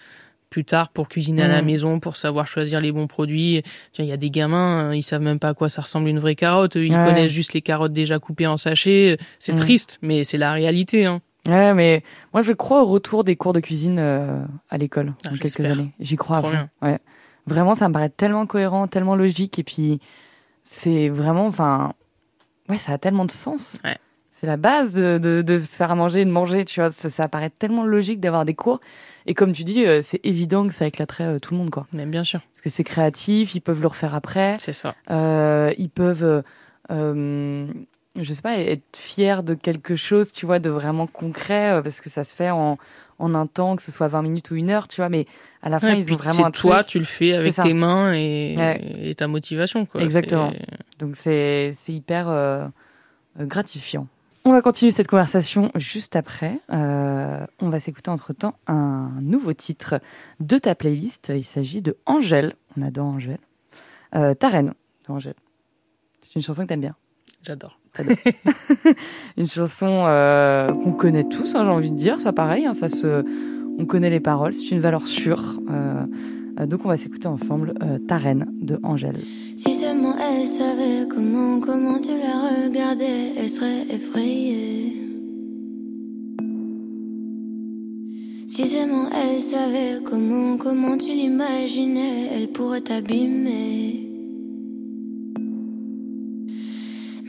plus 0.50 0.66
tard 0.66 0.90
pour 0.90 1.08
cuisiner 1.08 1.44
à 1.44 1.48
la 1.48 1.62
Mm. 1.62 1.64
maison, 1.64 1.98
pour 1.98 2.16
savoir 2.16 2.46
choisir 2.46 2.78
les 2.78 2.92
bons 2.92 3.06
produits. 3.06 3.62
Il 3.98 4.04
y 4.04 4.12
a 4.12 4.18
des 4.18 4.28
gamins, 4.28 4.90
euh, 4.90 4.94
ils 4.94 5.02
savent 5.02 5.22
même 5.22 5.38
pas 5.38 5.48
à 5.48 5.54
quoi 5.54 5.70
ça 5.70 5.80
ressemble 5.80 6.10
une 6.10 6.18
vraie 6.18 6.34
carotte. 6.34 6.74
Ils 6.74 6.94
Ouais. 6.94 7.04
connaissent 7.06 7.30
juste 7.32 7.54
les 7.54 7.62
carottes 7.62 7.94
déjà 7.94 8.18
coupées 8.18 8.46
en 8.46 8.58
sachets. 8.58 9.16
C'est 9.38 9.52
Mm. 9.52 9.56
triste, 9.56 9.98
mais 10.02 10.24
c'est 10.24 10.36
la 10.36 10.52
réalité. 10.52 11.06
Hein. 11.06 11.22
Ouais, 11.48 11.72
mais 11.72 12.02
moi 12.34 12.42
je 12.42 12.52
crois 12.52 12.82
au 12.82 12.84
retour 12.86 13.24
des 13.24 13.34
cours 13.34 13.54
de 13.54 13.60
cuisine 13.60 13.96
euh, 13.98 14.44
à 14.68 14.76
l'école 14.76 15.14
Ah, 15.24 15.30
dans 15.30 15.38
quelques 15.38 15.60
années. 15.64 15.92
J'y 16.00 16.16
crois 16.16 16.36
à 16.36 16.42
fond. 16.42 16.68
Ouais. 16.82 16.98
Vraiment, 17.46 17.74
ça 17.74 17.88
me 17.88 17.94
paraît 17.94 18.10
tellement 18.10 18.44
cohérent, 18.44 18.86
tellement 18.88 19.16
logique, 19.16 19.58
et 19.58 19.62
puis 19.64 20.00
c'est 20.62 21.08
vraiment, 21.08 21.46
enfin, 21.46 21.94
ouais, 22.68 22.76
ça 22.76 22.92
a 22.92 22.98
tellement 22.98 23.24
de 23.24 23.30
sens. 23.30 23.80
Ouais. 23.84 23.96
C'est 24.42 24.48
la 24.48 24.56
base 24.56 24.92
de, 24.92 25.18
de, 25.18 25.40
de 25.40 25.60
se 25.60 25.76
faire 25.76 25.92
à 25.92 25.94
manger 25.94 26.22
et 26.22 26.24
de 26.24 26.30
manger, 26.30 26.64
tu 26.64 26.80
vois. 26.80 26.90
Ça, 26.90 27.08
ça 27.08 27.28
paraît 27.28 27.50
tellement 27.50 27.84
logique 27.84 28.18
d'avoir 28.18 28.44
des 28.44 28.54
cours. 28.54 28.80
Et 29.26 29.34
comme 29.34 29.52
tu 29.52 29.62
dis, 29.62 29.86
euh, 29.86 30.00
c'est 30.02 30.18
évident 30.24 30.66
que 30.66 30.74
ça 30.74 30.84
éclaterait 30.84 31.24
euh, 31.36 31.38
tout 31.38 31.54
le 31.54 31.58
monde, 31.58 31.70
quoi. 31.70 31.86
Mais 31.92 32.06
bien 32.06 32.24
sûr, 32.24 32.40
Parce 32.52 32.60
que 32.60 32.68
c'est 32.68 32.82
créatif, 32.82 33.54
ils 33.54 33.60
peuvent 33.60 33.80
le 33.80 33.86
refaire 33.86 34.16
après. 34.16 34.56
c'est 34.58 34.72
ça. 34.72 34.96
Euh, 35.12 35.72
ils 35.78 35.90
peuvent, 35.90 36.42
euh, 36.90 37.66
je 38.20 38.32
sais 38.34 38.42
pas, 38.42 38.58
être 38.58 38.96
fiers 38.96 39.44
de 39.44 39.54
quelque 39.54 39.94
chose, 39.94 40.32
tu 40.32 40.44
vois, 40.44 40.58
de 40.58 40.70
vraiment 40.70 41.06
concret, 41.06 41.80
parce 41.84 42.00
que 42.00 42.10
ça 42.10 42.24
se 42.24 42.34
fait 42.34 42.50
en, 42.50 42.78
en 43.20 43.34
un 43.36 43.46
temps, 43.46 43.76
que 43.76 43.82
ce 43.82 43.92
soit 43.92 44.08
20 44.08 44.22
minutes 44.22 44.50
ou 44.50 44.56
une 44.56 44.70
heure, 44.70 44.88
tu 44.88 44.96
vois, 45.02 45.08
mais 45.08 45.26
à 45.62 45.68
la 45.68 45.78
fin, 45.78 45.92
Ouais, 45.92 46.00
ils 46.00 46.12
ont 46.12 46.16
vraiment 46.16 46.46
un 46.46 46.50
toi, 46.50 46.78
truc. 46.78 46.88
tu 46.88 46.98
le 46.98 47.04
fais 47.04 47.34
avec 47.36 47.54
tes 47.54 47.74
mains 47.74 48.12
et, 48.12 48.56
Ouais. 48.58 48.80
et 49.02 49.14
ta 49.14 49.28
motivation. 49.28 49.86
Quoi. 49.86 50.02
Exactement. 50.02 50.52
Donc 50.98 51.14
c'est 51.14 51.72
hyper 51.86 52.26
euh, 52.28 52.66
gratifiant. 53.38 54.08
On 54.44 54.50
va 54.50 54.60
continuer 54.60 54.90
cette 54.90 55.06
conversation 55.06 55.70
juste 55.76 56.16
après. 56.16 56.58
Euh, 56.72 57.46
on 57.60 57.68
va 57.68 57.78
s'écouter 57.78 58.10
entre-temps 58.10 58.54
un 58.66 59.10
nouveau 59.20 59.52
titre 59.52 60.00
de 60.40 60.58
ta 60.58 60.74
playlist. 60.74 61.32
Il 61.32 61.44
s'agit 61.44 61.80
de 61.80 61.96
Angèle. 62.06 62.54
On 62.76 62.82
adore 62.82 63.06
Angèle. 63.06 63.38
Euh, 64.16 64.34
ta 64.34 64.48
reine 64.48 64.74
de 65.06 65.12
Angèle. 65.12 65.36
C'est 66.22 66.34
une 66.34 66.42
chanson 66.42 66.62
que 66.62 66.68
t'aimes 66.68 66.80
bien. 66.80 66.96
J'adore. 67.42 67.78
Une 69.36 69.48
chanson 69.48 70.06
euh, 70.08 70.72
qu'on 70.72 70.92
connaît 70.92 71.28
tous, 71.28 71.54
hein, 71.54 71.64
j'ai 71.64 71.70
envie 71.70 71.90
de 71.90 71.96
dire. 71.96 72.18
Ça 72.18 72.32
pareil, 72.32 72.64
hein, 72.66 72.72
ça 72.72 72.88
se, 72.88 73.24
on 73.78 73.84
connaît 73.84 74.10
les 74.10 74.20
paroles. 74.20 74.52
C'est 74.52 74.70
une 74.70 74.80
valeur 74.80 75.06
sûre. 75.06 75.60
Euh, 76.60 76.66
donc 76.66 76.84
on 76.84 76.88
va 76.88 76.96
s'écouter 76.96 77.28
ensemble 77.28 77.74
euh, 77.82 77.98
Ta 77.98 78.18
reine 78.18 78.46
de 78.60 78.78
Angèle. 78.82 79.20
Si 79.56 79.74
seulement 79.74 80.14
elle 80.18 80.46
savait 80.46 81.08
comment, 81.08 81.60
comment 81.60 81.98
tu 81.98 82.08
la 82.08 82.66
regardais, 82.66 83.32
elle 83.36 83.48
serait 83.48 83.86
effrayée. 83.90 84.92
Si 88.48 88.68
seulement 88.68 89.08
elle 89.10 89.40
savait 89.40 90.02
comment, 90.04 90.58
comment 90.58 90.98
tu 90.98 91.08
l'imaginais, 91.08 92.28
elle 92.34 92.48
pourrait 92.48 92.82
t'abîmer. 92.82 94.10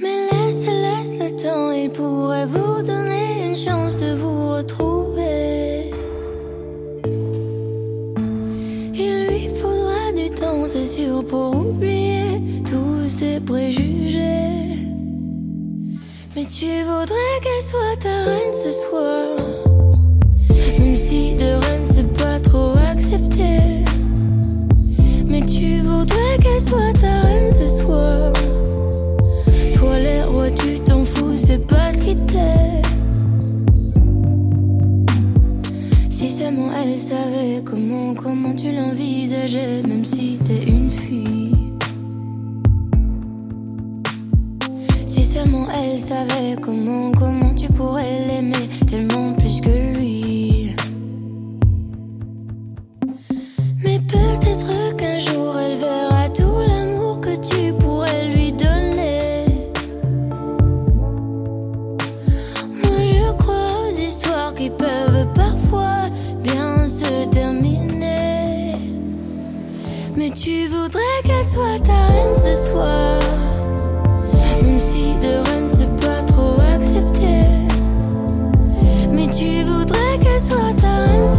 Mais 0.01 0.27
laisse, 0.31 0.65
laisse 0.65 1.19
le 1.19 1.41
temps, 1.41 1.71
il 1.71 1.89
pourrait 1.91 2.45
vous 2.45 2.81
donner 2.81 3.51
une 3.51 3.55
chance 3.55 3.97
de 3.97 4.15
vous 4.15 4.49
retrouver. 4.49 5.12
Pour 11.21 11.55
oublier 11.55 12.41
tous 12.65 13.09
ses 13.09 13.39
préjugés. 13.39 14.79
Mais 16.35 16.45
tu 16.45 16.65
voudrais 16.83 17.35
qu'elle 17.43 17.63
soit 17.63 17.97
ta 17.99 18.23
reine 18.23 18.53
ce 18.53 18.71
soir. 18.71 19.37
Même 20.79 20.95
si 20.95 21.35
de 21.35 21.51
reine 21.63 21.85
c'est 21.85 22.11
pas 22.17 22.39
trop 22.39 22.73
accepté. 22.91 23.83
Mais 25.27 25.41
tu 25.45 25.81
voudrais 25.81 26.37
qu'elle 26.41 26.61
soit 26.61 26.93
ta 26.99 27.21
reine 27.21 27.51
ce 27.51 27.67
soir. 27.67 28.33
Toi 29.75 29.99
les 29.99 30.23
rois, 30.23 30.51
tu 30.51 30.79
t'en 30.79 31.05
fous, 31.05 31.37
c'est 31.37 31.67
pas 31.67 31.93
ce 31.95 32.01
qui 32.01 32.15
te 32.15 32.31
plaît. 32.31 32.81
Si 36.09 36.29
seulement 36.29 36.69
elle 36.73 36.99
savait 36.99 37.61
comment, 37.65 38.13
comment 38.13 38.55
tu 38.55 38.71
l'envisageais, 38.71 39.83
même 39.83 40.05
si 40.05 40.39
t'es 40.45 40.63
une 40.67 40.82
elle 45.83 45.99
savait 45.99 46.55
comment, 46.61 47.11
comment 47.11 47.53
tu 47.55 47.67
pourrais 47.67 48.25
l'aimer 48.27 48.69
tellement 48.87 49.33
plus 49.33 49.59
que 49.61 49.97
lui. 49.97 50.75
Mais 53.83 53.99
peut-être 53.99 54.95
qu'un 54.95 55.19
jour 55.19 55.57
elle 55.57 55.77
verra 55.77 56.29
tout 56.29 56.59
l'amour 56.67 57.19
que 57.21 57.35
tu 57.49 57.73
pourrais 57.73 58.29
lui 58.33 58.51
donner. 58.51 59.45
Moi 62.81 62.99
je 63.13 63.33
crois 63.37 63.87
aux 63.87 63.91
histoires 63.91 64.53
qui 64.55 64.69
peuvent 64.69 65.27
parfois 65.33 66.09
bien 66.41 66.87
se 66.87 67.25
terminer. 67.29 68.75
Mais 70.15 70.31
tu 70.31 70.67
voudrais 70.67 71.19
qu'elle 71.25 71.49
soit 71.49 71.79
ta 71.83 72.07
reine 72.07 72.35
ce 72.35 72.55
soir. 72.69 73.42
Voudrais 80.49 80.75
qu'elle 80.75 81.31
soit 81.31 81.32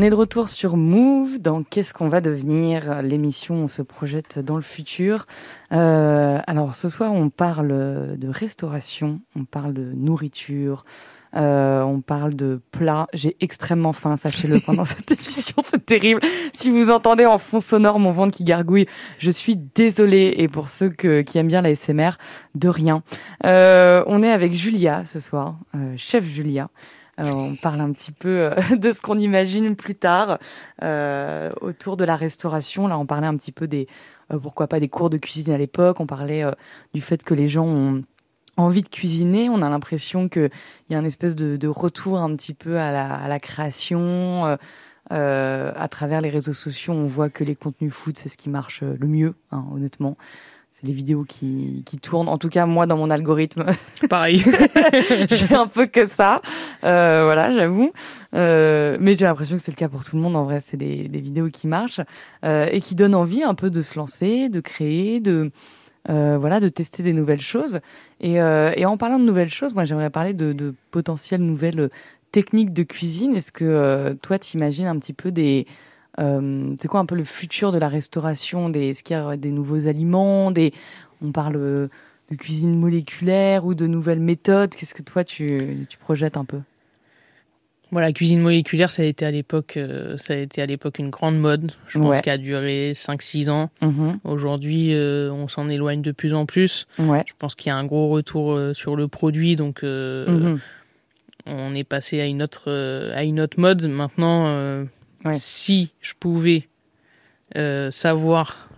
On 0.00 0.02
est 0.02 0.08
de 0.08 0.14
retour 0.14 0.48
sur 0.48 0.78
Move 0.78 1.40
dans 1.40 1.62
Qu'est-ce 1.62 1.92
qu'on 1.92 2.08
va 2.08 2.22
devenir? 2.22 3.02
L'émission, 3.02 3.56
on 3.56 3.68
se 3.68 3.82
projette 3.82 4.38
dans 4.38 4.56
le 4.56 4.62
futur. 4.62 5.26
Euh, 5.74 6.38
alors 6.46 6.74
ce 6.74 6.88
soir, 6.88 7.12
on 7.12 7.28
parle 7.28 8.16
de 8.16 8.28
restauration, 8.28 9.20
on 9.36 9.44
parle 9.44 9.74
de 9.74 9.92
nourriture, 9.94 10.86
euh, 11.36 11.82
on 11.82 12.00
parle 12.00 12.34
de 12.34 12.62
plats. 12.72 13.08
J'ai 13.12 13.36
extrêmement 13.40 13.92
faim, 13.92 14.16
sachez-le, 14.16 14.58
pendant 14.64 14.86
cette 14.86 15.10
émission, 15.10 15.56
c'est 15.62 15.84
terrible. 15.84 16.22
Si 16.54 16.70
vous 16.70 16.90
entendez 16.90 17.26
en 17.26 17.36
fond 17.36 17.60
sonore 17.60 17.98
mon 17.98 18.10
ventre 18.10 18.34
qui 18.34 18.44
gargouille, 18.44 18.86
je 19.18 19.30
suis 19.30 19.56
désolée. 19.74 20.32
Et 20.38 20.48
pour 20.48 20.70
ceux 20.70 20.88
que- 20.88 21.20
qui 21.20 21.36
aiment 21.36 21.48
bien 21.48 21.60
la 21.60 21.74
SMR, 21.74 22.12
de 22.54 22.70
rien. 22.70 23.02
Euh, 23.44 24.02
on 24.06 24.22
est 24.22 24.32
avec 24.32 24.54
Julia 24.54 25.04
ce 25.04 25.20
soir, 25.20 25.58
euh, 25.74 25.92
chef 25.98 26.24
Julia. 26.24 26.70
Euh, 27.20 27.30
on 27.32 27.54
parle 27.54 27.80
un 27.80 27.92
petit 27.92 28.12
peu 28.12 28.28
euh, 28.28 28.54
de 28.76 28.92
ce 28.92 29.00
qu'on 29.00 29.18
imagine 29.18 29.76
plus 29.76 29.94
tard 29.94 30.38
euh, 30.82 31.50
autour 31.60 31.96
de 31.96 32.04
la 32.04 32.16
restauration. 32.16 32.86
Là, 32.88 32.98
on 32.98 33.06
parlait 33.06 33.26
un 33.26 33.36
petit 33.36 33.52
peu 33.52 33.66
des, 33.66 33.86
pourquoi 34.42 34.68
pas 34.68 34.80
des 34.80 34.88
cours 34.88 35.10
de 35.10 35.18
cuisine 35.18 35.52
à 35.52 35.58
l'époque. 35.58 36.00
On 36.00 36.06
parlait 36.06 36.44
du 36.94 37.00
fait 37.00 37.22
que 37.22 37.34
les 37.34 37.48
gens 37.48 37.66
ont 37.66 38.02
envie 38.56 38.82
de 38.82 38.88
cuisiner. 38.88 39.48
On 39.50 39.62
a 39.62 39.68
l'impression 39.68 40.28
qu'il 40.28 40.50
y 40.88 40.94
a 40.94 40.98
un 40.98 41.04
espèce 41.04 41.36
de, 41.36 41.68
retour 41.68 42.18
un 42.18 42.34
petit 42.36 42.54
peu 42.54 42.78
à 42.78 42.92
la, 43.28 43.40
création. 43.40 44.56
euh, 45.12 45.72
à 45.74 45.88
travers 45.88 46.20
les 46.20 46.30
réseaux 46.30 46.52
sociaux, 46.52 46.92
on 46.92 47.06
voit 47.06 47.30
que 47.30 47.42
les 47.42 47.56
contenus 47.56 47.92
food, 47.92 48.16
c'est 48.16 48.28
ce 48.28 48.36
qui 48.36 48.48
marche 48.48 48.82
le 48.82 49.06
mieux, 49.08 49.34
hein, 49.50 49.64
honnêtement. 49.72 50.16
C'est 50.70 50.86
les 50.86 50.92
vidéos 50.92 51.24
qui, 51.24 51.82
qui 51.84 51.98
tournent. 51.98 52.28
En 52.28 52.38
tout 52.38 52.48
cas, 52.48 52.64
moi, 52.64 52.86
dans 52.86 52.96
mon 52.96 53.10
algorithme, 53.10 53.66
Pareil. 54.08 54.38
j'ai 55.30 55.54
un 55.54 55.66
peu 55.66 55.86
que 55.86 56.06
ça. 56.06 56.40
Euh, 56.84 57.22
voilà, 57.24 57.52
j'avoue. 57.52 57.92
Euh, 58.34 58.96
mais 59.00 59.14
j'ai 59.16 59.24
l'impression 59.26 59.56
que 59.56 59.62
c'est 59.62 59.72
le 59.72 59.76
cas 59.76 59.88
pour 59.88 60.04
tout 60.04 60.16
le 60.16 60.22
monde. 60.22 60.36
En 60.36 60.44
vrai, 60.44 60.62
c'est 60.64 60.76
des, 60.76 61.08
des 61.08 61.20
vidéos 61.20 61.48
qui 61.48 61.66
marchent 61.66 62.00
euh, 62.44 62.68
et 62.70 62.80
qui 62.80 62.94
donnent 62.94 63.16
envie 63.16 63.42
un 63.42 63.54
peu 63.54 63.68
de 63.68 63.82
se 63.82 63.98
lancer, 63.98 64.48
de 64.48 64.60
créer, 64.60 65.20
de 65.20 65.50
euh, 66.08 66.38
voilà, 66.38 66.60
de 66.60 66.68
tester 66.68 67.02
des 67.02 67.12
nouvelles 67.12 67.42
choses. 67.42 67.80
Et, 68.20 68.40
euh, 68.40 68.72
et 68.76 68.86
en 68.86 68.96
parlant 68.96 69.18
de 69.18 69.24
nouvelles 69.24 69.50
choses, 69.50 69.74
moi, 69.74 69.84
j'aimerais 69.84 70.10
parler 70.10 70.32
de, 70.32 70.52
de 70.52 70.74
potentielles 70.90 71.42
nouvelles 71.42 71.90
techniques 72.32 72.72
de 72.72 72.82
cuisine. 72.82 73.34
Est-ce 73.34 73.52
que 73.52 73.64
euh, 73.64 74.14
toi, 74.14 74.38
t'imagines 74.38 74.86
un 74.86 74.98
petit 74.98 75.12
peu 75.12 75.30
des 75.30 75.66
c'est 76.18 76.88
quoi 76.88 77.00
un 77.00 77.06
peu 77.06 77.14
le 77.14 77.24
futur 77.24 77.72
de 77.72 77.78
la 77.78 77.88
restauration 77.88 78.68
des, 78.68 78.88
Est-ce 78.90 79.02
qu'il 79.02 79.16
y 79.16 79.18
a 79.18 79.36
des 79.36 79.50
nouveaux 79.50 79.86
aliments 79.86 80.50
des, 80.50 80.72
On 81.22 81.32
parle 81.32 81.56
euh, 81.56 81.88
de 82.30 82.36
cuisine 82.36 82.78
moléculaire 82.78 83.64
ou 83.64 83.74
de 83.74 83.86
nouvelles 83.86 84.20
méthodes? 84.20 84.74
Qu'est-ce 84.74 84.94
que 84.94 85.02
toi, 85.02 85.24
tu, 85.24 85.86
tu 85.88 85.98
projettes 85.98 86.36
un 86.36 86.44
peu? 86.44 86.60
Voilà, 87.92 88.06
la 88.08 88.12
cuisine 88.12 88.40
moléculaire, 88.40 88.88
ça 88.88 89.02
a 89.02 89.04
été 89.04 89.26
à 89.26 89.32
l'époque, 89.32 89.76
euh, 89.76 90.16
ça 90.16 90.34
a 90.34 90.36
été 90.36 90.62
à 90.62 90.66
l'époque 90.66 91.00
une 91.00 91.10
grande 91.10 91.36
mode. 91.40 91.72
Je 91.88 91.98
pense 91.98 92.16
Ouais. 92.16 92.20
qu'elle 92.22 92.34
a 92.34 92.38
duré 92.38 92.92
5-6 92.94 93.50
ans. 93.50 93.70
Mhm. 93.82 94.12
Aujourd'hui, 94.22 94.94
euh, 94.94 95.32
on 95.32 95.48
s'en 95.48 95.68
éloigne 95.68 96.00
de 96.00 96.12
plus 96.12 96.32
en 96.32 96.46
plus. 96.46 96.86
Ouais. 97.00 97.24
Je 97.26 97.32
pense 97.36 97.56
qu'il 97.56 97.68
y 97.68 97.72
a 97.72 97.76
un 97.76 97.84
gros 97.84 98.08
retour 98.10 98.52
euh, 98.52 98.74
sur 98.74 98.94
le 98.94 99.08
produit, 99.08 99.56
donc 99.56 99.82
euh, 99.82 100.28
Mhm. 100.28 100.60
on 101.46 101.74
est 101.74 101.82
passé 101.82 102.20
à 102.20 102.26
une 102.26 102.42
autre, 102.44 102.64
euh, 102.68 103.12
à 103.16 103.24
une 103.24 103.40
autre 103.40 103.58
mode. 103.58 103.84
Maintenant, 103.88 104.44
euh, 104.46 104.84
Ouais. 105.24 105.34
si 105.34 105.92
je 106.00 106.12
pouvais 106.18 106.68
euh, 107.56 107.90
savoir 107.90 108.68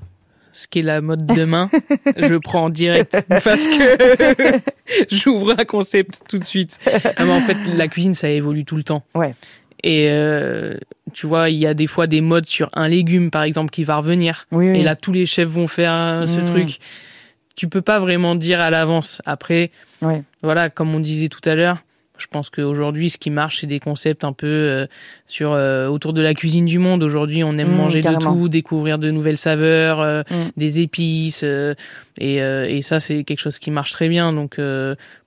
ce 0.52 0.66
qu'est 0.68 0.82
la 0.82 1.00
mode 1.00 1.24
demain, 1.26 1.70
je 2.16 2.36
prends 2.36 2.64
en 2.64 2.70
direct 2.70 3.24
parce 3.28 3.66
que 3.66 4.60
j'ouvre 5.10 5.54
un 5.58 5.64
concept 5.64 6.20
tout 6.28 6.38
de 6.38 6.44
suite. 6.44 6.78
Ah, 7.16 7.24
mais 7.24 7.32
en 7.32 7.40
fait, 7.40 7.56
la 7.76 7.88
cuisine, 7.88 8.14
ça 8.14 8.28
évolue 8.28 8.64
tout 8.64 8.76
le 8.76 8.82
temps. 8.82 9.02
Ouais. 9.14 9.34
Et 9.82 10.08
euh, 10.10 10.74
tu 11.12 11.26
vois, 11.26 11.48
il 11.50 11.56
y 11.56 11.66
a 11.66 11.74
des 11.74 11.86
fois 11.86 12.06
des 12.06 12.20
modes 12.20 12.46
sur 12.46 12.68
un 12.74 12.86
légume, 12.88 13.30
par 13.30 13.42
exemple, 13.44 13.70
qui 13.70 13.82
va 13.84 13.96
revenir. 13.96 14.46
Oui, 14.52 14.70
oui. 14.70 14.78
Et 14.80 14.82
là, 14.82 14.94
tous 14.94 15.12
les 15.12 15.26
chefs 15.26 15.48
vont 15.48 15.66
faire 15.68 15.92
euh, 15.92 16.26
ce 16.26 16.40
Mm. 16.40 16.44
truc. 16.44 16.78
Tu 17.56 17.68
peux 17.68 17.82
pas 17.82 17.98
vraiment 17.98 18.34
dire 18.34 18.60
à 18.60 18.70
l'avance. 18.70 19.20
Après, 19.26 19.70
Ouais. 20.00 20.22
voilà, 20.42 20.70
comme 20.70 20.94
on 20.94 21.00
disait 21.00 21.28
tout 21.28 21.46
à 21.48 21.54
l'heure, 21.54 21.78
je 22.22 22.26
pense 22.28 22.48
qu'aujourd'hui, 22.50 23.10
ce 23.10 23.18
qui 23.18 23.30
marche, 23.30 23.60
c'est 23.60 23.66
des 23.66 23.80
concepts 23.80 24.24
un 24.24 24.32
peu 24.32 24.46
euh, 24.46 24.86
sur 25.26 25.52
euh, 25.52 25.88
autour 25.88 26.12
de 26.12 26.22
la 26.22 26.34
cuisine 26.34 26.64
du 26.66 26.78
monde. 26.78 27.02
Aujourd'hui, 27.02 27.42
on 27.44 27.58
aime 27.58 27.72
Mm, 27.72 27.76
manger 27.76 28.00
carrément. 28.00 28.32
de 28.34 28.38
tout, 28.40 28.48
découvrir 28.48 28.98
de 28.98 29.10
nouvelles 29.10 29.36
saveurs, 29.38 30.00
euh, 30.00 30.22
Mm. 30.30 30.34
des 30.56 30.80
épices, 30.80 31.44
et, 32.20 32.36
et 32.36 32.82
ça, 32.82 33.00
c'est 33.00 33.24
quelque 33.24 33.40
chose 33.40 33.58
qui 33.58 33.70
marche 33.70 33.92
très 33.92 34.08
bien. 34.08 34.32
Donc, 34.32 34.58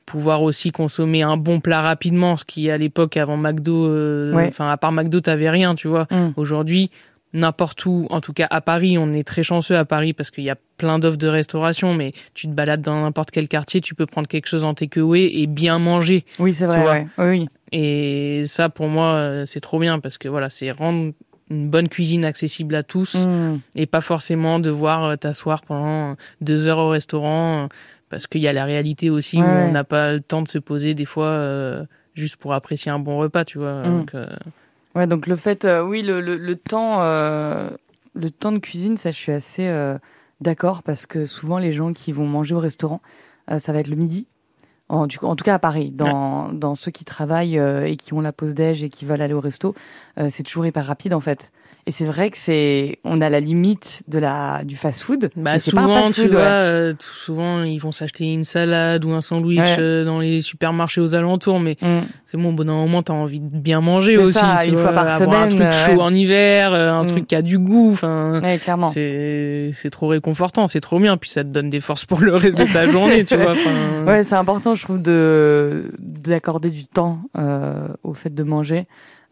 pouvoir 0.06 0.44
aussi 0.44 0.72
consommer 0.72 1.24
un 1.24 1.36
bon 1.38 1.60
plat 1.60 1.82
rapidement, 1.82 2.38
ce 2.38 2.46
qui 2.46 2.70
à 2.70 2.78
l'époque 2.78 3.18
avant 3.18 3.38
McDo, 3.38 4.34
Ouais. 4.34 4.48
enfin 4.50 4.70
à 4.70 4.78
part 4.78 4.92
McDo, 4.92 5.20
t'avais 5.22 5.50
rien, 5.50 5.76
tu 5.76 5.88
vois. 5.88 6.08
Mm. 6.12 6.34
Aujourd'hui, 6.38 6.92
n'importe 7.36 7.86
où, 7.86 8.08
en 8.10 8.22
tout 8.22 8.34
cas 8.34 8.48
à 8.50 8.62
Paris, 8.62 8.98
on 8.98 9.14
est 9.14 9.24
très 9.28 9.44
chanceux 9.44 9.78
à 9.78 9.86
Paris 9.86 10.14
parce 10.14 10.32
qu'il 10.32 10.44
y 10.44 10.50
a 10.50 10.56
plein 10.78 10.98
d'offres 11.00 11.18
de 11.18 11.28
restauration, 11.28 11.94
mais 11.94 12.12
tu 12.34 12.48
te 12.48 12.52
balades 12.54 12.82
dans 12.82 13.02
n'importe 13.02 13.30
quel 13.32 13.48
quartier, 13.48 13.82
tu 13.82 13.94
peux 13.94 14.06
prendre 14.06 14.28
quelque 14.28 14.48
chose 14.48 14.64
en 14.64 14.74
takeaway 14.74 15.30
et 15.36 15.46
bien 15.48 15.78
manger. 15.78 16.26
Oui, 16.40 16.54
c'est 16.54 16.66
vrai. 16.66 16.84
ouais. 16.86 17.08
Oui. 17.18 17.48
Et 17.72 18.44
ça, 18.48 18.70
pour 18.70 18.88
moi, 18.88 19.14
euh, 19.16 19.46
c'est 19.46 19.60
trop 19.60 19.80
bien 19.80 20.00
parce 20.00 20.18
que 20.18 20.28
voilà, 20.28 20.50
c'est 20.50 20.72
rendre 20.72 21.12
une 21.52 21.70
bonne 21.70 21.90
cuisine 21.90 22.26
accessible 22.26 22.74
à 22.74 22.82
tous 22.84 23.26
Mm. 23.28 23.60
et 23.76 23.86
pas 23.86 24.02
forcément 24.02 24.58
devoir 24.60 25.04
euh, 25.04 25.16
t'asseoir 25.16 25.62
pendant 25.62 26.16
deux 26.42 26.68
heures 26.68 26.80
au 26.80 26.90
restaurant 26.90 27.66
euh, 27.66 27.68
parce 28.10 28.26
qu'il 28.28 28.42
y 28.42 28.48
a 28.48 28.54
la 28.54 28.66
réalité 28.66 29.10
aussi 29.12 29.38
où 29.38 29.42
Ouais, 29.42 29.66
on 29.68 29.72
n'a 29.72 29.84
pas 29.84 30.14
le 30.14 30.22
temps 30.22 30.42
de 30.42 30.48
se 30.48 30.58
poser 30.58 30.94
des 30.96 31.06
fois 31.06 31.28
euh, 31.28 31.84
juste 32.16 32.38
pour 32.38 32.54
apprécier 32.54 32.92
un 32.92 32.98
bon 33.00 33.18
repas, 33.20 33.46
tu 33.46 33.58
vois. 33.60 33.82
Mm. 33.84 33.98
Donc, 33.98 34.16
euh, 34.16 34.26
Ouais, 34.96 35.08
donc 35.08 35.28
le 35.28 35.36
fait, 35.36 35.66
euh, 35.66 35.84
oui, 35.84 36.02
le, 36.02 36.22
le, 36.22 36.38
le 36.38 36.56
temps, 36.56 37.02
euh, 37.02 37.70
le 38.14 38.32
temps 38.32 38.54
de 38.54 38.60
cuisine, 38.60 38.96
ça, 38.96 39.12
je 39.12 39.18
suis 39.18 39.32
assez 39.34 39.68
euh, 39.68 39.98
d'accord 40.40 40.84
parce 40.84 41.06
que 41.06 41.26
souvent 41.26 41.58
les 41.58 41.74
gens 41.74 41.92
qui 41.92 42.14
vont 42.14 42.26
manger 42.26 42.56
au 42.56 42.60
restaurant, 42.60 43.02
ça 43.60 43.74
va 43.74 43.80
être 43.80 43.90
le 43.90 43.96
midi. 43.96 44.26
En, 44.90 45.06
du, 45.06 45.18
en 45.22 45.36
tout 45.36 45.44
cas 45.44 45.56
à 45.56 45.60
Paris, 45.60 45.92
dans, 45.92 46.52
dans 46.52 46.74
ceux 46.74 46.90
qui 46.92 47.06
travaillent 47.06 47.58
et 47.58 47.96
qui 47.96 48.14
ont 48.14 48.22
la 48.22 48.32
pause 48.32 48.56
déj 48.56 48.82
et 48.84 48.90
qui 48.90 49.06
veulent 49.06 49.22
aller 49.22 49.36
au 49.36 49.40
resto, 49.40 49.76
c'est 50.30 50.42
toujours 50.42 50.66
hyper 50.66 50.86
rapide 50.86 51.14
en 51.14 51.20
fait. 51.20 51.52
Et 51.88 51.92
c'est 51.92 52.06
vrai 52.06 52.32
que 52.32 52.38
c'est, 52.40 52.98
on 53.04 53.22
a 53.22 53.30
la 53.30 53.40
limite 53.40 54.02
de 54.08 54.18
la 54.18 54.64
du 54.64 54.76
fast-food. 54.76 55.30
Bah, 55.36 55.52
pas 55.52 55.52
un 55.54 55.60
souvent, 55.60 56.12
tu 56.12 56.28
vois, 56.30 56.40
ouais. 56.40 56.46
euh, 56.48 56.94
souvent 57.00 57.62
ils 57.62 57.78
vont 57.78 57.92
s'acheter 57.92 58.26
une 58.34 58.44
salade 58.44 59.06
ou 59.06 59.12
un 59.12 59.22
sandwich 59.22 59.60
Ouais. 59.60 59.76
euh, 59.78 60.04
dans 60.04 60.20
les 60.20 60.42
supermarchés 60.42 61.00
aux 61.00 61.14
alentours, 61.14 61.60
mais 61.60 61.78
Mm. 61.82 62.00
c'est 62.26 62.38
bon, 62.38 62.50
au 62.50 62.54
bout 62.54 62.64
d'un 62.64 62.74
moment, 62.74 63.04
t'as 63.04 63.14
envie 63.14 63.40
de 63.40 63.56
bien 63.56 63.82
manger 63.82 64.18
aussi. 64.18 64.34
ça, 64.34 64.66
une 64.66 64.74
fois 64.74 64.86
vois, 64.86 64.94
par 64.94 65.08
avoir 65.22 65.42
un 65.44 65.50
semaine, 65.52 65.60
truc 65.60 65.62
euh, 65.62 65.86
chaud 65.86 65.98
ouais. 65.98 66.02
en 66.02 66.12
hiver, 66.14 66.74
euh, 66.74 66.92
un 66.92 67.04
Mm. 67.04 67.08
truc 67.08 67.28
qui 67.28 67.36
a 67.36 67.44
du 67.44 67.60
goût, 67.60 67.92
enfin. 67.92 68.42
Ouais, 68.42 68.58
clairement. 68.58 68.88
C'est 68.88 69.70
c'est 69.76 69.92
trop 69.92 70.08
réconfortant, 70.08 70.66
c'est 70.66 70.82
trop 70.82 71.00
bien, 71.00 71.18
puis 71.18 71.30
ça 71.30 71.44
te 71.44 71.50
donne 71.50 71.70
des 71.70 71.82
forces 71.82 72.06
pour 72.08 72.20
le 72.20 72.36
reste 72.36 72.58
de 72.58 72.66
ta 72.66 72.88
journée, 72.90 73.26
tu 73.26 73.38
vois. 73.38 73.54
Ouais, 74.08 74.24
c'est 74.24 74.34
important, 74.36 74.74
je 74.74 74.84
trouve, 74.84 75.04
de 75.04 75.92
d'accorder 76.00 76.72
du 76.72 76.86
temps 76.88 77.20
euh, 77.38 77.88
au 78.04 78.16
fait 78.16 78.34
de 78.34 78.42
manger, 78.42 78.86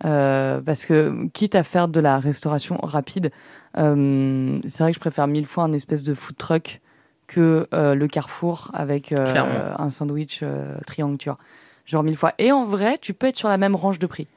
euh, 0.06 0.62
parce 0.62 0.86
que 0.86 1.28
quitte 1.34 1.56
à 1.56 1.64
faire 1.64 1.88
de 1.88 2.00
la 2.00 2.20
restauration 2.20 2.78
rapide, 2.84 3.32
euh, 3.78 4.60
c'est 4.68 4.84
vrai 4.84 4.92
que 4.92 4.96
je 4.96 5.00
préfère 5.00 5.28
mille 5.28 5.46
fois 5.46 5.64
un 5.64 5.74
espèce 5.74 6.04
de 6.04 6.14
food 6.14 6.38
truck 6.38 6.82
que 7.28 7.68
euh, 7.74 7.96
le 7.96 8.08
Carrefour 8.08 8.70
avec 8.74 9.14
un 9.14 9.90
sandwich 9.90 10.44
triangle, 10.86 11.18
tu 11.18 11.30
vois. 11.30 11.38
Genre 11.86 12.04
mille 12.04 12.16
fois. 12.16 12.34
Et 12.38 12.52
en 12.52 12.64
vrai, 12.66 12.96
tu 13.02 13.14
peux 13.14 13.28
être 13.28 13.36
sur 13.36 13.50
la 13.50 13.58
même 13.58 13.76
range 13.76 14.00
de 14.00 14.08
prix, 14.08 14.28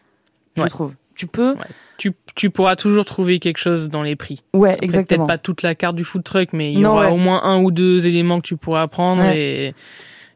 je 0.57 0.63
Ouais. 0.63 0.69
trouve. 0.69 0.95
Tu 1.15 1.27
peux, 1.27 1.53
Ouais. 1.53 1.61
Tu, 1.97 2.13
tu 2.35 2.51
pourras 2.51 2.77
toujours 2.77 3.07
trouver 3.07 3.39
quelque 3.39 3.57
chose 3.57 3.89
dans 3.89 4.03
les 4.03 4.17
prix. 4.17 4.43
ouais, 4.53 4.73
Après, 4.73 4.85
exactement. 4.85 5.25
Peut-être 5.27 5.39
pas 5.39 5.43
toute 5.43 5.63
la 5.63 5.75
carte 5.75 5.97
du 5.97 6.05
food 6.05 6.23
truck, 6.23 6.53
mais 6.53 6.73
il 6.75 6.79
y 6.81 6.83
Non, 6.83 6.91
aura 6.91 7.07
ouais. 7.07 7.13
au 7.13 7.17
moins 7.17 7.43
un 7.45 7.63
ou 7.63 7.71
deux 7.71 8.07
éléments 8.07 8.39
que 8.39 8.47
tu 8.47 8.57
pourras 8.59 8.87
prendre. 8.87 9.23
Et, 9.25 9.75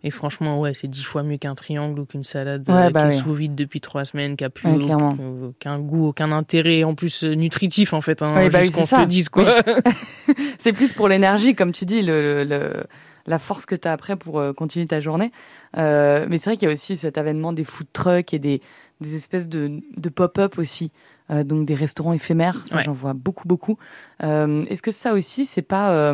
et 0.03 0.11
franchement, 0.11 0.61
ouais, 0.61 0.73
c'est 0.75 0.89
dix 0.89 1.03
fois 1.05 1.23
mieux 1.23 1.37
qu'un 1.37 1.55
triangle 1.55 2.01
ou 2.01 2.07
qu'une 2.07 2.25
salade 2.25 2.69
Ouais, 2.69 2.87
euh, 2.87 2.91
bah 2.91 3.09
qui 3.09 3.15
est 3.15 3.19
sous 3.19 3.35
vide 3.35 3.55
depuis 3.55 3.81
trois 3.81 4.05
semaines, 4.05 4.37
qui 4.37 4.45
a 4.45 4.51
plus 4.51 4.69
Ouais, 4.69 4.83
aucun, 4.83 5.17
aucun 5.49 5.79
goût, 5.79 6.07
aucun 6.09 6.33
intérêt, 6.33 6.85
en 6.85 6.95
plus 6.95 7.25
euh, 7.25 7.35
nutritif 7.35 7.93
en 7.93 8.01
fait. 8.01 8.23
Hein, 8.23 8.35
Ouais, 8.35 8.49
bah 8.51 8.61
oui, 8.63 8.71
qu'on 8.71 8.81
c'est 8.87 8.97
se 8.97 9.01
le 9.01 9.07
dise 9.07 9.29
quoi. 9.29 9.63
c'est 10.59 10.73
plus 10.73 10.93
pour 10.93 11.09
l'énergie, 11.09 11.55
comme 11.55 11.73
tu 11.73 11.85
dis, 11.85 12.03
le, 12.03 12.45
le- 12.45 12.85
la 13.27 13.39
force 13.39 13.67
que 13.67 13.75
tu 13.75 13.87
as 13.87 13.93
après 13.93 14.17
pour 14.17 14.41
euh, 14.41 14.53
continuer 14.53 14.87
ta 14.87 15.01
journée. 15.01 15.31
Euh, 15.77 16.27
mais 16.29 16.39
c'est 16.39 16.51
vrai 16.51 16.57
qu'il 16.57 16.67
y 16.67 16.71
a 16.71 16.73
aussi 16.73 16.97
cet 16.97 17.19
avènement 17.19 17.53
des 17.53 17.65
food 17.65 17.87
trucks 17.93 18.33
et 18.33 18.39
des, 18.39 18.61
des 19.01 19.15
espèces 19.15 19.49
de, 19.49 19.81
de 19.97 20.09
pop-up 20.09 20.59
aussi. 20.59 20.91
Euh, 21.31 21.45
donc 21.45 21.65
des 21.67 21.75
restaurants 21.75 22.13
éphémères, 22.15 22.67
ça 22.67 22.79
Ouais. 22.79 22.83
j'en 22.83 22.93
vois 22.93 23.13
beaucoup, 23.13 23.47
beaucoup. 23.47 23.77
Est-ce 24.21 24.83
que 24.83 24.91
ça 24.91 25.13
aussi, 25.13 25.45
c'est 25.45 25.63
pas, 25.63 26.13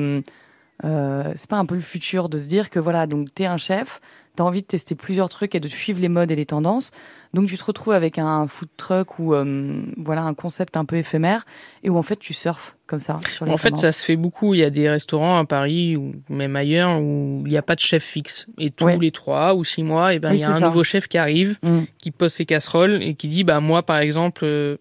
euh, 0.84 1.32
c'est 1.36 1.48
pas 1.48 1.56
un 1.56 1.66
peu 1.66 1.74
le 1.74 1.80
futur 1.80 2.28
de 2.28 2.38
se 2.38 2.48
dire 2.48 2.70
que 2.70 2.78
voilà, 2.78 3.06
donc 3.06 3.32
t'es 3.34 3.46
un 3.46 3.56
chef, 3.56 4.00
t'as 4.36 4.44
envie 4.44 4.60
de 4.60 4.66
tester 4.66 4.94
plusieurs 4.94 5.28
trucs 5.30 5.54
et 5.54 5.60
de 5.60 5.68
suivre 5.68 6.00
les 6.00 6.08
modes 6.10 6.30
et 6.30 6.36
les 6.36 6.44
tendances. 6.46 6.90
Donc 7.32 7.48
tu 7.48 7.56
te 7.56 7.64
retrouves 7.64 7.94
avec 7.94 8.18
un 8.18 8.46
food 8.46 8.68
truck 8.76 9.18
ou 9.18 9.34
euh, 9.34 9.82
voilà 9.96 10.22
un 10.22 10.34
concept 10.34 10.76
un 10.76 10.84
peu 10.84 10.96
éphémère 10.96 11.44
et 11.82 11.90
où 11.90 11.96
en 11.96 12.02
fait 12.02 12.16
tu 12.18 12.34
surfes 12.34 12.76
comme 12.86 13.00
ça 13.00 13.18
sur 13.34 13.44
les 13.46 13.52
En 13.52 13.58
fait, 13.58 13.76
ça 13.76 13.90
se 13.90 14.04
fait 14.04 14.16
beaucoup. 14.16 14.54
Il 14.54 14.60
y 14.60 14.64
a 14.64 14.70
des 14.70 14.88
restaurants 14.88 15.38
à 15.38 15.44
Paris 15.44 15.96
ou 15.96 16.14
même 16.28 16.54
ailleurs 16.56 17.00
où 17.00 17.42
il 17.46 17.50
n'y 17.50 17.56
a 17.56 17.62
pas 17.62 17.74
de 17.74 17.80
chef 17.80 18.04
fixe. 18.04 18.46
Et 18.58 18.70
tous 18.70 18.84
Ouais. 18.84 18.96
les 18.98 19.10
trois 19.10 19.54
ou 19.54 19.64
six 19.64 19.82
mois, 19.82 20.14
et 20.14 20.18
ben, 20.18 20.30
Oui, 20.30 20.36
il 20.36 20.40
y 20.40 20.44
a 20.44 20.50
un 20.50 20.60
ça. 20.60 20.66
nouveau 20.68 20.84
chef 20.84 21.08
qui 21.08 21.18
arrive, 21.18 21.58
Mm. 21.62 21.80
qui 21.98 22.10
pose 22.10 22.32
ses 22.32 22.44
casseroles 22.46 23.02
et 23.02 23.14
qui 23.14 23.28
dit 23.28 23.42
bah, 23.44 23.60
Moi, 23.60 23.82
par 23.82 23.98
exemple, 23.98 24.44
euh, 24.44 24.76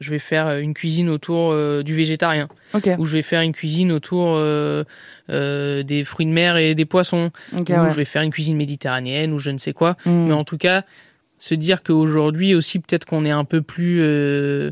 je 0.00 0.10
vais 0.10 0.18
faire 0.18 0.58
une 0.58 0.74
cuisine 0.74 1.08
autour 1.08 1.50
euh, 1.52 1.82
du 1.82 1.94
végétarien. 1.94 2.48
Ou 2.98 3.06
je 3.06 3.12
vais 3.12 3.22
faire 3.22 3.42
une 3.42 3.52
cuisine 3.52 3.92
autour 3.92 4.34
euh, 4.36 4.84
euh, 5.30 5.82
des 5.82 6.04
fruits 6.04 6.26
de 6.26 6.32
mer 6.32 6.56
et 6.56 6.74
des 6.74 6.84
poissons. 6.84 7.30
ou 7.52 7.56
ouais. 7.58 7.64
je 7.90 7.94
vais 7.94 8.04
faire 8.04 8.22
une 8.22 8.30
cuisine 8.32 8.56
méditerranéenne 8.56 9.32
ou 9.32 9.38
je 9.38 9.50
ne 9.50 9.58
sais 9.58 9.72
quoi. 9.72 9.96
Mm. 10.04 10.26
Mais 10.28 10.32
en 10.32 10.44
tout 10.44 10.58
cas, 10.58 10.82
se 11.38 11.54
dire 11.54 11.82
qu'aujourd'hui 11.82 12.54
aussi, 12.54 12.78
peut-être 12.80 13.04
qu'on 13.04 13.24
est 13.24 13.30
un 13.30 13.44
peu 13.44 13.62
plus 13.62 14.00
euh, 14.02 14.70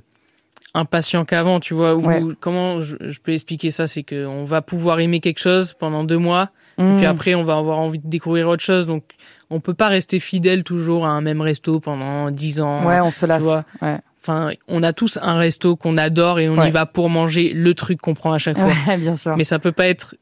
impatient 0.74 1.24
qu'avant, 1.24 1.60
tu 1.60 1.74
vois. 1.74 1.94
Ou- 1.96 2.06
Ouais. 2.06 2.22
comment 2.40 2.82
je, 2.82 2.96
je 3.00 3.20
peux 3.20 3.32
expliquer 3.32 3.70
ça 3.70 3.86
C'est 3.86 4.02
qu'on 4.02 4.44
va 4.44 4.62
pouvoir 4.62 5.00
aimer 5.00 5.20
quelque 5.20 5.40
chose 5.40 5.74
pendant 5.74 6.04
deux 6.04 6.18
mois, 6.18 6.50
et 6.78 6.96
puis 6.96 7.06
après, 7.06 7.34
on 7.34 7.44
va 7.44 7.56
avoir 7.58 7.78
envie 7.78 7.98
de 7.98 8.08
découvrir 8.08 8.48
autre 8.48 8.62
chose. 8.62 8.86
Donc, 8.86 9.04
on 9.50 9.60
peut 9.60 9.74
pas 9.74 9.88
rester 9.88 10.18
fidèle 10.18 10.64
toujours 10.64 11.04
à 11.06 11.10
un 11.10 11.20
même 11.20 11.40
resto 11.42 11.78
pendant 11.80 12.30
dix 12.30 12.60
ans. 12.60 12.86
Ouais, 12.86 12.98
on 13.00 13.10
se 13.10 13.26
lasse. 13.26 13.42
vois. 13.42 13.64
Ouais. 13.82 13.98
Enfin, 14.22 14.52
on 14.68 14.82
a 14.84 14.92
tous 14.92 15.18
un 15.20 15.36
resto 15.36 15.74
qu'on 15.76 15.98
adore 15.98 16.38
et 16.38 16.48
on 16.48 16.56
Ouais. 16.56 16.68
y 16.68 16.70
va 16.70 16.86
pour 16.86 17.10
manger 17.10 17.52
le 17.52 17.74
truc 17.74 18.00
qu'on 18.00 18.14
prend 18.14 18.32
à 18.32 18.38
chaque 18.38 18.56
fois. 18.58 18.72
Ouais, 18.86 18.96
bien 18.96 19.16
sûr. 19.16 19.36
Mais 19.36 19.42
ça 19.44 19.58
peut 19.58 19.72
pas 19.72 19.86
être 19.88 20.14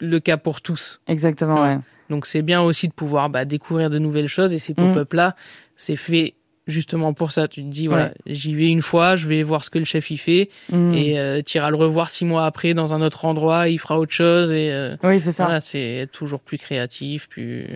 le 0.00 0.18
cas 0.20 0.36
pour 0.36 0.60
tous. 0.60 1.00
Exactement, 1.06 1.62
Ouais. 1.62 1.78
Donc 2.10 2.26
c'est 2.26 2.42
bien 2.42 2.60
aussi 2.62 2.86
de 2.88 2.92
pouvoir 2.92 3.30
bah, 3.30 3.44
découvrir 3.44 3.88
de 3.90 3.98
nouvelles 3.98 4.28
choses 4.28 4.52
et 4.54 4.58
ces 4.58 4.72
Mm. 4.72 4.76
pop-up 4.76 5.12
là, 5.12 5.34
c'est 5.76 5.96
fait 5.96 6.34
justement 6.68 7.14
pour 7.14 7.30
ça. 7.32 7.46
Tu 7.48 7.62
te 7.62 7.68
dis 7.68 7.86
voilà, 7.86 8.12
j'y 8.26 8.54
vais 8.54 8.68
une 8.68 8.82
fois, 8.82 9.14
je 9.16 9.26
vais 9.28 9.42
voir 9.44 9.64
ce 9.64 9.70
que 9.70 9.78
le 9.78 9.84
chef 9.84 10.10
y 10.10 10.16
fait 10.16 10.48
Mm. 10.70 10.94
et 10.94 11.18
euh, 11.18 11.40
tu 11.44 11.58
iras 11.58 11.70
le 11.70 11.76
revoir 11.76 12.08
six 12.10 12.24
mois 12.24 12.46
après 12.46 12.74
dans 12.74 12.94
un 12.94 13.00
autre 13.02 13.24
endroit, 13.24 13.68
il 13.68 13.78
fera 13.78 13.98
autre 13.98 14.12
chose 14.12 14.52
et 14.52 14.70
euh, 14.72 14.96
Oui, 15.04 15.18
c'est 15.20 15.30
ça. 15.32 15.44
voilà, 15.44 15.60
c'est 15.60 16.08
toujours 16.12 16.40
plus 16.40 16.58
créatif, 16.58 17.28
plus 17.28 17.66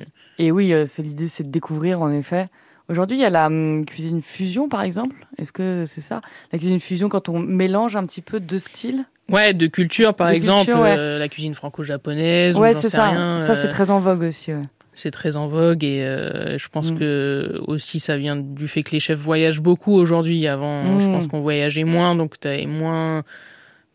Et 0.40 0.50
oui, 0.50 0.72
euh, 0.72 0.84
c'est 0.86 1.02
l'idée, 1.02 1.28
c'est 1.28 1.44
de 1.44 1.50
découvrir 1.50 2.00
en 2.00 2.10
effet. 2.10 2.48
Aujourd'hui, 2.90 3.16
il 3.16 3.20
y 3.20 3.24
a 3.24 3.30
la 3.30 3.46
hum, 3.46 3.84
cuisine 3.86 4.20
fusion, 4.20 4.68
par 4.68 4.82
exemple. 4.82 5.14
Est-ce 5.38 5.52
que 5.52 5.84
c'est 5.86 6.00
ça? 6.00 6.20
La 6.52 6.58
cuisine 6.58 6.80
fusion, 6.80 7.08
quand 7.08 7.28
on 7.28 7.38
mélange 7.38 7.94
un 7.96 8.04
petit 8.04 8.20
peu 8.22 8.40
deux 8.40 8.58
styles? 8.58 9.04
Ouais 9.28 9.54
de 9.54 9.68
culture 9.68 10.12
par 10.14 10.28
De 10.28 10.34
exemple, 10.34 10.64
culture, 10.64 10.80
ouais. 10.82 10.96
euh, 10.98 11.18
la 11.18 11.28
cuisine 11.28 11.54
franco-japonaise. 11.54 12.56
ou 12.56 12.60
Ouais, 12.60 12.74
c'est 12.74 12.88
ça. 12.90 13.10
rien, 13.10 13.38
ça, 13.38 13.54
c'est 13.54 13.68
euh, 13.68 13.70
très 13.70 13.90
en 13.90 14.00
vogue 14.00 14.22
aussi. 14.22 14.52
ouais. 14.52 14.62
c'est 14.92 15.12
très 15.12 15.36
en 15.36 15.46
vogue 15.46 15.84
et 15.84 16.02
euh, 16.04 16.58
je 16.58 16.68
pense 16.68 16.90
Mm. 16.92 16.98
que 16.98 17.60
aussi 17.68 18.00
ça 18.00 18.16
vient 18.18 18.34
du 18.36 18.66
fait 18.68 18.82
que 18.82 18.90
les 18.90 18.98
chefs 19.00 19.20
voyagent 19.20 19.60
beaucoup 19.62 19.92
aujourd'hui. 19.94 20.46
Avant, 20.48 20.98
je 20.98 21.06
Mm. 21.08 21.12
pense 21.12 21.26
qu'on 21.28 21.40
voyageait 21.42 21.84
moins, 21.84 22.16
donc 22.16 22.40
tu 22.40 22.48
avais 22.48 22.66
moins 22.66 23.22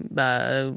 bah, 0.09 0.71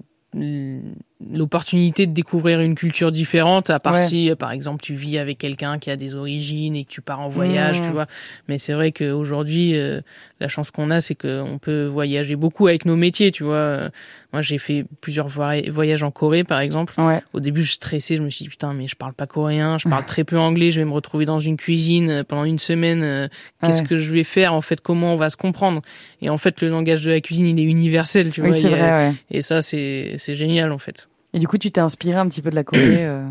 l'opportunité 1.32 2.06
de 2.06 2.12
découvrir 2.12 2.60
une 2.60 2.74
culture 2.76 3.10
différente, 3.10 3.70
à 3.70 3.80
part 3.80 3.94
Ouais. 3.94 4.06
si, 4.06 4.30
par 4.38 4.52
exemple, 4.52 4.80
tu 4.82 4.94
vis 4.94 5.18
avec 5.18 5.38
quelqu'un 5.38 5.78
qui 5.78 5.90
a 5.90 5.96
des 5.96 6.14
origines 6.14 6.76
et 6.76 6.84
que 6.84 6.90
tu 6.90 7.00
pars 7.00 7.20
en 7.20 7.28
voyage, 7.28 7.82
tu 7.82 7.88
vois. 7.88 8.06
Mais 8.48 8.56
c'est 8.56 8.72
vrai 8.72 8.92
qu'aujourd'hui, 8.92 9.76
euh, 9.76 10.00
la 10.40 10.46
chance 10.48 10.70
qu'on 10.70 10.90
a, 10.92 11.00
c'est 11.00 11.16
qu'on 11.16 11.58
peut 11.60 11.86
voyager 11.86 12.36
beaucoup 12.36 12.68
avec 12.68 12.84
nos 12.84 12.94
métiers, 12.96 13.32
tu 13.32 13.42
vois. 13.42 13.90
Moi, 14.32 14.42
j'ai 14.42 14.58
fait 14.58 14.84
plusieurs 15.00 15.26
voy- 15.28 15.68
voyages 15.70 16.02
en 16.02 16.10
Corée, 16.10 16.44
par 16.44 16.60
exemple. 16.60 16.94
Ouais. 17.00 17.20
Au 17.32 17.40
début, 17.40 17.62
je 17.62 17.72
stressais, 17.72 18.16
je 18.16 18.22
me 18.22 18.30
suis 18.30 18.44
dit 18.44 18.48
putain, 18.50 18.72
mais 18.74 18.86
je 18.86 18.94
parle 18.94 19.14
pas 19.14 19.26
coréen, 19.26 19.78
je 19.78 19.88
parle 19.88 20.04
très 20.04 20.22
peu 20.22 20.38
anglais, 20.38 20.70
je 20.70 20.80
vais 20.80 20.84
me 20.84 20.92
retrouver 20.92 21.24
dans 21.24 21.40
une 21.40 21.56
cuisine 21.56 22.10
euh, 22.10 22.24
pendant 22.24 22.44
une 22.44 22.58
semaine. 22.58 23.02
euh, 23.02 23.28
Qu'est-ce 23.64 23.82
Ouais. 23.82 23.88
que 23.88 23.96
je 23.96 24.12
vais 24.12 24.24
faire? 24.24 24.52
En 24.54 24.60
fait 24.60 24.80
Comment 24.80 25.14
on 25.14 25.16
va 25.16 25.30
se 25.30 25.36
comprendre? 25.36 25.82
Et 26.22 26.28
en 26.30 26.38
fait, 26.38 26.60
le 26.60 26.68
langage 26.68 27.02
de 27.04 27.10
la 27.10 27.20
cuisine, 27.20 27.46
il 27.46 27.58
est 27.58 27.64
universel, 27.68 28.30
tu 28.30 28.42
Oui, 28.42 28.48
vois. 28.50 28.58
y 28.58 28.66
a- 28.66 28.70
vrai, 28.70 29.08
ouais. 29.08 29.14
Et 29.30 29.40
ça, 29.40 29.62
c'est 29.62 30.14
c'est 30.18 30.34
génial 30.36 30.72
en 30.72 30.78
fait. 30.78 31.07
Et 31.34 31.38
du 31.38 31.46
coup, 31.48 31.58
tu 31.58 31.70
t'es 31.70 31.80
inspiré 31.80 32.18
un 32.18 32.28
petit 32.28 32.42
peu 32.42 32.50
de 32.50 32.54
la 32.54 32.64
Corée. 32.64 32.82
euh, 33.06 33.24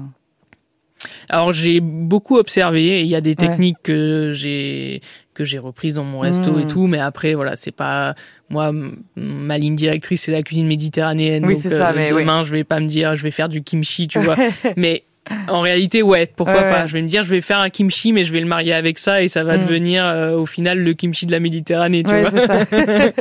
Alors 1.29 1.51
j'ai 1.53 1.79
beaucoup 1.79 2.37
observé. 2.37 3.01
Il 3.01 3.07
y 3.07 3.15
a 3.15 3.21
des 3.21 3.31
Ouais. 3.31 3.35
techniques 3.35 3.77
que 3.83 4.31
j'ai 4.33 5.01
que 5.33 5.43
j'ai 5.43 5.59
reprises 5.59 5.93
dans 5.93 6.03
mon 6.03 6.19
resto 6.19 6.55
Mm. 6.57 6.59
et 6.61 6.65
tout, 6.67 6.87
mais 6.87 6.97
après 6.99 7.35
voilà, 7.35 7.55
c'est 7.55 7.71
pas 7.71 8.15
moi 8.49 8.71
ma 9.15 9.57
ligne 9.59 9.75
directrice, 9.75 10.23
c'est 10.23 10.31
la 10.31 10.41
cuisine 10.41 10.65
méditerranéenne. 10.67 11.45
Oui, 11.45 11.53
donc, 11.53 11.61
c'est 11.61 11.69
ça, 11.69 11.91
euh, 11.91 11.93
mais 11.95 12.09
demain 12.09 12.43
je 12.43 12.51
vais 12.51 12.63
pas 12.63 12.79
me 12.79 12.87
dire 12.87 13.15
je 13.15 13.21
vais 13.23 13.29
faire 13.31 13.47
du 13.49 13.61
kimchi, 13.61 14.07
tu 14.07 14.17
vois. 14.19 14.35
mais 14.77 15.03
en 15.47 15.59
réalité, 15.61 16.01
ouais, 16.01 16.25
pourquoi 16.25 16.61
Ouais, 16.63 16.69
pas? 16.69 16.85
Je 16.87 16.93
vais 16.93 17.01
me 17.03 17.07
dire 17.07 17.21
je 17.21 17.29
vais 17.29 17.41
faire 17.41 17.59
un 17.59 17.69
kimchi, 17.69 18.13
mais 18.13 18.23
je 18.23 18.31
vais 18.33 18.39
le 18.39 18.47
marier 18.47 18.73
avec 18.73 18.97
ça 18.97 19.21
et 19.21 19.27
ça 19.27 19.43
va 19.43 19.57
Mm. 19.57 19.65
devenir 19.65 20.05
euh, 20.05 20.35
au 20.35 20.45
final 20.47 20.79
le 20.79 20.93
kimchi 20.93 21.27
de 21.27 21.31
la 21.31 21.39
Méditerranée, 21.39 22.03
tu 22.03 22.11
ouais, 22.13 22.21
vois. 22.23 22.31
ça. 22.31 22.65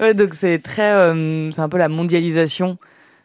ouais, 0.00 0.14
donc 0.14 0.34
c'est 0.34 0.58
très, 0.58 0.90
euh, 0.92 1.52
c'est 1.52 1.60
un 1.60 1.68
peu 1.68 1.78
la 1.78 1.88
mondialisation 1.88 2.78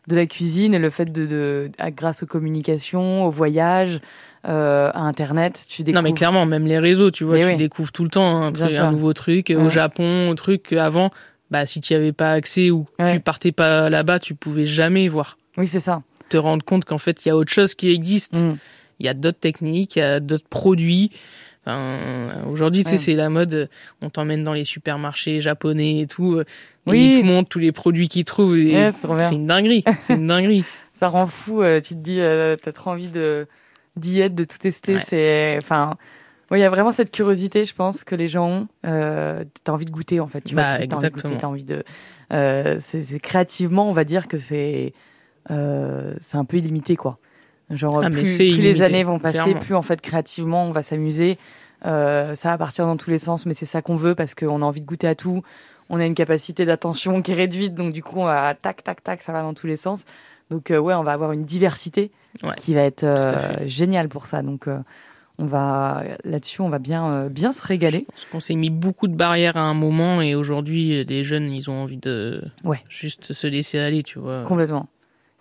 de 0.07 0.15
la 0.15 0.25
cuisine 0.25 0.73
et 0.73 0.79
le 0.79 0.89
fait 0.89 1.11
de, 1.11 1.25
de 1.25 1.71
à- 1.79 1.91
grâce 1.91 2.23
aux 2.23 2.25
communications, 2.25 3.25
aux 3.25 3.31
voyages, 3.31 3.99
euh, 4.47 4.91
à 4.93 5.01
Internet, 5.01 5.65
tu 5.69 5.83
découvres. 5.83 6.03
Non 6.03 6.09
mais 6.09 6.13
clairement, 6.15 6.45
même 6.45 6.65
les 6.67 6.79
réseaux, 6.79 7.11
tu 7.11 7.23
vois, 7.23 7.35
Mais 7.35 7.41
tu 7.41 7.47
oui. 7.47 7.55
découvres 7.57 7.91
tout 7.91 8.03
le 8.03 8.09
temps 8.09 8.43
un, 8.43 8.51
truc, 8.51 8.73
un 8.73 8.91
nouveau 8.91 9.13
truc 9.13 9.47
Ouais. 9.49 9.55
au 9.55 9.69
Japon, 9.69 10.31
un 10.31 10.35
truc 10.35 10.63
qu'avant, 10.63 11.11
bah 11.51 11.65
si 11.65 11.79
tu 11.79 11.93
n'y 11.93 11.97
avais 11.97 12.11
pas 12.11 12.31
accès 12.33 12.69
ou 12.69 12.85
Ouais. 12.99 13.13
tu 13.13 13.19
partais 13.21 13.51
pas 13.53 13.89
là-bas, 13.89 14.19
tu 14.19 14.35
pouvais 14.35 14.65
jamais 14.65 15.07
voir. 15.07 15.37
Oui, 15.57 15.67
c'est 15.67 15.79
ça. 15.79 16.01
Te 16.29 16.37
rendre 16.37 16.65
compte 16.65 16.83
qu'en 16.83 16.97
fait, 16.97 17.25
il 17.25 17.29
y 17.29 17.31
a 17.31 17.37
autre 17.37 17.51
chose 17.53 17.73
qui 17.75 17.91
existe. 17.91 18.43
Mm. 18.43 18.57
Il 18.99 19.05
y 19.05 19.09
a 19.09 19.13
d'autres 19.13 19.39
techniques, 19.39 19.95
il 19.95 19.99
y 19.99 20.01
a 20.01 20.19
d'autres 20.19 20.47
produits. 20.49 21.11
Enfin, 21.65 22.41
aujourd'hui, 22.49 22.83
tu 22.83 22.89
sais, 22.89 22.95
Ouais. 22.95 22.97
c'est 23.01 23.13
la 23.13 23.29
mode. 23.29 23.69
On 24.01 24.09
t'emmène 24.09 24.43
dans 24.43 24.53
les 24.53 24.65
supermarchés 24.65 25.39
japonais 25.41 26.01
et 26.01 26.07
tout. 26.07 26.33
euh, 26.35 26.41
et 26.87 26.89
Oui. 26.91 27.11
ils 27.15 27.21
te 27.21 27.25
montrent 27.25 27.47
tous 27.49 27.59
les 27.59 27.71
produits 27.71 28.09
qu'ils 28.09 28.25
trouvent. 28.25 28.51
Ouais, 28.53 28.89
c'est 28.91 29.35
une 29.35 29.45
dinguerie. 29.47 29.83
C'est 30.01 30.15
une 30.15 30.27
dinguerie. 30.27 30.65
ça 30.93 31.07
rend 31.07 31.25
fou. 31.27 31.61
euh, 31.61 31.79
tu 31.79 31.93
te 31.93 31.99
dis, 31.99 32.19
euh, 32.19 32.55
t'as 32.61 32.71
trop 32.73 32.89
envie 32.91 33.07
de 33.07 33.47
d'y 33.95 34.19
être, 34.21 34.35
de 34.35 34.43
tout 34.43 34.57
tester. 34.57 34.95
Ouais. 34.95 35.01
C'est, 35.05 35.57
enfin, 35.61 35.95
il 36.51 36.57
y 36.59 36.63
a 36.63 36.69
vraiment 36.69 36.91
cette 36.91 37.11
curiosité, 37.11 37.65
je 37.65 37.73
pense, 37.73 38.03
que 38.03 38.15
les 38.15 38.27
gens 38.27 38.49
ont. 38.49 38.67
Euh, 38.85 39.43
t'as 39.63 39.71
envie 39.71 39.85
de 39.85 39.91
goûter, 39.91 40.19
en 40.19 40.27
fait. 40.27 40.41
Tu 40.41 40.55
vois, 40.55 40.63
Bah, 40.63 40.75
truc, 40.77 40.89
t'as 40.89 40.97
envie 40.97 41.07
de 41.07 41.11
goûter, 41.13 41.27
exactement. 41.27 41.39
t'as 41.39 41.47
envie 41.47 41.63
de. 41.63 42.79
C'est 42.79 43.19
créativement, 43.21 43.87
on 43.87 43.93
va 43.93 44.03
dire 44.03 44.27
que 44.27 44.37
c'est 44.37 44.93
c'est 45.47 46.37
un 46.37 46.45
peu 46.45 46.57
illimité, 46.57 46.95
quoi. 46.97 47.19
Genre, 47.69 48.01
Ah, 48.03 48.09
plus, 48.09 48.37
les 48.39 48.81
années 48.81 49.03
vont 49.03 49.19
passer, 49.19 49.39
clairement. 49.39 49.59
plus 49.61 49.75
en 49.75 49.81
fait 49.81 49.99
créativement 50.01 50.65
on 50.65 50.71
va 50.71 50.83
s'amuser. 50.83 51.37
Euh, 51.85 52.35
ça 52.35 52.49
va 52.49 52.57
partir 52.57 52.85
dans 52.85 52.97
tous 52.97 53.09
les 53.09 53.17
sens, 53.17 53.45
mais 53.45 53.53
c'est 53.53 53.65
ça 53.65 53.81
qu'on 53.81 53.95
veut 53.95 54.15
parce 54.15 54.35
qu'on 54.35 54.61
a 54.61 54.65
envie 54.65 54.81
de 54.81 54.85
goûter 54.85 55.07
à 55.07 55.15
tout. 55.15 55.41
On 55.89 55.99
a 55.99 56.05
une 56.05 56.13
capacité 56.15 56.65
d'attention 56.65 57.21
qui 57.21 57.31
est 57.31 57.35
réduite, 57.35 57.75
donc 57.75 57.93
du 57.93 58.01
coup, 58.03 58.19
on 58.19 58.25
va 58.25 58.53
tac, 58.55 58.83
tac, 58.83 59.03
tac, 59.03 59.21
ça 59.21 59.33
va 59.33 59.41
dans 59.41 59.53
tous 59.53 59.67
les 59.67 59.75
sens. 59.77 60.05
Donc, 60.49 60.71
euh, 60.71 60.77
ouais, 60.77 60.93
on 60.93 61.03
va 61.03 61.11
avoir 61.13 61.31
une 61.31 61.45
diversité 61.45 62.11
Ouais, 62.43 62.51
qui 62.57 62.73
va 62.73 62.81
être 62.81 63.03
euh, 63.03 63.65
géniale 63.65 64.07
pour 64.09 64.27
ça. 64.27 64.41
Donc, 64.41 64.67
on 65.39 65.45
va 65.45 66.03
là-dessus, 66.23 66.61
on 66.61 66.69
va 66.69 66.79
bien, 66.79 67.27
bien 67.27 67.51
se 67.51 67.61
régaler. 67.65 68.05
Parce 68.09 68.25
qu'on 68.25 68.39
s'est 68.39 68.55
mis 68.55 68.69
beaucoup 68.69 69.07
de 69.07 69.15
barrières 69.15 69.57
à 69.57 69.61
un 69.61 69.73
moment 69.73 70.21
et 70.21 70.35
aujourd'hui, 70.35 71.03
les 71.05 71.23
jeunes, 71.23 71.51
ils 71.51 71.69
ont 71.69 71.83
envie 71.83 71.97
de 71.97 72.43
Ouais. 72.63 72.81
juste 72.89 73.33
se 73.33 73.47
laisser 73.47 73.77
aller, 73.79 74.03
tu 74.03 74.19
vois. 74.19 74.43
Complètement. 74.43 74.87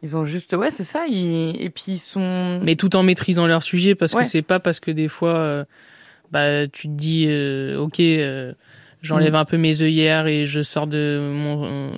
Ils 0.03 0.17
ont 0.17 0.25
juste, 0.27 0.53
ouais, 0.55 0.71
c'est 0.71 0.85
ça. 0.85 1.07
ils- 1.09 1.57
Et 1.61 1.71
puis 1.71 1.93
ils 1.93 1.99
sont. 1.99 2.61
Mais 2.63 2.77
tout 2.77 2.97
en 2.97 3.03
maîtrisant 3.03 3.47
leur 3.47 3.63
sujet, 3.63 3.95
parce 3.95 4.13
Ouais. 4.15 4.23
que 4.23 4.29
c'est 4.29 4.43
pas 4.43 4.59
parce 4.61 4.81
que 4.81 4.91
des 4.91 5.09
fois, 5.09 5.37
euh, 5.37 5.65
bah, 6.33 6.67
tu 6.67 6.89
te 6.89 6.93
dis, 6.93 7.27
euh, 7.29 7.79
ok, 7.79 8.01
euh, 8.01 8.53
j'enlève 9.01 9.33
Mm. 9.35 9.37
un 9.37 9.45
peu 9.45 9.57
mes 9.59 9.83
œillères 9.83 10.27
et 10.27 10.45
je 10.47 10.63
sors 10.63 10.87
de 10.87 11.21
mon 11.33 11.93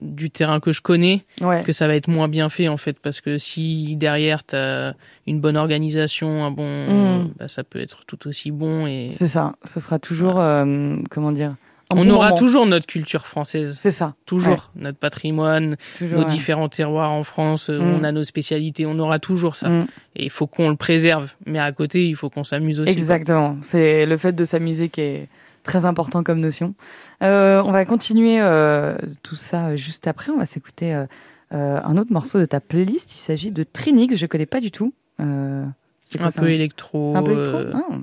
du 0.00 0.30
terrain 0.30 0.60
que 0.60 0.70
je 0.70 0.80
connais, 0.80 1.24
Ouais. 1.40 1.64
que 1.64 1.72
ça 1.72 1.88
va 1.88 1.96
être 1.96 2.06
moins 2.06 2.28
bien 2.28 2.48
fait 2.48 2.68
en 2.68 2.76
fait, 2.76 2.96
parce 3.00 3.20
que 3.20 3.36
si 3.36 3.96
derrière 3.96 4.44
t'as 4.44 4.92
une 5.26 5.40
bonne 5.40 5.56
organisation, 5.56 6.44
un 6.44 6.52
bon, 6.52 7.24
Mm. 7.24 7.32
bah, 7.36 7.48
ça 7.48 7.64
peut 7.64 7.80
être 7.80 8.04
tout 8.06 8.28
aussi 8.28 8.52
bon 8.52 8.86
et 8.86 9.08
C'est 9.10 9.26
ça. 9.26 9.56
Ce 9.64 9.80
sera 9.80 9.98
toujours, 9.98 10.38
euh, 10.38 10.96
comment 11.10 11.32
dire. 11.32 11.56
Un 11.90 11.96
on 11.98 12.04
bon 12.04 12.10
aura 12.12 12.26
moment. 12.28 12.38
toujours 12.38 12.66
notre 12.66 12.86
culture 12.86 13.26
française, 13.26 13.78
C'est 13.80 13.90
ça. 13.90 14.14
toujours 14.26 14.70
notre 14.76 14.98
patrimoine, 14.98 15.76
Toujours. 15.96 16.18
nos 16.20 16.24
ouais. 16.26 16.30
différents 16.30 16.68
terroirs 16.68 17.10
en 17.12 17.24
France, 17.24 17.70
euh, 17.70 17.78
Mm. 17.78 17.94
on 18.00 18.04
a 18.04 18.12
nos 18.12 18.24
spécialités, 18.24 18.84
on 18.86 18.98
aura 18.98 19.18
toujours 19.18 19.56
ça. 19.56 19.68
Mm. 19.68 19.86
Et 20.16 20.24
il 20.24 20.30
faut 20.30 20.46
qu'on 20.46 20.68
le 20.68 20.76
préserve, 20.76 21.30
mais 21.46 21.58
à 21.58 21.72
côté, 21.72 22.06
il 22.08 22.14
faut 22.16 22.28
qu'on 22.30 22.44
s'amuse 22.44 22.80
aussi. 22.80 22.90
Exactement. 22.90 23.56
C'est 23.62 24.04
le 24.06 24.16
fait 24.16 24.32
de 24.32 24.44
s'amuser 24.44 24.88
qui 24.88 25.00
est 25.00 25.28
très 25.62 25.84
important 25.86 26.22
comme 26.22 26.40
notion. 26.40 26.74
Euh, 27.22 27.62
on 27.64 27.72
va 27.72 27.84
continuer 27.84 28.38
euh, 28.40 28.96
tout 29.22 29.36
ça 29.36 29.76
juste 29.76 30.06
après. 30.06 30.30
On 30.30 30.38
va 30.38 30.46
s'écouter 30.46 30.94
euh, 30.94 31.06
euh, 31.52 31.80
un 31.82 31.96
autre 31.96 32.12
morceau 32.12 32.38
de 32.38 32.44
ta 32.46 32.60
playlist. 32.60 33.12
Il 33.14 33.18
s'agit 33.18 33.50
de 33.50 33.62
Trinix. 33.62 34.16
Je 34.16 34.26
connais 34.26 34.46
pas 34.46 34.60
du 34.60 34.70
tout. 34.70 34.92
Euh, 35.20 35.64
c'est 36.06 36.18
quoi 36.18 36.28
Un 36.28 36.30
peu 36.30 36.50
électro. 36.50 37.16
Un 37.16 37.22
peu 37.22 37.32
électro? 37.32 37.56
euh, 37.58 37.72
Ah, 37.74 37.94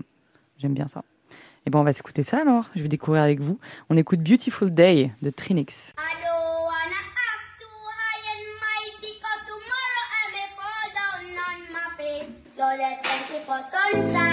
J'aime 0.60 0.74
bien 0.74 0.88
ça. 0.88 1.04
Et 1.66 1.70
ben 1.70 1.80
on 1.80 1.84
va 1.84 1.94
s'écouter 1.94 2.24
ça 2.24 2.40
alors. 2.40 2.66
Je 2.76 2.82
vais 2.82 2.88
découvrir 2.88 3.24
avec 3.24 3.40
vous. 3.40 3.60
On 3.90 3.98
écoute 3.98 4.20
Beautiful 4.20 4.74
Day 4.74 5.12
de 5.22 5.30
Trinix. 5.30 5.94
I 13.98 14.25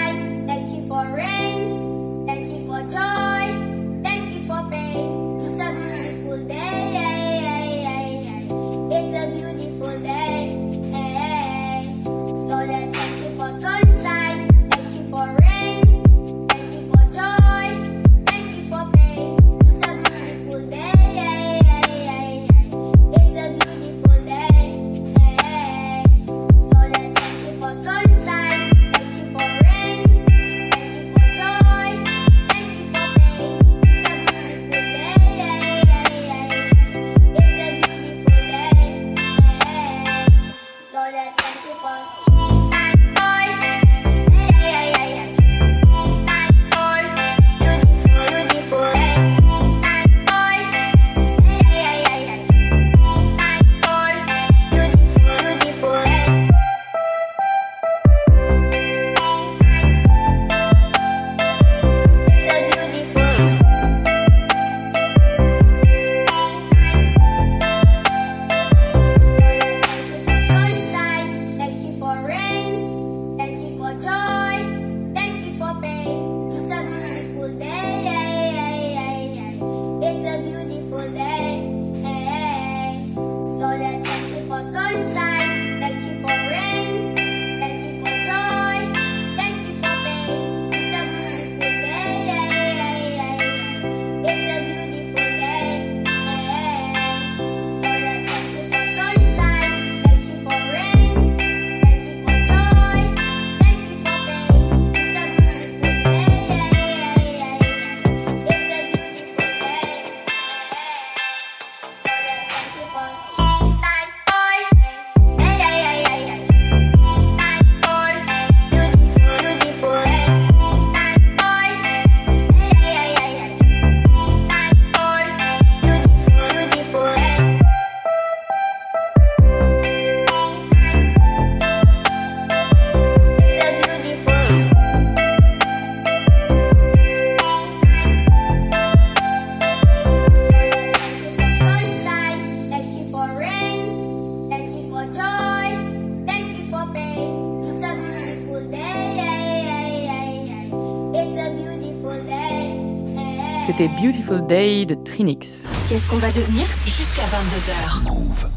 C'était 153.83 154.01
Beautiful 154.01 154.47
Day 154.47 154.85
de 154.85 154.93
Trinix. 154.95 155.67
Qu'est-ce 155.89 156.09
qu'on 156.09 156.15
va 156.15 156.31
devenir 156.31 156.65
Jusqu'à 156.85 157.23
22h. 157.23 158.47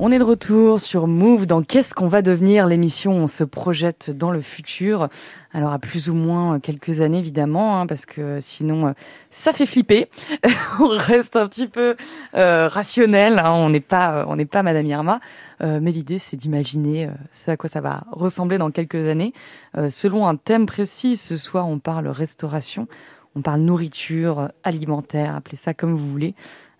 On 0.00 0.10
est 0.10 0.18
de 0.18 0.24
retour 0.24 0.80
sur 0.80 1.06
Move 1.06 1.46
dans 1.46 1.62
Qu'est-ce 1.62 1.94
qu'on 1.94 2.08
va 2.08 2.20
devenir? 2.20 2.66
L'émission, 2.66 3.12
on 3.12 3.26
se 3.28 3.44
projette 3.44 4.10
dans 4.10 4.32
le 4.32 4.40
futur. 4.40 5.08
Alors 5.52 5.72
à 5.72 5.78
plus 5.78 6.08
ou 6.08 6.14
moins 6.14 6.58
quelques 6.58 7.02
années 7.02 7.18
évidemment, 7.18 7.78
hein, 7.80 7.86
parce 7.86 8.04
que 8.04 8.38
sinon 8.40 8.88
euh, 8.88 8.92
ça 9.30 9.52
fait 9.52 9.66
flipper. 9.66 10.08
on 10.80 10.88
reste 10.88 11.36
un 11.36 11.46
petit 11.46 11.68
peu 11.68 11.94
euh, 12.34 12.66
rationnel. 12.66 13.38
hein, 13.38 13.52
on 13.52 13.70
n'est 13.70 13.78
pas, 13.78 14.12
euh, 14.14 14.24
on 14.26 14.34
n'est 14.34 14.44
pas 14.44 14.64
Madame 14.64 14.86
Irma, 14.86 15.20
Euh, 15.62 15.78
mais 15.80 15.92
l'idée 15.92 16.18
c'est 16.18 16.36
d'imaginer 16.38 17.06
euh, 17.06 17.10
ce 17.30 17.50
à 17.50 17.56
quoi 17.56 17.68
ça 17.68 17.80
va 17.82 18.04
ressembler 18.10 18.58
dans 18.58 18.70
quelques 18.70 19.06
années, 19.08 19.34
euh, 19.76 19.88
selon 19.88 20.26
un 20.26 20.36
thème 20.36 20.66
précis. 20.66 21.16
Ce 21.16 21.36
soir, 21.36 21.68
on 21.68 21.78
parle 21.78 22.08
restauration, 22.08 22.88
on 23.36 23.42
parle 23.42 23.60
nourriture, 23.60 24.48
alimentaire, 24.64 25.36
appelez 25.36 25.56
ça 25.56 25.74
comme 25.74 25.94
vous 25.94 26.08
voulez. 26.08 26.34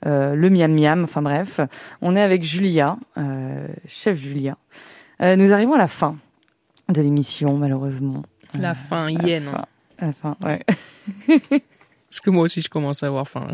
Euh, 0.06 0.34
le 0.34 0.50
miam 0.50 0.72
miam, 0.72 1.04
enfin 1.04 1.22
bref. 1.22 1.60
On 2.00 2.16
est 2.16 2.22
avec 2.22 2.42
Julia, 2.42 2.96
euh, 3.18 3.68
chef 3.86 4.18
Julia. 4.18 4.56
Euh, 5.22 5.36
nous 5.36 5.52
arrivons 5.52 5.74
à 5.74 5.78
la 5.78 5.88
fin 5.88 6.16
de 6.88 7.02
l'émission, 7.02 7.56
malheureusement. 7.56 8.22
La 8.58 8.74
fin 8.74 9.06
à 9.06 9.10
la 9.10 9.28
hyène. 9.28 9.44
fin. 9.44 9.66
La 10.00 10.12
fin, 10.12 10.36
ouais. 10.42 10.64
Parce 12.08 12.20
que 12.20 12.30
moi 12.30 12.44
aussi, 12.44 12.60
je 12.60 12.68
commence 12.68 13.04
à 13.04 13.06
avoir 13.06 13.28
faim. 13.28 13.46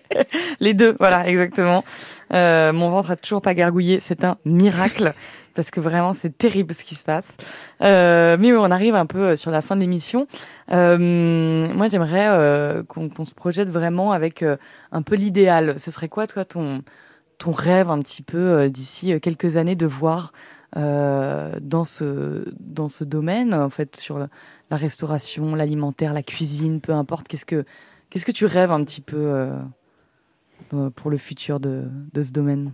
Les 0.60 0.74
deux, 0.74 0.96
voilà, 0.98 1.28
exactement. 1.28 1.84
Mon 2.32 2.90
ventre 2.90 3.12
a 3.12 3.16
toujours 3.16 3.42
pas 3.42 3.54
gargouillé, 3.54 4.00
c'est 4.00 4.24
un 4.24 4.38
miracle 4.44 5.12
parce 5.54 5.70
que 5.70 5.80
vraiment 5.80 6.12
c'est 6.12 6.36
terrible 6.36 6.74
ce 6.74 6.84
qui 6.84 6.94
se 6.94 7.04
passe. 7.04 7.36
Euh, 7.80 8.36
mais 8.38 8.52
on 8.52 8.70
arrive 8.70 8.94
un 8.94 9.06
peu 9.06 9.36
sur 9.36 9.50
la 9.50 9.60
fin 9.60 9.76
de 9.76 9.80
l'émission. 9.80 10.26
Euh, 10.72 11.72
moi, 11.72 11.88
j'aimerais 11.88 12.28
euh, 12.28 12.82
qu'on 12.84 13.24
se 13.24 13.34
projette 13.34 13.68
vraiment 13.68 14.12
avec 14.12 14.42
euh, 14.42 14.56
un 14.90 15.02
peu 15.02 15.16
l'idéal. 15.16 15.78
Ce 15.78 15.90
serait 15.90 16.08
quoi, 16.08 16.26
toi, 16.26 16.44
ton 16.44 16.82
ton 17.38 17.50
rêve 17.50 17.90
un 17.90 17.98
petit 18.00 18.22
peu 18.22 18.38
euh, 18.38 18.68
d'ici 18.68 19.12
euh, 19.12 19.18
quelques 19.18 19.56
années 19.56 19.74
de 19.74 19.86
voir 19.86 20.32
euh, 20.76 21.58
dans 21.60 21.84
ce 21.84 22.44
dans 22.60 22.88
ce 22.88 23.04
domaine, 23.04 23.52
en 23.52 23.68
fait, 23.68 23.96
sur 23.96 24.18
la 24.18 24.76
restauration, 24.76 25.54
l'alimentaire, 25.54 26.12
la 26.12 26.22
cuisine, 26.22 26.80
peu 26.80 26.92
importe. 26.92 27.28
Qu'est-ce 27.28 27.46
que 27.46 27.64
qu'est-ce 28.10 28.24
que 28.24 28.32
tu 28.32 28.46
rêves 28.46 28.72
un 28.72 28.84
petit 28.84 29.00
peu 29.00 29.16
euh, 29.16 29.58
euh, 30.74 30.90
pour 30.90 31.10
le 31.10 31.16
futur 31.18 31.60
de 31.60 31.84
de 32.12 32.22
ce 32.22 32.32
domaine? 32.32 32.72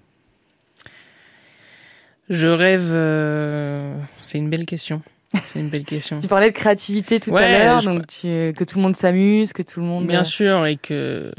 Je 2.29 2.47
rêve. 2.49 2.91
euh, 2.93 3.95
C'est 4.22 4.39
une 4.39 4.51
belle 4.51 4.66
question. 4.66 5.03
C'est 5.45 5.61
une 5.61 5.70
belle 5.70 5.85
question. 5.85 6.18
Tu 6.22 6.29
parlais 6.29 6.51
de 6.51 6.55
créativité 6.55 7.20
tout 7.20 7.35
à 7.37 7.41
l'heure, 7.49 7.81
je- 7.81 7.91
donc 7.91 8.07
tu- 8.07 8.53
que 8.57 8.64
tout 8.64 8.79
le 8.79 8.83
monde 8.83 8.97
s'amuse, 8.97 9.53
que 9.53 9.62
tout 9.62 9.81
le 9.81 9.87
monde. 9.87 10.07
Bien 10.07 10.24
sûr, 10.24 10.66
et 10.66 10.76
que 10.76 11.33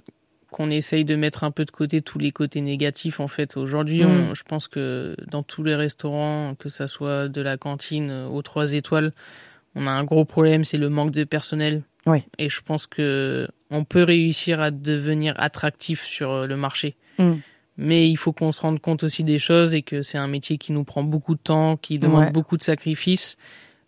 qu'on 0.52 0.72
essaye 0.72 1.06
de 1.06 1.16
mettre 1.16 1.44
un 1.44 1.52
peu 1.52 1.64
de 1.64 1.70
côté 1.72 2.02
tous 2.02 2.18
les 2.18 2.32
côtés 2.32 2.60
négatifs 2.62 3.20
en 3.20 3.28
fait. 3.28 3.56
Aujourd'hui, 3.56 4.04
Mm. 4.04 4.34
je 4.36 4.44
pense 4.44 4.68
que 4.68 5.16
dans 5.30 5.44
tous 5.44 5.64
les 5.64 5.76
restaurants, 5.76 6.56
que 6.58 6.70
ça 6.70 6.88
soit 6.88 7.28
de 7.30 7.42
la 7.42 7.56
cantine 7.58 8.10
euh, 8.10 8.28
aux 8.28 8.42
trois 8.42 8.74
étoiles, 8.74 9.14
on 9.76 9.86
a 9.86 9.92
un 9.92 10.04
gros 10.04 10.26
problème, 10.26 10.64
c'est 10.64 10.78
le 10.80 10.90
manque 10.90 11.12
de 11.12 11.24
personnel. 11.24 11.84
Oui. 12.08 12.24
Et 12.40 12.50
je 12.50 12.62
pense 12.62 12.88
que 12.88 13.48
on 13.70 13.84
peut 13.84 14.02
réussir 14.04 14.60
à 14.60 14.72
devenir 14.72 15.36
attractif 15.38 16.04
sur 16.04 16.32
euh, 16.32 16.48
le 16.48 16.56
marché. 16.58 16.96
Mm. 17.20 17.34
Mais 17.82 18.10
il 18.10 18.18
faut 18.18 18.34
qu'on 18.34 18.52
se 18.52 18.60
rende 18.62 18.82
compte 18.82 19.04
aussi 19.04 19.24
des 19.24 19.40
choses 19.40 19.74
et 19.74 19.82
que 19.84 20.02
c'est 20.02 20.18
un 20.18 20.28
métier 20.28 20.58
qui 20.58 20.74
nous 20.74 20.84
prend 20.84 21.02
beaucoup 21.02 21.34
de 21.34 21.40
temps, 21.40 21.78
qui 21.78 21.98
demande 21.98 22.26
Ouais. 22.26 22.32
beaucoup 22.32 22.58
de 22.58 22.64
sacrifices, 22.64 23.38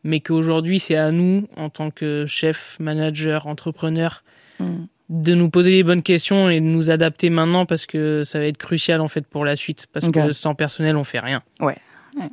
mais 0.06 0.22
qu'aujourd'hui 0.22 0.80
c'est 0.80 0.96
à 0.96 1.12
nous, 1.12 1.46
en 1.58 1.70
tant 1.70 1.92
que 1.92 2.26
chef, 2.26 2.78
manager, 2.80 3.48
entrepreneur, 3.48 4.24
Mm. 4.60 4.86
de 5.10 5.34
nous 5.34 5.50
poser 5.50 5.72
les 5.72 5.84
bonnes 5.84 6.04
questions 6.04 6.50
et 6.50 6.60
de 6.62 6.66
nous 6.66 6.90
adapter 6.90 7.30
maintenant 7.30 7.66
parce 7.66 7.86
que 7.86 8.24
ça 8.24 8.40
va 8.40 8.46
être 8.46 8.58
crucial 8.58 9.02
en 9.02 9.08
fait 9.10 9.26
pour 9.28 9.44
la 9.44 9.56
suite 9.58 9.88
parce 9.92 10.10
que 10.10 10.32
sans 10.32 10.56
personnel 10.56 10.96
on 10.96 11.04
fait 11.04 11.20
rien. 11.20 11.42
Ouais. 11.60 11.76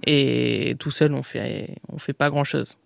Et 0.07 0.77
tout 0.79 0.91
seul 0.91 1.13
on 1.15 1.23
fait 1.23 1.75
on 1.93 1.99
fait 1.99 2.13
pas 2.13 2.31
grand 2.31 2.45
chose. 2.45 2.77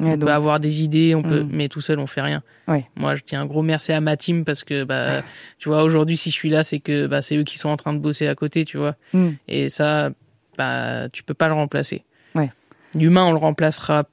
Ouais, 0.00 0.06
on 0.06 0.16
donc, 0.16 0.20
peut 0.20 0.32
avoir 0.32 0.58
des 0.58 0.82
idées, 0.82 1.14
on 1.14 1.22
peut 1.22 1.42
Mm. 1.42 1.48
mais 1.52 1.68
tout 1.68 1.80
seul 1.82 1.98
on 1.98 2.06
fait 2.06 2.22
rien. 2.22 2.42
Ouais. 2.66 2.86
Moi 2.96 3.14
je 3.14 3.22
tiens 3.22 3.42
un 3.42 3.46
gros 3.46 3.62
merci 3.62 3.92
à 3.92 4.00
ma 4.00 4.16
team 4.16 4.44
parce 4.44 4.64
que 4.64 4.84
bah 4.84 5.22
tu 5.58 5.68
vois 5.68 5.82
aujourd'hui 5.82 6.16
si 6.16 6.30
je 6.30 6.34
suis 6.34 6.48
là 6.50 6.62
c'est 6.62 6.80
que 6.80 7.06
bah 7.06 7.20
c'est 7.22 7.36
eux 7.36 7.44
qui 7.44 7.58
sont 7.58 7.68
en 7.68 7.76
train 7.76 7.92
de 7.92 7.98
bosser 7.98 8.26
à 8.26 8.34
côté, 8.34 8.64
tu 8.64 8.78
vois. 8.78 8.96
mm. 9.12 9.28
Et 9.48 9.68
ça 9.68 10.10
bah 10.58 11.08
tu 11.12 11.22
peux 11.22 11.34
pas 11.34 11.48
le 11.48 11.54
remplacer. 11.54 12.04
Ouais. 12.34 12.50
L'humain 12.94 13.24
on 13.26 13.32
le 13.32 13.38
remplacera 13.38 14.04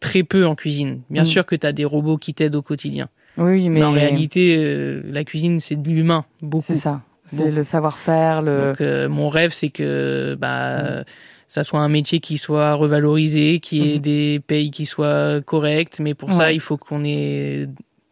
très 0.00 0.22
peu 0.22 0.46
en 0.46 0.54
cuisine. 0.54 1.00
Bien 1.10 1.22
Mm. 1.22 1.26
sûr 1.26 1.44
que 1.46 1.56
tu 1.56 1.66
as 1.66 1.72
des 1.72 1.84
robots 1.84 2.16
qui 2.18 2.32
t'aident 2.34 2.54
au 2.56 2.62
quotidien. 2.62 3.08
Oui, 3.36 3.68
mais, 3.68 3.80
Mais 3.80 3.84
en 3.84 3.92
réalité, 3.92 4.56
euh, 4.58 5.00
la 5.06 5.22
cuisine, 5.22 5.60
c'est 5.60 5.76
de 5.76 5.88
l'humain, 5.88 6.24
beaucoup. 6.42 6.64
c'est 6.66 6.74
ça. 6.74 7.02
C'est 7.26 7.50
le 7.52 7.62
savoir-faire, 7.62 8.42
le. 8.42 8.70
Donc, 8.70 8.80
euh, 8.80 9.08
mon 9.08 9.28
rêve, 9.28 9.52
c'est 9.52 9.68
que 9.68 10.36
bah, 10.40 11.04
ça 11.48 11.64
soit 11.64 11.80
un 11.80 11.88
métier 11.88 12.20
qui 12.20 12.38
soit 12.38 12.74
revalorisé, 12.74 13.58
qui 13.60 13.80
ait 13.92 13.94
Mhm. 13.96 14.00
des 14.02 14.40
payes 14.46 14.70
qui 14.70 14.86
soient 14.86 15.40
correctes. 15.40 15.98
Mais 16.00 16.14
pour 16.14 16.32
ça, 16.32 16.52
il 16.52 16.60
faut 16.60 16.76
qu'on 16.76 17.04
ait 17.04 17.68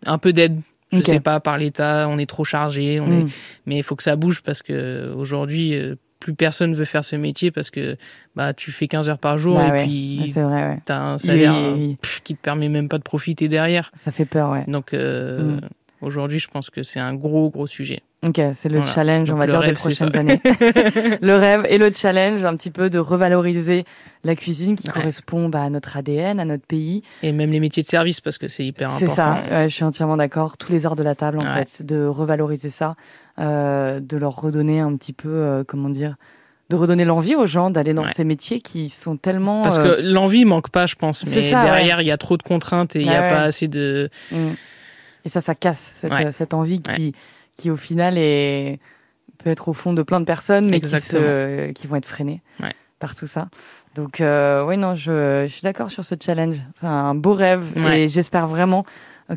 un 0.06 0.18
peu 0.18 0.32
d'aide. 0.32 0.58
Je 0.92 0.98
Ok. 0.98 1.04
sais 1.04 1.20
pas, 1.20 1.40
par 1.40 1.58
l'État, 1.58 2.06
on 2.08 2.16
est 2.18 2.26
trop 2.26 2.44
chargé. 2.44 3.00
On 3.00 3.06
est... 3.06 3.24
Mm. 3.24 3.28
Mais 3.66 3.76
il 3.78 3.82
faut 3.82 3.96
que 3.96 4.02
ça 4.04 4.14
bouge 4.16 4.40
parce 4.42 4.62
que 4.62 5.12
aujourd'hui, 5.16 5.74
euh, 5.74 5.96
plus 6.20 6.32
personne 6.34 6.74
veut 6.74 6.84
faire 6.86 7.04
ce 7.04 7.14
métier 7.16 7.50
parce 7.50 7.70
que 7.70 7.96
bah, 8.36 8.54
tu 8.54 8.72
fais 8.72 8.86
15 8.88 9.08
heures 9.08 9.18
par 9.18 9.36
jour 9.36 9.56
Bah 9.56 9.68
et 9.68 9.70
ouais. 9.72 9.82
puis 9.84 10.30
C'est 10.32 10.42
vrai, 10.42 10.62
ouais. 10.68 10.78
tu 10.86 10.92
as 10.92 11.02
un 11.02 11.18
salaire 11.18 11.54
pff, 12.00 12.20
qui 12.24 12.34
te 12.36 12.40
permet 12.40 12.68
même 12.68 12.88
pas 12.88 12.98
de 12.98 13.02
profiter 13.02 13.48
derrière. 13.48 13.90
Ça 13.96 14.12
fait 14.12 14.24
peur, 14.24 14.50
ouais. 14.50 14.64
Donc 14.68 14.94
euh, 14.94 15.56
Mm. 15.56 15.60
Aujourd'hui, 16.06 16.38
je 16.38 16.48
pense 16.48 16.70
que 16.70 16.82
c'est 16.82 17.00
un 17.00 17.14
gros, 17.14 17.50
gros 17.50 17.66
sujet. 17.66 18.00
Ok, 18.24 18.40
c'est 18.54 18.68
le 18.70 18.78
Voilà. 18.78 18.92
challenge, 18.94 19.30
on 19.30 19.36
va 19.36 19.46
dire, 19.46 19.60
des 19.60 19.66
rêve, 19.66 19.76
c'est 19.78 19.90
prochaines 19.90 20.10
ça. 20.10 20.18
années. 20.20 20.40
le 21.20 21.34
rêve 21.34 21.66
et 21.68 21.76
le 21.78 21.92
challenge, 21.92 22.44
un 22.44 22.56
petit 22.56 22.70
peu 22.70 22.88
de 22.90 22.98
revaloriser 22.98 23.84
la 24.24 24.34
cuisine 24.34 24.74
qui 24.76 24.88
Ouais. 24.88 24.94
correspond 24.94 25.48
bah, 25.48 25.62
à 25.62 25.70
notre 25.70 25.96
ADN, 25.96 26.40
à 26.40 26.44
notre 26.44 26.64
pays. 26.66 27.02
Et 27.22 27.32
même 27.32 27.50
les 27.52 27.60
métiers 27.60 27.82
de 27.82 27.88
service, 27.88 28.20
parce 28.20 28.38
que 28.38 28.48
c'est 28.48 28.64
hyper 28.64 28.90
C'est 28.92 29.04
important. 29.04 29.42
ça, 29.46 29.52
ouais, 29.54 29.68
je 29.68 29.74
suis 29.74 29.84
entièrement 29.84 30.16
d'accord. 30.16 30.56
Tous 30.56 30.72
les 30.72 30.86
arts 30.86 30.96
de 30.96 31.02
la 31.02 31.14
table, 31.14 31.38
en 31.38 31.42
Ouais. 31.44 31.64
fait, 31.64 31.84
de 31.84 32.06
revaloriser 32.06 32.70
ça, 32.70 32.96
euh, 33.38 34.00
de 34.00 34.16
leur 34.16 34.34
redonner 34.40 34.80
un 34.80 34.96
petit 34.96 35.12
peu, 35.12 35.28
euh, 35.28 35.62
comment 35.66 35.90
dire, 35.90 36.16
de 36.70 36.74
redonner 36.74 37.04
l'envie 37.04 37.36
aux 37.36 37.46
gens 37.46 37.70
d'aller 37.70 37.94
dans 37.94 38.02
Ouais. 38.06 38.12
ces 38.12 38.24
métiers 38.24 38.60
qui 38.60 38.88
sont 38.88 39.16
tellement. 39.16 39.62
Parce 39.62 39.78
euh, 39.78 39.96
que 39.98 40.02
l'envie 40.02 40.44
manque 40.44 40.70
pas, 40.70 40.86
je 40.86 40.96
pense. 40.96 41.22
C'est 41.24 41.36
Mais 41.36 41.50
ça, 41.50 41.62
derrière, 41.62 42.00
il 42.00 42.08
y 42.08 42.10
a 42.10 42.16
trop 42.18 42.36
de 42.36 42.42
contraintes 42.42 42.96
et 42.96 43.00
il 43.02 43.08
n'y 43.08 43.14
a 43.14 43.20
Ouais, 43.22 43.28
pas 43.28 43.42
assez 43.42 43.68
de. 43.68 44.10
mm. 44.32 44.36
Et 45.26 45.28
ça, 45.28 45.40
ça 45.42 45.54
casse 45.54 45.78
cette, 45.78 46.12
Ouais. 46.12 46.32
cette 46.32 46.54
envie 46.54 46.80
qui, 46.80 47.12
qui, 47.56 47.70
au 47.70 47.76
final, 47.76 48.16
est 48.16 48.78
peut 49.38 49.50
être 49.50 49.68
au 49.68 49.72
fond 49.74 49.92
de 49.92 50.02
plein 50.02 50.20
de 50.20 50.24
personnes, 50.24 50.64
mais 50.70 50.78
qui, 50.80 50.86
Exactement. 50.86 51.20
se, 51.22 51.72
qui 51.72 51.86
vont 51.86 51.96
être 51.96 52.06
freinées 52.06 52.40
Ouais. 52.60 52.72
par 52.98 53.14
tout 53.14 53.26
ça. 53.26 53.48
Donc, 53.94 54.20
euh, 54.22 54.64
oui, 54.64 54.76
non, 54.78 54.94
je, 54.94 55.44
je 55.46 55.52
suis 55.52 55.62
d'accord 55.62 55.90
sur 55.90 56.04
ce 56.04 56.14
challenge. 56.18 56.56
C'est 56.74 56.86
un 56.86 57.14
beau 57.14 57.34
rêve 57.34 57.76
et 57.86 58.08
j'espère 58.08 58.46
vraiment 58.46 58.86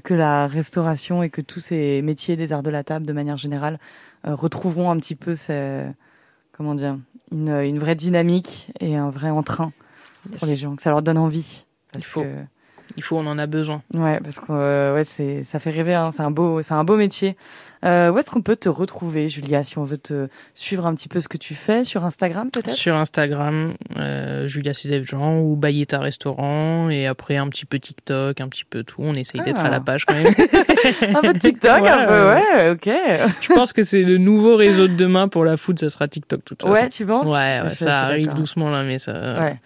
que 0.04 0.14
la 0.14 0.46
restauration 0.48 1.22
et 1.24 1.30
que 1.30 1.42
tous 1.42 1.60
ces 1.60 2.02
métiers 2.04 2.36
des 2.38 2.54
arts 2.54 2.64
de 2.64 2.70
la 2.70 2.84
table, 2.84 3.06
de 3.08 3.14
manière 3.14 3.38
générale, 3.38 3.80
euh, 4.28 4.36
retrouveront 4.36 4.90
un 4.92 4.98
petit 4.98 5.16
peu 5.16 5.34
ces, 5.36 5.84
comment 6.52 6.76
dire, 6.76 6.98
une, 7.32 7.50
une 7.50 7.80
vraie 7.80 7.96
dynamique 7.96 8.72
et 8.80 8.96
un 8.96 9.10
vrai 9.10 9.30
entrain 9.32 9.72
pour 10.38 10.48
les 10.48 10.56
gens, 10.56 10.76
que 10.76 10.82
ça 10.84 10.92
leur 10.92 11.02
donne 11.02 11.18
envie. 11.18 11.66
Parce 11.92 12.06
Il 12.06 12.08
faut. 12.10 12.22
que, 12.24 12.36
Il 12.98 13.04
faut, 13.04 13.18
on 13.18 13.26
en 13.28 13.38
a 13.38 13.46
besoin. 13.48 13.82
Ouais, 13.94 14.20
parce 14.22 14.40
que 14.40 14.46
euh, 14.50 14.96
ouais, 14.96 15.04
c'est 15.04 15.44
ça 15.44 15.60
fait 15.60 15.70
rêver. 15.70 15.94
Hein, 15.94 16.12
c'est 16.12 16.24
un 16.24 16.32
beau, 16.32 16.62
c'est 16.64 16.74
un 16.74 16.84
beau 16.84 16.98
métier. 16.98 17.38
Euh, 17.86 18.12
où 18.12 18.18
est-ce 18.18 18.30
qu'on 18.30 18.42
peut 18.42 18.58
te 18.58 18.68
retrouver, 18.68 19.30
Julia, 19.30 19.64
si 19.64 19.78
on 19.78 19.86
veut 19.86 19.98
te 19.98 20.28
suivre 20.54 20.86
un 20.86 20.94
petit 20.96 21.08
peu 21.08 21.22
ce 21.22 21.30
que 21.30 21.38
tu 21.38 21.56
fais? 21.56 21.86
Sur 21.86 22.04
Instagram, 22.04 22.50
peut-être? 22.52 22.76
Sur 22.76 22.96
Instagram, 22.96 23.76
euh, 23.98 24.48
Julia 24.50 24.74
Cizef 24.74 25.06
Jean 25.08 25.40
ou 25.40 25.56
Bayeta 25.56 26.00
Restaurant. 26.00 26.90
Et 26.90 27.08
après, 27.08 27.38
un 27.38 27.48
petit 27.48 27.66
peu 27.66 27.80
TikTok, 27.80 28.42
un 28.42 28.50
petit 28.50 28.66
peu 28.66 28.84
tout. 28.84 28.98
On 29.02 29.14
essaye 29.14 29.40
d'être 29.42 29.62
Ah. 29.62 29.68
à 29.68 29.70
la 29.70 29.80
page 29.80 30.04
quand 30.06 30.16
même. 30.16 30.26
Un 31.16 31.22
peu 31.22 31.34
de 31.34 31.40
TikTok, 31.40 31.82
Ouais, 31.84 31.90
un 31.90 32.06
peu, 32.06 32.28
ouais. 32.30 32.70
ok. 32.72 32.90
je 33.42 33.54
pense 33.54 33.72
que 33.72 33.84
c'est 33.84 34.04
le 34.04 34.18
nouveau 34.18 34.56
réseau 34.58 34.88
de 34.88 34.96
demain 34.96 35.28
pour 35.28 35.46
la 35.46 35.56
food, 35.58 35.80
ça 35.80 35.88
sera 35.90 36.08
TikTok, 36.08 36.40
de 36.40 36.44
toute 36.44 36.62
façon. 36.64 36.74
Ouais, 36.74 36.90
tu 36.90 37.06
penses? 37.06 37.28
Ouais, 37.28 37.62
ouais, 37.64 37.70
ça 37.70 38.00
arrive 38.02 38.34
doucement 38.34 38.70
là, 38.72 38.84
mais 38.84 38.98
ça. 38.98 39.14
Ouais. 39.40 39.60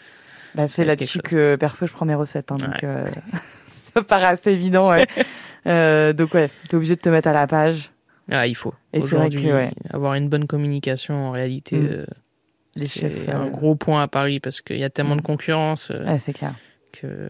Bah, 0.55 0.67
c'est 0.67 0.83
là-dessus 0.83 1.19
que 1.19 1.55
perso 1.55 1.85
je 1.87 1.93
prends 1.93 2.05
mes 2.05 2.15
recettes, 2.15 2.51
hein, 2.51 2.57
donc 2.57 2.69
Ouais. 2.75 2.79
euh, 2.83 3.05
ça 3.67 4.01
paraît 4.03 4.25
assez 4.27 4.51
évident. 4.51 4.89
Ouais. 4.91 5.07
euh, 5.67 6.13
donc 6.13 6.33
ouais, 6.33 6.49
t'es 6.69 6.75
obligé 6.75 6.95
de 6.95 7.01
te 7.01 7.09
mettre 7.09 7.27
à 7.29 7.33
la 7.33 7.47
page. 7.47 7.91
Ah, 8.31 8.47
il 8.47 8.55
faut. 8.55 8.73
Et 8.93 9.01
c'est 9.01 9.15
vrai 9.15 9.29
que, 9.29 9.35
ouais. 9.37 9.71
avoir 9.91 10.13
une 10.13 10.29
bonne 10.29 10.47
communication, 10.47 11.27
en 11.29 11.31
réalité, 11.31 11.77
Mm. 11.77 11.85
euh, 11.91 12.05
Les 12.75 12.85
c'est 12.87 13.01
chefs, 13.09 13.29
un 13.29 13.47
gros 13.49 13.75
point 13.75 14.01
à 14.03 14.07
Paris 14.07 14.39
parce 14.39 14.61
qu'il 14.61 14.77
y 14.79 14.83
a 14.83 14.89
tellement 14.89 15.15
Mm. 15.15 15.19
de 15.21 15.25
concurrence 15.25 15.89
Ouais, 15.89 16.17
c'est 16.17 16.33
clair. 16.33 16.53
que 16.93 17.27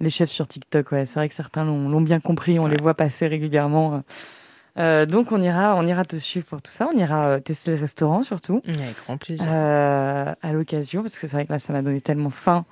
Les 0.00 0.10
chefs 0.10 0.30
sur 0.30 0.46
TikTok, 0.46 0.92
ouais, 0.92 1.04
c'est 1.06 1.18
vrai 1.18 1.28
que 1.28 1.34
certains 1.34 1.64
l'ont 1.64 2.00
bien 2.00 2.20
compris, 2.20 2.58
on 2.60 2.66
les 2.68 2.76
voit 2.76 2.94
passer 2.94 3.26
régulièrement. 3.26 4.04
Euh, 4.78 5.06
donc 5.06 5.32
on 5.32 5.40
ira, 5.40 5.74
on 5.76 5.84
ira 5.86 6.04
te 6.04 6.16
suivre 6.16 6.46
pour 6.46 6.62
tout 6.62 6.70
ça, 6.70 6.88
on 6.94 6.96
ira 6.96 7.26
euh, 7.28 7.40
tester 7.40 7.72
le 7.72 7.80
restaurant 7.80 8.22
surtout. 8.22 8.62
avec 8.66 8.96
grand 9.04 9.16
plaisir. 9.16 9.44
euh, 9.48 10.32
à 10.40 10.52
l'occasion, 10.52 11.02
parce 11.02 11.18
que 11.18 11.26
c'est 11.26 11.36
vrai 11.36 11.46
que 11.46 11.52
là, 11.52 11.58
ça 11.58 11.72
m'a 11.72 11.82
donné 11.82 12.00
tellement 12.00 12.30
faim. 12.30 12.64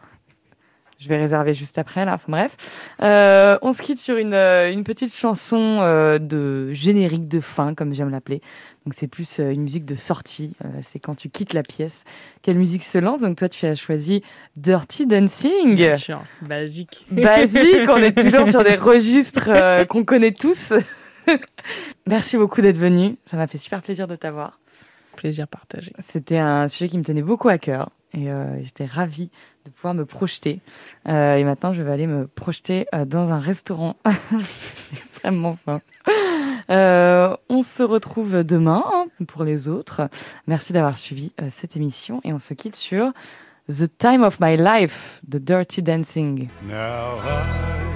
Je 0.98 1.08
vais 1.08 1.18
réserver 1.18 1.52
juste 1.52 1.76
après, 1.76 2.06
là. 2.06 2.14
Enfin 2.14 2.24
bref. 2.32 2.56
Euh, 3.02 3.58
on 3.60 3.74
se 3.74 3.82
quitte 3.82 3.98
sur 3.98 4.16
une, 4.16 4.32
une 4.32 4.82
petite 4.82 5.14
chanson 5.14 5.80
de 6.18 6.72
générique 6.72 7.28
de 7.28 7.40
fin, 7.40 7.74
comme 7.74 7.92
j'aime 7.94 8.08
l'appeler. 8.08 8.40
Donc 8.86 8.94
c'est 8.96 9.06
plus 9.06 9.38
une 9.40 9.60
musique 9.60 9.84
de 9.84 9.94
sortie. 9.94 10.54
C'est 10.80 10.98
quand 10.98 11.14
tu 11.14 11.28
quittes 11.28 11.52
la 11.52 11.62
pièce. 11.62 12.04
Quelle 12.40 12.56
musique 12.56 12.82
se 12.82 12.96
lance 12.96 13.20
Donc 13.20 13.36
toi, 13.36 13.50
tu 13.50 13.66
as 13.66 13.74
choisi 13.74 14.22
Dirty 14.56 15.04
Dancing. 15.06 15.74
Bien 15.74 15.92
sûr, 15.92 16.22
basique. 16.40 17.04
Basique, 17.10 17.90
on 17.90 17.98
est 17.98 18.16
toujours 18.16 18.48
sur 18.48 18.64
des 18.64 18.76
registres 18.76 19.86
qu'on 19.88 20.02
connaît 20.04 20.32
tous. 20.32 20.72
Merci 22.06 22.36
beaucoup 22.36 22.60
d'être 22.60 22.78
venu. 22.78 23.16
Ça 23.24 23.36
m'a 23.36 23.46
fait 23.46 23.58
super 23.58 23.82
plaisir 23.82 24.06
de 24.06 24.16
t'avoir. 24.16 24.60
Plaisir 25.16 25.48
partagé. 25.48 25.92
C'était 25.98 26.38
un 26.38 26.68
sujet 26.68 26.88
qui 26.88 26.98
me 26.98 27.02
tenait 27.02 27.22
beaucoup 27.22 27.48
à 27.48 27.58
cœur 27.58 27.90
et 28.12 28.30
euh, 28.30 28.62
j'étais 28.62 28.86
ravie 28.86 29.30
de 29.64 29.70
pouvoir 29.70 29.94
me 29.94 30.04
projeter. 30.04 30.60
Euh, 31.08 31.36
et 31.36 31.44
maintenant, 31.44 31.72
je 31.72 31.82
vais 31.82 31.90
aller 31.90 32.06
me 32.06 32.26
projeter 32.26 32.86
euh, 32.94 33.04
dans 33.04 33.32
un 33.32 33.38
restaurant. 33.38 33.96
Extrêmement 34.92 35.56
fin. 35.64 35.80
Euh, 36.70 37.36
on 37.48 37.62
se 37.62 37.82
retrouve 37.82 38.42
demain 38.42 38.84
hein, 38.86 39.06
pour 39.26 39.44
les 39.44 39.68
autres. 39.68 40.08
Merci 40.46 40.72
d'avoir 40.72 40.96
suivi 40.96 41.32
euh, 41.40 41.46
cette 41.48 41.76
émission 41.76 42.20
et 42.24 42.32
on 42.32 42.38
se 42.38 42.54
quitte 42.54 42.76
sur 42.76 43.12
The 43.68 43.88
Time 43.98 44.22
of 44.22 44.40
My 44.40 44.56
Life 44.56 45.20
de 45.26 45.38
Dirty 45.38 45.82
Dancing. 45.82 46.48
Now 46.66 47.18
I 47.18 47.95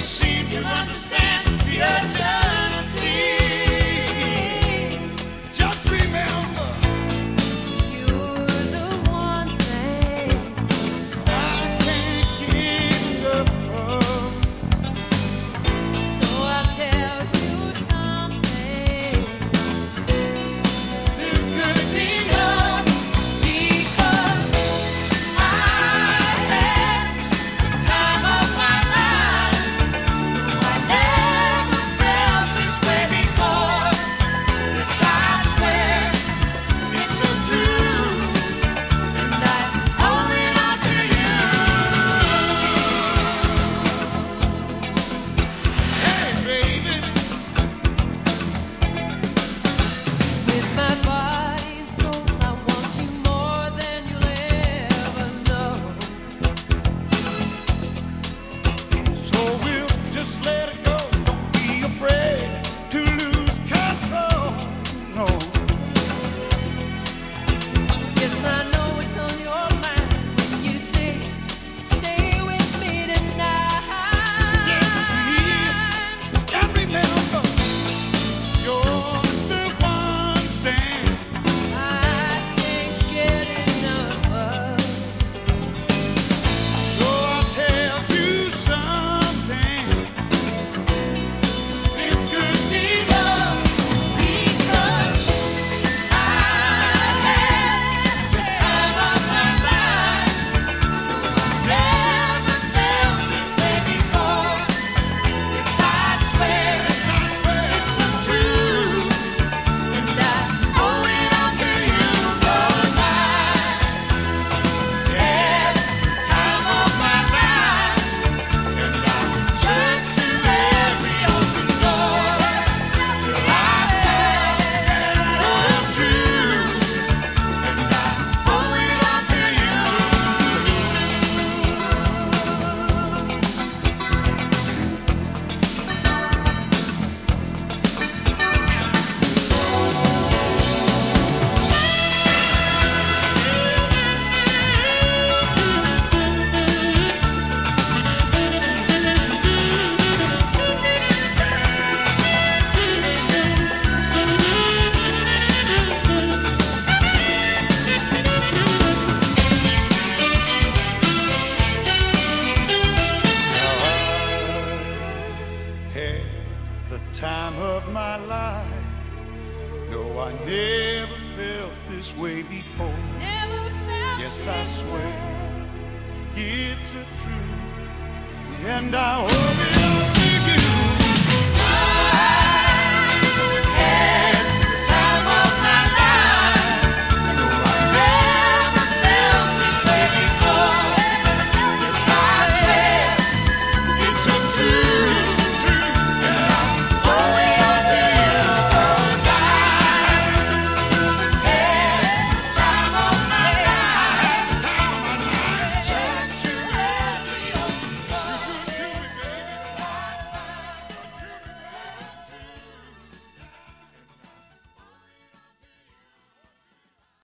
seem 0.00 0.48
to 0.48 0.58
understand 0.64 1.60
the 1.60 1.82
urgency. 1.82 2.29